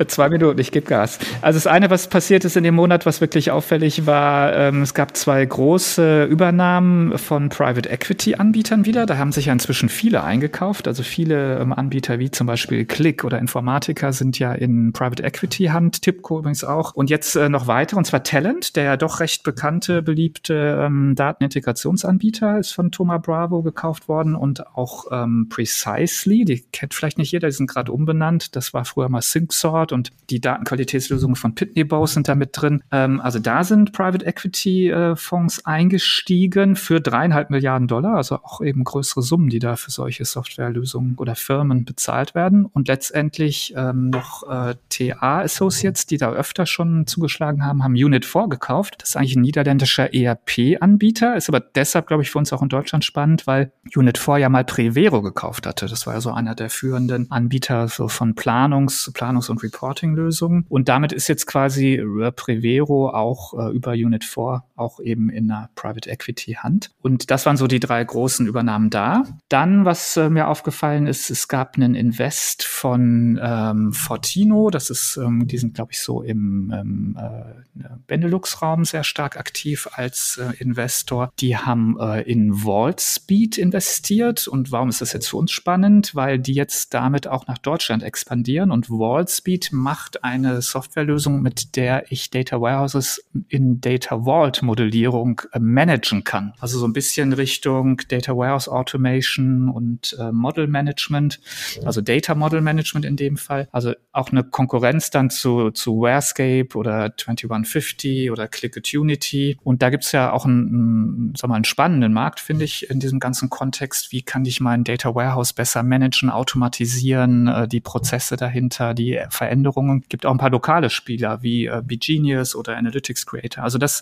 zwei 0.08 0.28
Minuten, 0.28 0.58
ich 0.58 0.72
gebe 0.72 0.86
Gas. 0.86 1.18
Also 1.40 1.56
das 1.56 1.66
eine, 1.66 1.90
was 1.90 2.08
passiert 2.08 2.44
ist 2.44 2.56
in 2.56 2.64
dem 2.64 2.74
Monat, 2.74 3.06
was 3.06 3.20
wirklich 3.20 3.50
auffällig 3.50 4.06
war, 4.06 4.54
ähm, 4.56 4.82
es 4.82 4.94
gab 4.94 5.16
zwei 5.16 5.44
große 5.44 6.24
Übernahmen 6.24 7.18
von 7.18 7.48
Private 7.48 7.88
Equity 7.88 8.34
Anbietern 8.34 8.84
wieder. 8.84 9.06
Da 9.06 9.18
haben 9.18 9.32
sich 9.32 9.46
ja 9.46 9.52
inzwischen 9.52 9.88
viele 9.88 10.22
eingekauft. 10.24 10.88
Also 10.88 11.02
viele 11.02 11.58
ähm, 11.58 11.72
Anbieter 11.72 12.18
wie 12.18 12.30
zum 12.30 12.46
Beispiel 12.46 12.84
Click 12.84 13.24
oder 13.24 13.38
Informatiker 13.38 14.12
sind 14.12 14.38
ja 14.38 14.52
in 14.52 14.92
Private 14.92 15.22
Equity 15.22 15.66
Hand, 15.66 16.02
Tipco 16.02 16.38
übrigens 16.38 16.64
auch. 16.64 16.94
Und 16.94 17.10
jetzt 17.10 17.36
äh, 17.36 17.48
noch 17.48 17.66
weitere, 17.66 17.98
und 17.98 18.04
zwar 18.04 18.21
Talent, 18.22 18.76
der 18.76 18.84
ja 18.84 18.96
doch 18.96 19.20
recht 19.20 19.42
bekannte, 19.42 20.02
beliebte 20.02 20.78
ähm, 20.80 21.14
Datenintegrationsanbieter, 21.14 22.58
ist 22.58 22.72
von 22.72 22.90
Thoma 22.90 23.18
Bravo 23.18 23.62
gekauft 23.62 24.08
worden 24.08 24.34
und 24.34 24.66
auch 24.76 25.06
ähm, 25.10 25.48
Precisely, 25.48 26.44
die 26.44 26.60
kennt 26.72 26.94
vielleicht 26.94 27.18
nicht 27.18 27.32
jeder, 27.32 27.48
die 27.48 27.54
sind 27.54 27.68
gerade 27.68 27.92
umbenannt. 27.92 28.56
Das 28.56 28.74
war 28.74 28.84
früher 28.84 29.08
mal 29.08 29.22
SyncSort 29.22 29.92
und 29.92 30.10
die 30.30 30.40
Datenqualitätslösungen 30.40 31.36
von 31.36 31.54
Pitney 31.54 31.84
Bowes 31.84 32.14
sind 32.14 32.28
da 32.28 32.34
mit 32.34 32.50
drin. 32.52 32.82
Ähm, 32.90 33.20
also 33.20 33.38
da 33.38 33.64
sind 33.64 33.92
Private 33.92 34.24
Equity 34.24 34.90
äh, 34.90 35.16
Fonds 35.16 35.64
eingestiegen 35.66 36.76
für 36.76 37.00
dreieinhalb 37.00 37.50
Milliarden 37.50 37.88
Dollar, 37.88 38.16
also 38.16 38.36
auch 38.36 38.60
eben 38.60 38.84
größere 38.84 39.22
Summen, 39.22 39.48
die 39.48 39.58
da 39.58 39.76
für 39.76 39.90
solche 39.90 40.24
Softwarelösungen 40.24 41.16
oder 41.16 41.34
Firmen 41.34 41.84
bezahlt 41.84 42.34
werden. 42.34 42.64
Und 42.64 42.88
letztendlich 42.88 43.74
ähm, 43.76 44.10
noch 44.10 44.48
äh, 44.48 44.74
TA 44.88 45.40
Associates, 45.40 46.06
die 46.06 46.16
da 46.16 46.32
öfter 46.32 46.66
schon 46.66 47.06
zugeschlagen 47.06 47.64
haben, 47.64 47.82
haben 47.82 47.96
Unit 48.12 48.26
4 48.26 48.48
gekauft. 48.48 48.96
Das 48.98 49.10
ist 49.10 49.16
eigentlich 49.16 49.36
ein 49.36 49.40
niederländischer 49.40 50.12
ERP-Anbieter, 50.12 51.34
ist 51.34 51.48
aber 51.48 51.60
deshalb, 51.60 52.06
glaube 52.06 52.22
ich, 52.22 52.30
für 52.30 52.38
uns 52.38 52.52
auch 52.52 52.60
in 52.60 52.68
Deutschland 52.68 53.06
spannend, 53.06 53.46
weil 53.46 53.72
Unit 53.96 54.18
4 54.18 54.36
ja 54.36 54.48
mal 54.50 54.64
Prevero 54.64 55.22
gekauft 55.22 55.66
hatte. 55.66 55.86
Das 55.86 56.06
war 56.06 56.12
ja 56.12 56.20
so 56.20 56.30
einer 56.30 56.54
der 56.54 56.68
führenden 56.68 57.30
Anbieter 57.30 57.88
so 57.88 58.08
von 58.08 58.34
Planungs-, 58.34 59.10
Planungs- 59.14 59.50
und 59.50 59.62
Reporting-Lösungen. 59.62 60.66
Und 60.68 60.90
damit 60.90 61.12
ist 61.12 61.26
jetzt 61.28 61.46
quasi 61.46 62.02
Prevero 62.36 63.08
auch 63.08 63.54
äh, 63.58 63.74
über 63.74 63.92
Unit 63.92 64.24
4 64.24 64.62
auch 64.82 65.00
eben 65.00 65.30
in 65.30 65.50
einer 65.50 65.70
Private 65.74 66.10
Equity 66.10 66.54
Hand. 66.54 66.90
Und 67.00 67.30
das 67.30 67.46
waren 67.46 67.56
so 67.56 67.66
die 67.66 67.80
drei 67.80 68.02
großen 68.02 68.46
Übernahmen 68.46 68.90
da. 68.90 69.24
Dann, 69.48 69.84
was 69.84 70.16
äh, 70.16 70.28
mir 70.28 70.48
aufgefallen 70.48 71.06
ist, 71.06 71.30
es 71.30 71.48
gab 71.48 71.76
einen 71.76 71.94
Invest 71.94 72.64
von 72.64 73.40
ähm, 73.42 73.92
Fortino. 73.92 74.70
Das 74.70 74.90
ist, 74.90 75.16
ähm, 75.16 75.46
die 75.46 75.58
sind, 75.58 75.74
glaube 75.74 75.92
ich, 75.92 76.00
so 76.00 76.22
im 76.22 76.72
ähm, 76.74 77.16
äh, 77.18 77.88
Benelux-Raum 78.06 78.84
sehr 78.84 79.04
stark 79.04 79.36
aktiv 79.36 79.88
als 79.92 80.38
äh, 80.38 80.52
Investor. 80.58 81.32
Die 81.38 81.56
haben 81.56 81.96
äh, 81.98 82.22
in 82.22 82.64
Wallspeed 82.64 83.58
investiert. 83.58 84.48
Und 84.48 84.72
warum 84.72 84.88
ist 84.88 85.00
das 85.00 85.12
jetzt 85.12 85.28
für 85.28 85.36
uns 85.36 85.52
spannend? 85.52 86.14
Weil 86.14 86.38
die 86.38 86.54
jetzt 86.54 86.94
damit 86.94 87.26
auch 87.26 87.46
nach 87.46 87.58
Deutschland 87.58 88.02
expandieren. 88.02 88.70
Und 88.70 88.90
Wallspeed 88.90 89.70
macht 89.72 90.24
eine 90.24 90.60
Softwarelösung, 90.62 91.42
mit 91.42 91.76
der 91.76 92.10
ich 92.10 92.30
Data 92.30 92.60
Warehouses 92.60 93.24
in 93.48 93.80
Data 93.80 94.24
Vault 94.24 94.62
Modellierung 94.72 95.42
äh, 95.52 95.58
managen 95.58 96.24
kann. 96.24 96.54
Also 96.58 96.78
so 96.78 96.86
ein 96.86 96.94
bisschen 96.94 97.34
Richtung 97.34 98.00
Data 98.08 98.34
Warehouse 98.34 98.70
Automation 98.70 99.68
und 99.68 100.16
äh, 100.18 100.32
Model 100.32 100.66
Management, 100.66 101.40
also 101.84 102.00
Data 102.00 102.34
Model 102.34 102.62
Management 102.62 103.04
in 103.04 103.16
dem 103.16 103.36
Fall. 103.36 103.68
Also 103.70 103.92
auch 104.12 104.30
eine 104.30 104.44
Konkurrenz 104.44 105.10
dann 105.10 105.28
zu, 105.28 105.72
zu 105.72 106.00
Warescape 106.00 106.68
oder 106.74 107.14
2150 107.14 108.30
oder 108.30 108.48
Clickatunity. 108.48 109.58
Und 109.62 109.82
da 109.82 109.90
gibt's 109.90 110.12
ja 110.12 110.32
auch 110.32 110.46
einen, 110.46 110.68
einen, 110.68 111.34
sag 111.36 111.48
mal, 111.48 111.56
einen 111.56 111.64
spannenden 111.64 112.14
Markt, 112.14 112.40
finde 112.40 112.64
ich, 112.64 112.88
in 112.88 112.98
diesem 112.98 113.20
ganzen 113.20 113.50
Kontext. 113.50 114.10
Wie 114.10 114.22
kann 114.22 114.46
ich 114.46 114.58
mein 114.62 114.84
Data 114.84 115.14
Warehouse 115.14 115.52
besser 115.52 115.82
managen, 115.82 116.30
automatisieren, 116.30 117.46
äh, 117.46 117.68
die 117.68 117.80
Prozesse 117.80 118.36
dahinter, 118.36 118.94
die 118.94 119.20
Veränderungen. 119.28 120.04
Gibt 120.08 120.24
auch 120.24 120.32
ein 120.32 120.38
paar 120.38 120.50
lokale 120.50 120.88
Spieler 120.88 121.42
wie 121.42 121.66
äh, 121.66 121.82
BeGenius 121.84 122.56
oder 122.56 122.78
Analytics 122.78 123.26
Creator. 123.26 123.62
Also 123.62 123.76
das 123.76 124.00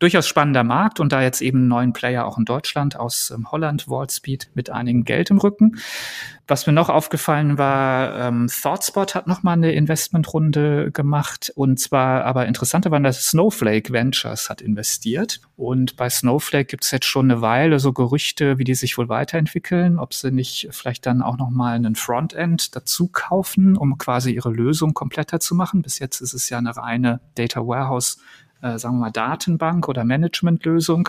durchaus 0.00 0.26
spannender 0.26 0.64
Markt 0.64 0.98
und 0.98 1.12
da 1.12 1.22
jetzt 1.22 1.42
eben 1.42 1.58
einen 1.58 1.68
neuen 1.68 1.92
Player 1.92 2.26
auch 2.26 2.38
in 2.38 2.44
Deutschland 2.44 2.98
aus 2.98 3.30
ähm, 3.30 3.52
Holland, 3.52 3.88
Wallspeed, 3.88 4.50
mit 4.54 4.70
einigem 4.70 5.04
Geld 5.04 5.30
im 5.30 5.38
Rücken. 5.38 5.76
Was 6.48 6.66
mir 6.66 6.72
noch 6.72 6.88
aufgefallen 6.88 7.58
war, 7.58 8.18
ähm, 8.18 8.48
ThoughtSpot 8.48 9.14
hat 9.14 9.28
noch 9.28 9.44
mal 9.44 9.52
eine 9.52 9.72
Investmentrunde 9.72 10.90
gemacht 10.90 11.52
und 11.54 11.78
zwar 11.78 12.24
aber 12.24 12.46
interessanter 12.46 12.90
war, 12.90 12.98
dass 12.98 13.26
Snowflake 13.26 13.92
Ventures 13.92 14.50
hat 14.50 14.60
investiert 14.60 15.40
und 15.54 15.96
bei 15.96 16.10
Snowflake 16.10 16.64
gibt 16.64 16.84
es 16.84 16.90
jetzt 16.90 17.06
schon 17.06 17.30
eine 17.30 17.42
Weile 17.42 17.78
so 17.78 17.92
Gerüchte, 17.92 18.58
wie 18.58 18.64
die 18.64 18.74
sich 18.74 18.98
wohl 18.98 19.08
weiterentwickeln, 19.08 19.98
ob 19.98 20.14
sie 20.14 20.32
nicht 20.32 20.68
vielleicht 20.72 21.06
dann 21.06 21.22
auch 21.22 21.36
noch 21.36 21.50
mal 21.50 21.74
einen 21.74 21.94
Frontend 21.94 22.74
dazu 22.74 23.06
kaufen, 23.06 23.76
um 23.76 23.98
quasi 23.98 24.32
ihre 24.32 24.50
Lösung 24.50 24.94
kompletter 24.94 25.38
zu 25.38 25.54
machen. 25.54 25.82
Bis 25.82 25.98
jetzt 25.98 26.20
ist 26.20 26.32
es 26.32 26.48
ja 26.48 26.58
eine 26.58 26.76
reine 26.76 27.20
Data 27.34 27.60
Warehouse 27.60 28.18
äh, 28.62 28.78
sagen 28.78 28.96
wir 28.96 29.00
mal, 29.00 29.10
Datenbank 29.10 29.88
oder 29.88 30.04
Managementlösung. 30.04 31.08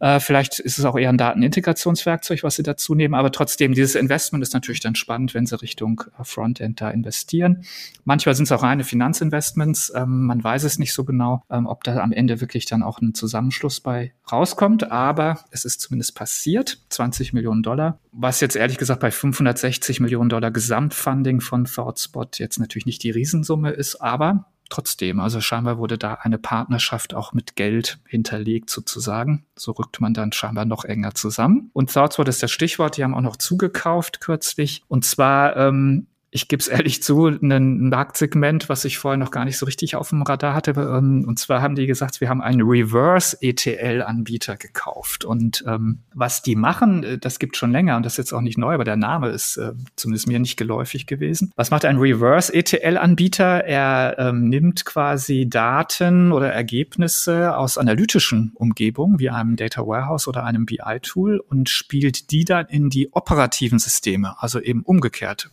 Äh, 0.00 0.20
vielleicht 0.20 0.58
ist 0.58 0.78
es 0.78 0.84
auch 0.84 0.98
eher 0.98 1.08
ein 1.08 1.18
Datenintegrationswerkzeug, 1.18 2.42
was 2.42 2.56
sie 2.56 2.62
dazu 2.62 2.94
nehmen, 2.94 3.14
aber 3.14 3.32
trotzdem, 3.32 3.74
dieses 3.74 3.94
Investment 3.94 4.42
ist 4.42 4.54
natürlich 4.54 4.80
dann 4.80 4.94
spannend, 4.94 5.34
wenn 5.34 5.46
sie 5.46 5.60
Richtung 5.60 6.02
äh, 6.18 6.24
Frontend 6.24 6.80
da 6.80 6.90
investieren. 6.90 7.64
Manchmal 8.04 8.34
sind 8.34 8.44
es 8.44 8.52
auch 8.52 8.62
reine 8.62 8.84
Finanzinvestments. 8.84 9.92
Ähm, 9.94 10.26
man 10.26 10.42
weiß 10.42 10.64
es 10.64 10.78
nicht 10.78 10.92
so 10.92 11.04
genau, 11.04 11.42
ähm, 11.50 11.66
ob 11.66 11.84
da 11.84 11.96
am 11.98 12.12
Ende 12.12 12.40
wirklich 12.40 12.66
dann 12.66 12.82
auch 12.82 13.00
ein 13.00 13.14
Zusammenschluss 13.14 13.80
bei 13.80 14.12
rauskommt, 14.30 14.90
aber 14.90 15.40
es 15.50 15.64
ist 15.64 15.80
zumindest 15.80 16.14
passiert. 16.14 16.78
20 16.88 17.32
Millionen 17.32 17.62
Dollar, 17.62 17.98
was 18.12 18.40
jetzt 18.40 18.56
ehrlich 18.56 18.78
gesagt 18.78 19.00
bei 19.00 19.10
560 19.10 20.00
Millionen 20.00 20.28
Dollar 20.28 20.50
Gesamtfunding 20.50 21.40
von 21.40 21.64
ThoughtSpot 21.64 22.38
jetzt 22.38 22.58
natürlich 22.58 22.86
nicht 22.86 23.02
die 23.02 23.10
Riesensumme 23.10 23.70
ist, 23.70 23.96
aber 23.96 24.51
trotzdem. 24.72 25.20
Also 25.20 25.40
scheinbar 25.40 25.78
wurde 25.78 25.98
da 25.98 26.14
eine 26.14 26.38
Partnerschaft 26.38 27.14
auch 27.14 27.32
mit 27.32 27.56
Geld 27.56 27.98
hinterlegt 28.06 28.70
sozusagen. 28.70 29.44
So 29.56 29.72
rückt 29.72 30.00
man 30.00 30.14
dann 30.14 30.32
scheinbar 30.32 30.64
noch 30.64 30.84
enger 30.84 31.14
zusammen. 31.14 31.70
Und 31.72 31.92
ThoughtSpot 31.92 32.28
ist 32.28 32.42
das 32.42 32.50
Stichwort. 32.50 32.96
Die 32.96 33.04
haben 33.04 33.14
auch 33.14 33.20
noch 33.20 33.36
zugekauft 33.36 34.20
kürzlich. 34.20 34.82
Und 34.88 35.04
zwar 35.04 35.56
ähm, 35.56 36.06
ich 36.34 36.48
gebe 36.48 36.60
es 36.60 36.68
ehrlich 36.68 37.02
zu, 37.02 37.26
ein 37.26 37.90
Marktsegment, 37.90 38.70
was 38.70 38.86
ich 38.86 38.96
vorher 38.96 39.18
noch 39.18 39.30
gar 39.30 39.44
nicht 39.44 39.58
so 39.58 39.66
richtig 39.66 39.96
auf 39.96 40.08
dem 40.08 40.22
Radar 40.22 40.54
hatte. 40.54 40.70
Ähm, 40.70 41.26
und 41.28 41.38
zwar 41.38 41.60
haben 41.60 41.74
die 41.74 41.86
gesagt, 41.86 42.22
wir 42.22 42.30
haben 42.30 42.40
einen 42.40 42.62
Reverse-ETL-Anbieter 42.62 44.56
gekauft. 44.56 45.26
Und 45.26 45.62
ähm, 45.66 45.98
was 46.14 46.40
die 46.40 46.56
machen, 46.56 47.04
äh, 47.04 47.18
das 47.18 47.38
gibt 47.38 47.58
schon 47.58 47.70
länger 47.70 47.98
und 47.98 48.06
das 48.06 48.14
ist 48.14 48.16
jetzt 48.16 48.32
auch 48.32 48.40
nicht 48.40 48.56
neu, 48.56 48.72
aber 48.72 48.84
der 48.84 48.96
Name 48.96 49.28
ist 49.28 49.58
äh, 49.58 49.72
zumindest 49.94 50.26
mir 50.26 50.38
nicht 50.38 50.56
geläufig 50.56 51.06
gewesen. 51.06 51.52
Was 51.54 51.70
macht 51.70 51.84
ein 51.84 51.98
Reverse-ETL-Anbieter? 51.98 53.64
Er 53.64 54.16
ähm, 54.18 54.48
nimmt 54.48 54.86
quasi 54.86 55.50
Daten 55.50 56.32
oder 56.32 56.50
Ergebnisse 56.50 57.54
aus 57.58 57.76
analytischen 57.76 58.52
Umgebungen, 58.54 59.18
wie 59.18 59.28
einem 59.28 59.56
Data 59.56 59.86
Warehouse 59.86 60.28
oder 60.28 60.44
einem 60.44 60.64
BI-Tool 60.64 61.40
und 61.40 61.68
spielt 61.68 62.30
die 62.30 62.46
dann 62.46 62.66
in 62.68 62.88
die 62.88 63.12
operativen 63.12 63.78
Systeme, 63.78 64.40
also 64.40 64.60
eben 64.60 64.80
umgekehrt 64.82 65.50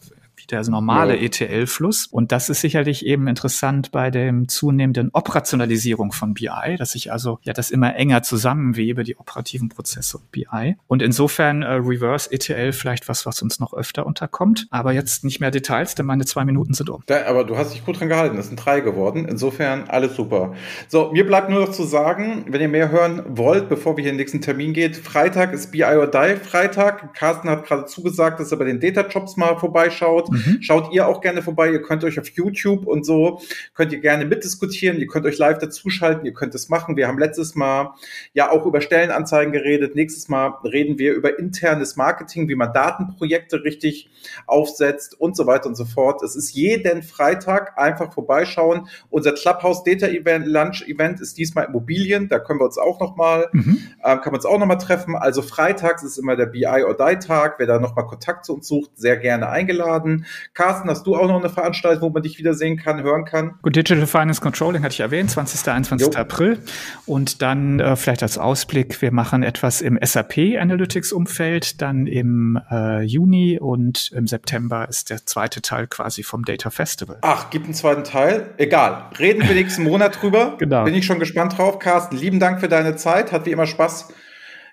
der 0.47 0.67
normale 0.69 1.15
ja. 1.15 1.23
ETL-Fluss. 1.23 2.07
Und 2.07 2.31
das 2.31 2.49
ist 2.49 2.61
sicherlich 2.61 3.05
eben 3.05 3.27
interessant 3.27 3.91
bei 3.91 4.11
dem 4.11 4.47
zunehmenden 4.47 5.09
Operationalisierung 5.13 6.11
von 6.11 6.33
BI, 6.33 6.75
dass 6.77 6.95
ich 6.95 7.11
also 7.11 7.39
ja 7.43 7.53
das 7.53 7.71
immer 7.71 7.95
enger 7.95 8.23
zusammenwebe, 8.23 9.03
die 9.03 9.17
operativen 9.17 9.69
Prozesse 9.69 10.17
und 10.17 10.31
BI. 10.31 10.77
Und 10.87 11.01
insofern 11.01 11.61
äh, 11.61 11.73
Reverse 11.73 12.31
ETL 12.31 12.73
vielleicht 12.73 13.07
was, 13.09 13.25
was 13.25 13.41
uns 13.41 13.59
noch 13.59 13.73
öfter 13.73 14.05
unterkommt. 14.05 14.67
Aber 14.69 14.91
jetzt 14.91 15.23
nicht 15.23 15.39
mehr 15.39 15.51
Details, 15.51 15.95
denn 15.95 16.05
meine 16.05 16.25
zwei 16.25 16.45
Minuten 16.45 16.73
sind 16.73 16.89
um. 16.89 17.03
Da, 17.05 17.25
aber 17.25 17.43
du 17.43 17.57
hast 17.57 17.73
dich 17.73 17.85
gut 17.85 17.99
dran 17.99 18.09
gehalten. 18.09 18.37
Das 18.37 18.47
sind 18.47 18.57
drei 18.57 18.81
geworden. 18.81 19.25
Insofern 19.25 19.85
alles 19.89 20.15
super. 20.15 20.53
So, 20.87 21.11
mir 21.11 21.25
bleibt 21.25 21.49
nur 21.49 21.61
noch 21.61 21.71
zu 21.71 21.83
sagen, 21.83 22.45
wenn 22.47 22.61
ihr 22.61 22.69
mehr 22.69 22.89
hören 22.91 23.23
wollt, 23.27 23.69
bevor 23.69 23.97
wir 23.97 24.03
hier 24.03 24.11
in 24.11 24.17
den 24.17 24.21
nächsten 24.21 24.41
Termin 24.41 24.73
geht, 24.73 24.97
Freitag 24.97 25.53
ist 25.53 25.71
BI 25.71 25.83
or 25.83 26.07
Die 26.07 26.35
Freitag. 26.35 27.13
Carsten 27.13 27.49
hat 27.49 27.65
gerade 27.65 27.85
zugesagt, 27.85 28.39
dass 28.39 28.51
er 28.51 28.57
bei 28.57 28.65
den 28.65 28.79
Data 28.79 29.07
Jobs 29.07 29.37
mal 29.37 29.57
vorbeischaut. 29.57 30.28
Mhm. 30.31 30.39
Mhm. 30.49 30.61
Schaut 30.61 30.93
ihr 30.93 31.07
auch 31.07 31.21
gerne 31.21 31.41
vorbei. 31.41 31.71
Ihr 31.71 31.81
könnt 31.81 32.03
euch 32.03 32.19
auf 32.19 32.27
YouTube 32.29 32.85
und 32.85 33.05
so, 33.05 33.41
könnt 33.73 33.91
ihr 33.91 33.99
gerne 33.99 34.25
mitdiskutieren. 34.25 34.97
Ihr 34.99 35.07
könnt 35.07 35.25
euch 35.25 35.37
live 35.37 35.57
dazuschalten. 35.59 36.25
Ihr 36.25 36.33
könnt 36.33 36.55
es 36.55 36.69
machen. 36.69 36.97
Wir 36.97 37.07
haben 37.07 37.19
letztes 37.19 37.55
Mal 37.55 37.93
ja 38.33 38.51
auch 38.51 38.65
über 38.65 38.81
Stellenanzeigen 38.81 39.53
geredet. 39.53 39.95
Nächstes 39.95 40.27
Mal 40.29 40.53
reden 40.63 40.99
wir 40.99 41.13
über 41.13 41.37
internes 41.39 41.95
Marketing, 41.95 42.47
wie 42.49 42.55
man 42.55 42.73
Datenprojekte 42.73 43.63
richtig 43.63 44.09
aufsetzt 44.47 45.19
und 45.19 45.35
so 45.35 45.45
weiter 45.45 45.67
und 45.67 45.75
so 45.75 45.85
fort. 45.85 46.21
Es 46.23 46.35
ist 46.35 46.53
jeden 46.53 47.03
Freitag 47.03 47.77
einfach 47.77 48.13
vorbeischauen. 48.13 48.87
Unser 49.09 49.33
Clubhouse 49.33 49.83
Data 49.83 50.07
Event, 50.07 50.45
Lunch 50.47 50.83
Event 50.87 51.21
ist 51.21 51.37
diesmal 51.37 51.65
Immobilien. 51.65 52.27
Da 52.27 52.39
können 52.39 52.59
wir 52.59 52.65
uns 52.65 52.77
auch 52.77 52.99
noch 52.99 53.15
mal, 53.15 53.47
mhm. 53.51 53.79
äh, 54.03 54.17
kann 54.17 54.25
man 54.25 54.35
uns 54.35 54.45
auch 54.45 54.59
noch 54.59 54.65
mal 54.65 54.75
treffen. 54.75 55.15
Also 55.15 55.41
freitags 55.41 56.03
ist 56.03 56.17
immer 56.17 56.35
der 56.35 56.45
BI 56.45 56.65
or 56.65 56.95
Die 56.95 57.19
Tag. 57.19 57.55
Wer 57.57 57.67
da 57.67 57.79
noch 57.79 57.95
mal 57.95 58.03
Kontakt 58.03 58.45
zu 58.45 58.55
uns 58.55 58.67
sucht, 58.67 58.91
sehr 58.95 59.17
gerne 59.17 59.49
eingeladen. 59.49 60.18
Carsten, 60.53 60.89
hast 60.89 61.05
du 61.05 61.15
auch 61.15 61.27
noch 61.27 61.39
eine 61.39 61.49
Veranstaltung, 61.49 62.01
wo 62.01 62.09
man 62.09 62.23
dich 62.23 62.37
wiedersehen 62.37 62.77
kann, 62.77 63.03
hören 63.03 63.25
kann? 63.25 63.55
Gut, 63.61 63.75
Digital 63.75 64.07
Finance 64.07 64.41
Controlling 64.41 64.83
hatte 64.83 64.93
ich 64.93 64.99
erwähnt, 64.99 65.31
20. 65.31 65.67
21. 65.67 66.13
Jo. 66.13 66.19
April. 66.19 66.59
Und 67.05 67.41
dann 67.41 67.79
äh, 67.79 67.95
vielleicht 67.95 68.23
als 68.23 68.37
Ausblick, 68.37 69.01
wir 69.01 69.11
machen 69.11 69.43
etwas 69.43 69.81
im 69.81 69.97
SAP 70.01 70.57
Analytics 70.59 71.11
Umfeld, 71.11 71.81
dann 71.81 72.07
im 72.07 72.59
äh, 72.71 73.01
Juni 73.03 73.59
und 73.59 74.11
im 74.13 74.27
September 74.27 74.87
ist 74.87 75.09
der 75.09 75.25
zweite 75.25 75.61
Teil 75.61 75.87
quasi 75.87 76.23
vom 76.23 76.43
Data 76.43 76.69
Festival. 76.69 77.17
Ach, 77.21 77.49
gibt 77.49 77.65
einen 77.65 77.73
zweiten 77.73 78.03
Teil? 78.03 78.53
Egal. 78.57 79.09
Reden 79.19 79.47
wir 79.47 79.55
nächsten 79.55 79.83
Monat 79.83 80.21
drüber. 80.21 80.57
Genau. 80.69 80.83
Bin 80.83 80.93
ich 80.93 81.05
schon 81.05 81.19
gespannt 81.19 81.57
drauf. 81.57 81.79
Carsten, 81.79 82.17
lieben 82.17 82.39
Dank 82.39 82.59
für 82.59 82.67
deine 82.67 82.95
Zeit. 82.95 83.31
Hat 83.31 83.45
wie 83.45 83.51
immer 83.51 83.65
Spaß 83.65 84.09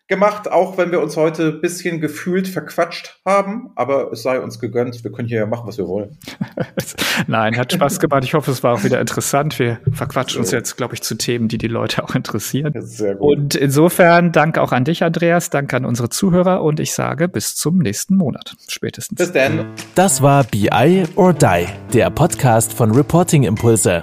gemacht, 0.09 0.51
auch 0.51 0.79
wenn 0.79 0.93
wir 0.93 1.01
uns 1.01 1.17
heute 1.17 1.49
ein 1.49 1.61
bisschen 1.61 2.01
gefühlt 2.01 2.47
verquatscht 2.47 3.19
haben. 3.25 3.71
Aber 3.75 4.13
es 4.13 4.23
sei 4.23 4.41
uns 4.41 4.61
gegönnt. 4.61 5.03
Wir 5.03 5.13
können 5.13 5.29
hier 5.29 5.39
ja 5.39 5.47
machen, 5.47 5.67
was 5.67 5.79
wir 5.79 5.89
wollen. 5.89 6.17
Nein, 7.27 7.57
hat 7.57 7.73
Spaß 7.73 7.99
gemacht. 7.99 8.25
Ich 8.25 8.35
hoffe, 8.35 8.51
es 8.51 8.63
war 8.63 8.75
auch 8.75 8.85
wieder 8.85 9.01
interessant. 9.01 9.59
Wir 9.59 9.81
verquatschen 9.93 10.41
uns 10.41 10.51
jetzt, 10.53 10.77
glaube 10.77 10.95
ich, 10.95 11.03
zu 11.03 11.17
Themen, 11.17 11.49
die 11.49 11.59
die 11.59 11.69
Leute 11.69 12.05
auch 12.05 12.15
interessieren. 12.15 12.73
Sehr 12.81 13.17
gut. 13.17 13.37
Und 13.37 13.55
insofern 13.55 14.33
danke 14.33 14.63
auch 14.63 14.73
an 14.73 14.85
dich, 14.85 15.03
Andreas. 15.03 15.51
Danke 15.51 15.77
an 15.77 15.85
unsere 15.85 16.09
Zuhörer. 16.09 16.63
Und 16.63 16.79
ich 16.81 16.93
sage 16.93 17.29
bis 17.29 17.57
zum 17.57 17.79
nächsten 17.79 18.17
Monat. 18.17 18.55
Spätestens. 18.69 19.19
Bis 19.19 19.33
dann. 19.33 19.67
Das 19.95 20.23
war 20.23 20.45
BI 20.45 21.05
or 21.17 21.33
Die, 21.33 21.67
der 21.93 22.11
Podcast 22.11 22.73
von 22.73 22.93
Reporting 22.93 23.43
Impulse. 23.43 24.03